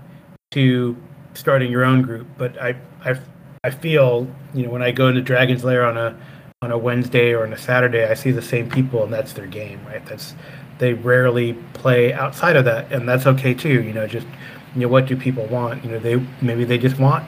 to 0.52 0.96
starting 1.34 1.70
your 1.70 1.84
own 1.84 2.02
group. 2.02 2.26
But 2.38 2.60
I 2.60 2.76
I 3.04 3.18
I 3.64 3.70
feel 3.70 4.28
you 4.54 4.64
know 4.64 4.70
when 4.70 4.82
I 4.82 4.90
go 4.90 5.08
into 5.08 5.22
Dragon's 5.22 5.64
Lair 5.64 5.84
on 5.84 5.96
a 5.96 6.16
on 6.62 6.70
a 6.70 6.78
Wednesday 6.78 7.32
or 7.32 7.44
on 7.44 7.52
a 7.52 7.58
Saturday, 7.58 8.04
I 8.04 8.14
see 8.14 8.30
the 8.30 8.42
same 8.42 8.68
people 8.68 9.02
and 9.04 9.12
that's 9.12 9.32
their 9.32 9.46
game, 9.46 9.84
right? 9.86 10.04
That's 10.06 10.34
they 10.78 10.94
rarely 10.94 11.54
play 11.74 12.12
outside 12.12 12.56
of 12.56 12.64
that, 12.64 12.90
and 12.90 13.08
that's 13.08 13.26
okay 13.26 13.54
too. 13.54 13.82
You 13.82 13.92
know, 13.92 14.06
just 14.06 14.26
you 14.74 14.82
know 14.82 14.88
what 14.88 15.06
do 15.06 15.16
people 15.16 15.46
want? 15.46 15.84
You 15.84 15.92
know, 15.92 15.98
they 15.98 16.16
maybe 16.40 16.64
they 16.64 16.78
just 16.78 16.98
want 16.98 17.24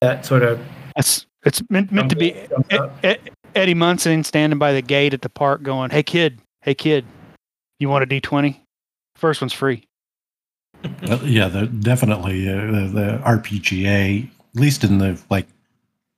that 0.00 0.26
sort 0.26 0.42
of 0.42 0.60
It's 0.96 1.26
it's 1.44 1.62
meant 1.70 1.92
meant 1.92 2.10
to 2.10 2.16
be 2.16 2.34
Jump 2.48 2.72
E- 2.72 3.08
E- 3.08 3.30
Eddie 3.54 3.74
Munson 3.74 4.24
standing 4.24 4.58
by 4.58 4.72
the 4.72 4.82
gate 4.82 5.14
at 5.14 5.22
the 5.22 5.28
park, 5.28 5.62
going, 5.62 5.90
"Hey 5.90 6.02
kid, 6.02 6.40
hey 6.62 6.74
kid, 6.74 7.04
you 7.78 7.88
want 7.88 8.02
a 8.02 8.06
D 8.06 8.20
twenty? 8.20 8.62
First 9.16 9.40
one's 9.40 9.52
free." 9.52 9.84
Uh, 11.08 11.18
yeah, 11.24 11.48
the, 11.48 11.66
definitely 11.66 12.48
uh, 12.48 12.54
the, 12.54 12.90
the 12.92 13.20
RPGA, 13.24 14.24
at 14.24 14.60
least 14.60 14.84
in 14.84 14.98
the 14.98 15.20
like 15.30 15.46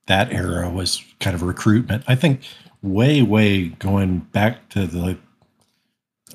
that 0.07 0.31
era, 0.31 0.69
was 0.69 1.03
kind 1.19 1.35
of 1.35 1.41
recruitment. 1.41 2.03
I 2.07 2.15
think 2.15 2.41
way, 2.81 3.21
way 3.21 3.69
going 3.69 4.19
back 4.19 4.69
to 4.69 4.87
the 4.87 5.17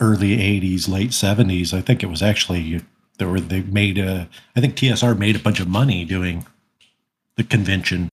early 0.00 0.36
'80s, 0.36 0.88
late 0.88 1.10
'70s. 1.10 1.72
I 1.72 1.80
think 1.80 2.02
it 2.02 2.06
was 2.06 2.22
actually 2.22 2.82
there 3.18 3.28
were 3.28 3.40
they 3.40 3.62
made 3.62 3.98
a. 3.98 4.28
I 4.56 4.60
think 4.60 4.76
TSR 4.76 5.16
made 5.18 5.36
a 5.36 5.40
bunch 5.40 5.60
of 5.60 5.68
money 5.68 6.04
doing 6.04 6.46
the 7.36 7.44
convention 7.44 8.08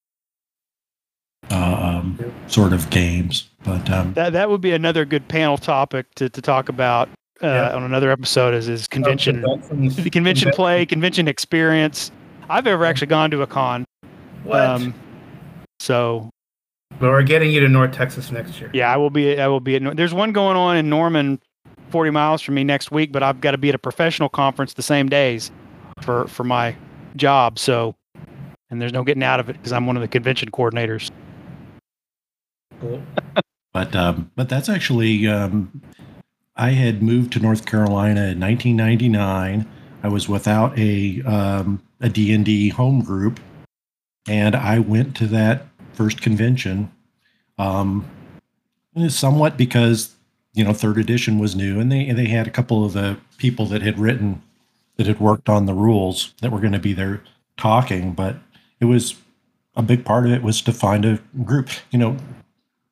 um, 1.49 2.33
sort 2.47 2.73
of 2.73 2.89
games, 2.89 3.49
but 3.63 3.89
um, 3.89 4.13
That 4.13 4.33
that 4.33 4.49
would 4.49 4.61
be 4.61 4.73
another 4.73 5.05
good 5.05 5.27
panel 5.27 5.57
topic 5.57 6.13
to 6.15 6.29
to 6.29 6.41
talk 6.41 6.69
about 6.69 7.09
uh, 7.43 7.47
Yeah. 7.47 7.75
on 7.75 7.83
another 7.83 8.09
episode. 8.11 8.53
Is 8.53 8.67
is 8.69 8.87
convention 8.87 9.41
Conventions- 9.43 9.95
the 10.03 10.09
convention 10.09 10.51
play, 10.51 10.85
convention 10.85 11.27
experience. 11.27 12.11
I've 12.49 12.67
ever 12.67 12.85
actually 12.85 13.07
gone 13.07 13.31
to 13.31 13.41
a 13.41 13.47
con. 13.47 13.85
What? 14.43 14.61
Um, 14.61 14.93
so 15.79 16.29
but 16.99 17.09
we're 17.09 17.21
getting 17.23 17.51
you 17.51 17.59
to 17.59 17.67
North 17.67 17.91
Texas 17.91 18.31
next 18.31 18.59
year. 18.59 18.71
yeah, 18.73 18.91
I 18.91 18.97
will 18.97 19.09
be. 19.09 19.39
I 19.39 19.47
will 19.47 19.59
be 19.59 19.75
at. 19.75 19.97
There's 19.97 20.13
one 20.13 20.31
going 20.31 20.55
on 20.57 20.77
in 20.77 20.89
Norman, 20.89 21.39
40 21.89 22.11
miles 22.11 22.41
from 22.41 22.55
me 22.55 22.63
next 22.63 22.89
week, 22.91 23.11
but 23.11 23.21
I've 23.23 23.41
got 23.41 23.51
to 23.51 23.57
be 23.57 23.69
at 23.69 23.75
a 23.75 23.79
professional 23.79 24.29
conference 24.29 24.73
the 24.73 24.81
same 24.81 25.09
days 25.09 25.51
for 26.01 26.27
for 26.27 26.43
my 26.43 26.75
job. 27.17 27.59
So, 27.59 27.95
and 28.71 28.81
there's 28.81 28.93
no 28.93 29.03
getting 29.03 29.23
out 29.23 29.39
of 29.39 29.49
it 29.49 29.53
because 29.57 29.73
I'm 29.73 29.85
one 29.85 29.97
of 29.97 30.01
the 30.01 30.07
convention 30.07 30.49
coordinators. 30.49 31.11
Cool. 32.79 33.01
but 33.73 33.95
um, 33.95 34.31
but 34.35 34.49
that's 34.49 34.69
actually 34.69 35.27
um, 35.27 35.81
I 36.57 36.71
had 36.71 37.03
moved 37.03 37.33
to 37.33 37.39
North 37.39 37.65
Carolina 37.65 38.27
in 38.27 38.39
1999. 38.39 39.67
I 40.03 40.07
was 40.07 40.27
without 40.27 40.77
a 40.77 41.21
um, 41.23 41.81
a 42.01 42.09
D 42.09 42.33
and 42.33 42.43
D 42.43 42.69
home 42.69 43.01
group, 43.01 43.39
and 44.27 44.55
I 44.55 44.79
went 44.79 45.15
to 45.17 45.27
that 45.27 45.67
first 45.93 46.21
convention, 46.21 46.91
um, 47.57 48.05
somewhat 49.07 49.55
because 49.55 50.15
you 50.53 50.63
know 50.63 50.73
third 50.73 50.97
edition 50.97 51.37
was 51.37 51.55
new, 51.55 51.79
and 51.79 51.91
they 51.91 52.11
they 52.11 52.27
had 52.27 52.47
a 52.47 52.51
couple 52.51 52.83
of 52.83 52.93
the 52.93 53.17
people 53.37 53.67
that 53.67 53.83
had 53.83 53.99
written 53.99 54.41
that 54.97 55.05
had 55.05 55.19
worked 55.19 55.49
on 55.49 55.67
the 55.67 55.73
rules 55.73 56.33
that 56.41 56.51
were 56.51 56.59
going 56.59 56.73
to 56.73 56.79
be 56.79 56.93
there 56.93 57.21
talking, 57.55 58.13
but 58.13 58.35
it 58.79 58.85
was 58.85 59.15
a 59.75 59.83
big 59.83 60.03
part 60.03 60.25
of 60.25 60.31
it 60.31 60.41
was 60.41 60.61
to 60.63 60.73
find 60.73 61.05
a 61.05 61.19
group. 61.43 61.69
You 61.91 61.99
know, 61.99 62.17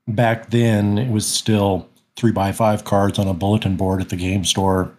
back 0.07 0.51
then 0.51 0.99
it 0.99 1.09
was 1.09 1.25
still 1.25 1.89
three 2.17 2.31
by 2.31 2.51
five 2.51 2.83
cards 2.83 3.19
on 3.19 3.27
a 3.27 3.33
bulletin 3.33 3.75
board 3.75 4.01
at 4.01 4.09
the 4.09 4.15
game 4.15 4.43
store. 4.45 4.91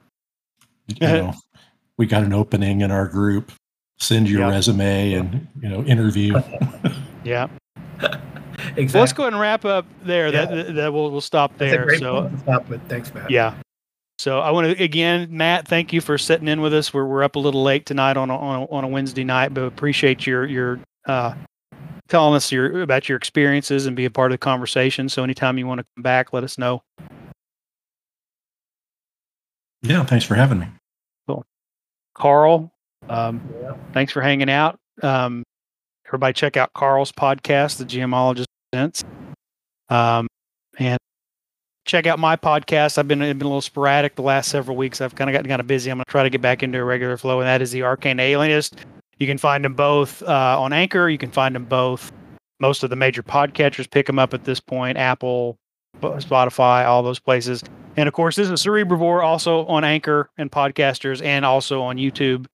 You 0.89 0.97
know, 1.07 1.35
we 1.99 2.07
got 2.07 2.23
an 2.25 2.33
opening 2.33 2.81
in 2.83 2.91
our 2.91 3.07
group. 3.09 3.53
Send 3.99 4.29
your 4.29 4.41
Yeah. 4.41 4.51
resume 4.51 5.13
and 5.15 5.49
you 5.63 5.69
know 5.69 5.83
interview. 5.85 6.35
Yeah. 7.25 7.49
Exactly. 8.59 8.89
So 8.89 9.01
let's 9.01 9.13
go 9.13 9.23
ahead 9.25 9.33
and 9.35 9.41
wrap 9.41 9.65
up 9.65 9.85
there. 10.03 10.27
Yeah. 10.27 10.45
That, 10.47 10.67
that, 10.67 10.75
that 10.75 10.93
we'll 10.93 11.11
we'll 11.11 11.21
stop 11.21 11.57
That's 11.59 11.73
a 11.73 11.77
there. 11.77 11.85
great 11.85 12.01
So 12.01 12.23
point 12.23 12.33
to 12.35 12.39
stop 12.41 12.69
with. 12.69 12.89
Thanks, 12.89 13.13
Matt. 13.15 13.31
yeah. 13.31 13.55
So 14.19 14.41
I 14.41 14.51
want 14.51 14.77
to 14.77 14.83
again, 14.83 15.29
Matt, 15.31 15.69
thank 15.69 15.93
you 15.93 16.01
for 16.01 16.17
sitting 16.19 16.49
in 16.49 16.61
with 16.63 16.73
us. 16.75 16.93
We're 16.93 17.05
we're 17.07 17.23
up 17.23 17.37
a 17.37 17.39
little 17.39 17.63
late 17.63 17.85
tonight 17.87 18.17
on 18.17 18.29
a, 18.31 18.37
on 18.37 18.63
a, 18.63 18.65
on 18.71 18.85
a 18.85 18.89
Wednesday 18.89 19.25
night, 19.25 19.53
but 19.55 19.63
appreciate 19.63 20.27
your 20.27 20.47
your 20.47 20.81
uh, 21.07 21.35
telling 22.09 22.35
us 22.35 22.51
your 22.51 22.81
about 22.83 23.09
your 23.09 23.17
experiences 23.17 23.87
and 23.87 23.95
be 23.95 24.05
a 24.07 24.11
part 24.11 24.31
of 24.33 24.35
the 24.35 24.39
conversation. 24.39 25.09
So 25.09 25.23
anytime 25.23 25.59
you 25.59 25.67
want 25.67 25.81
to 25.81 25.87
come 25.97 26.03
back, 26.03 26.33
let 26.33 26.43
us 26.45 26.57
know. 26.59 26.83
Yeah, 29.87 30.05
thanks 30.05 30.25
for 30.25 30.35
having 30.35 30.59
me. 30.59 30.67
Cool. 31.29 31.45
Karl, 32.15 32.73
um, 33.09 33.41
Yeah. 33.63 33.73
thanks 33.93 34.13
for 34.13 34.21
hanging 34.21 34.51
out. 34.51 34.79
Um, 35.03 35.43
everybody, 36.07 36.33
check 36.33 36.57
out 36.57 36.73
Karl's 36.73 37.13
podcast, 37.13 37.79
The 37.79 37.85
GMologist 37.85 38.47
Presents, 38.73 39.05
um, 39.89 40.27
and 40.79 40.99
check 41.85 42.07
out 42.07 42.19
my 42.19 42.37
podcast. 42.37 42.99
I've 42.99 43.07
been 43.07 43.23
I've 43.23 43.39
been 43.39 43.47
a 43.47 43.49
little 43.51 43.61
sporadic 43.61 44.17
the 44.17 44.23
last 44.23 44.51
several 44.51 44.77
weeks. 44.77 45.01
I've 45.01 45.15
kind 45.15 45.31
of 45.31 45.35
gotten 45.35 45.49
kind 45.49 45.61
of 45.61 45.67
busy. 45.67 45.91
I'm 45.91 45.99
going 45.99 46.05
to 46.05 46.11
try 46.11 46.23
to 46.23 46.31
get 46.31 46.41
back 46.43 46.63
into 46.63 46.79
a 46.79 46.85
regular 46.85 47.17
flow, 47.17 47.41
and 47.41 47.47
that 47.47 47.63
is 47.63 47.71
the 47.71 47.83
Arcane 47.83 48.19
Alienist. 48.19 48.77
You 49.19 49.27
can 49.27 49.39
find 49.39 49.65
them 49.65 49.75
both 49.75 50.23
uh, 50.23 50.61
on 50.61 50.73
Anchor. 50.73 51.09
You 51.09 51.19
can 51.19 51.31
find 51.31 51.55
them 51.55 51.65
both. 51.65 52.13
Most 52.59 52.83
of 52.83 52.91
the 52.91 52.97
major 52.97 53.23
podcatchers 53.23 53.91
pick 53.91 54.07
them 54.07 54.19
up 54.19 54.35
at 54.35 54.45
this 54.45 54.61
point. 54.61 54.97
Apple, 54.99 55.57
Spotify, 56.01 56.87
all 56.87 57.03
those 57.03 57.19
places. 57.19 57.63
And 57.97 58.09
of 58.09 58.13
course, 58.13 58.37
this 58.37 58.51
is 58.51 58.61
Cerebrevore 58.63 59.25
also 59.25 59.65
on 59.67 59.83
Anchor 59.83 60.31
and 60.37 60.51
podcasters 60.51 61.25
and 61.25 61.45
also 61.45 61.83
on 61.83 61.97
YouTube. 61.97 62.47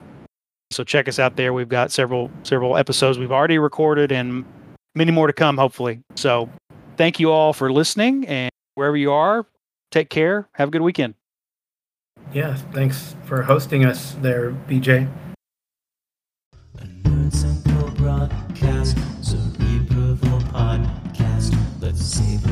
So 0.70 0.84
check 0.84 1.08
us 1.08 1.18
out 1.18 1.36
there. 1.36 1.52
We've 1.52 1.68
got 1.68 1.90
several 1.90 2.30
several 2.44 2.76
episodes 2.76 3.18
we've 3.18 3.32
already 3.32 3.58
recorded 3.58 4.12
and 4.12 4.44
many 4.94 5.10
more 5.10 5.26
to 5.26 5.32
come, 5.32 5.58
hopefully. 5.58 6.00
So 6.14 6.48
thank 6.96 7.18
you 7.18 7.30
all 7.32 7.52
for 7.52 7.72
listening 7.72 8.26
and 8.26 8.50
wherever 8.74 8.96
you 8.96 9.12
are, 9.12 9.46
take 9.90 10.10
care. 10.10 10.48
Have 10.52 10.68
a 10.68 10.70
good 10.70 10.82
weekend. 10.82 11.14
Yeah. 12.32 12.54
Thanks 12.72 13.16
for 13.24 13.42
hosting 13.42 13.84
us 13.84 14.14
there, 14.22 14.52
BJ. 14.52 15.10
Another 16.78 17.30
simple 17.30 17.90
broadcast, 17.90 18.96
a 18.96 19.36
Nerd 21.82 22.51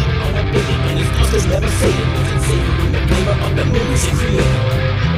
on 0.31 0.37
a 0.37 0.51
biggie, 0.51 0.79
and 0.87 0.99
these 0.99 1.11
monsters 1.11 1.45
never 1.47 1.67
see 1.67 1.87
it. 1.87 2.41
See 2.45 2.59
it 2.59 2.77
when 2.79 2.91
the 2.91 3.01
mirror 3.11 3.37
of 3.45 3.55
the 3.55 3.65
movies 3.65 4.03
is 4.07 4.21
free 4.21 5.10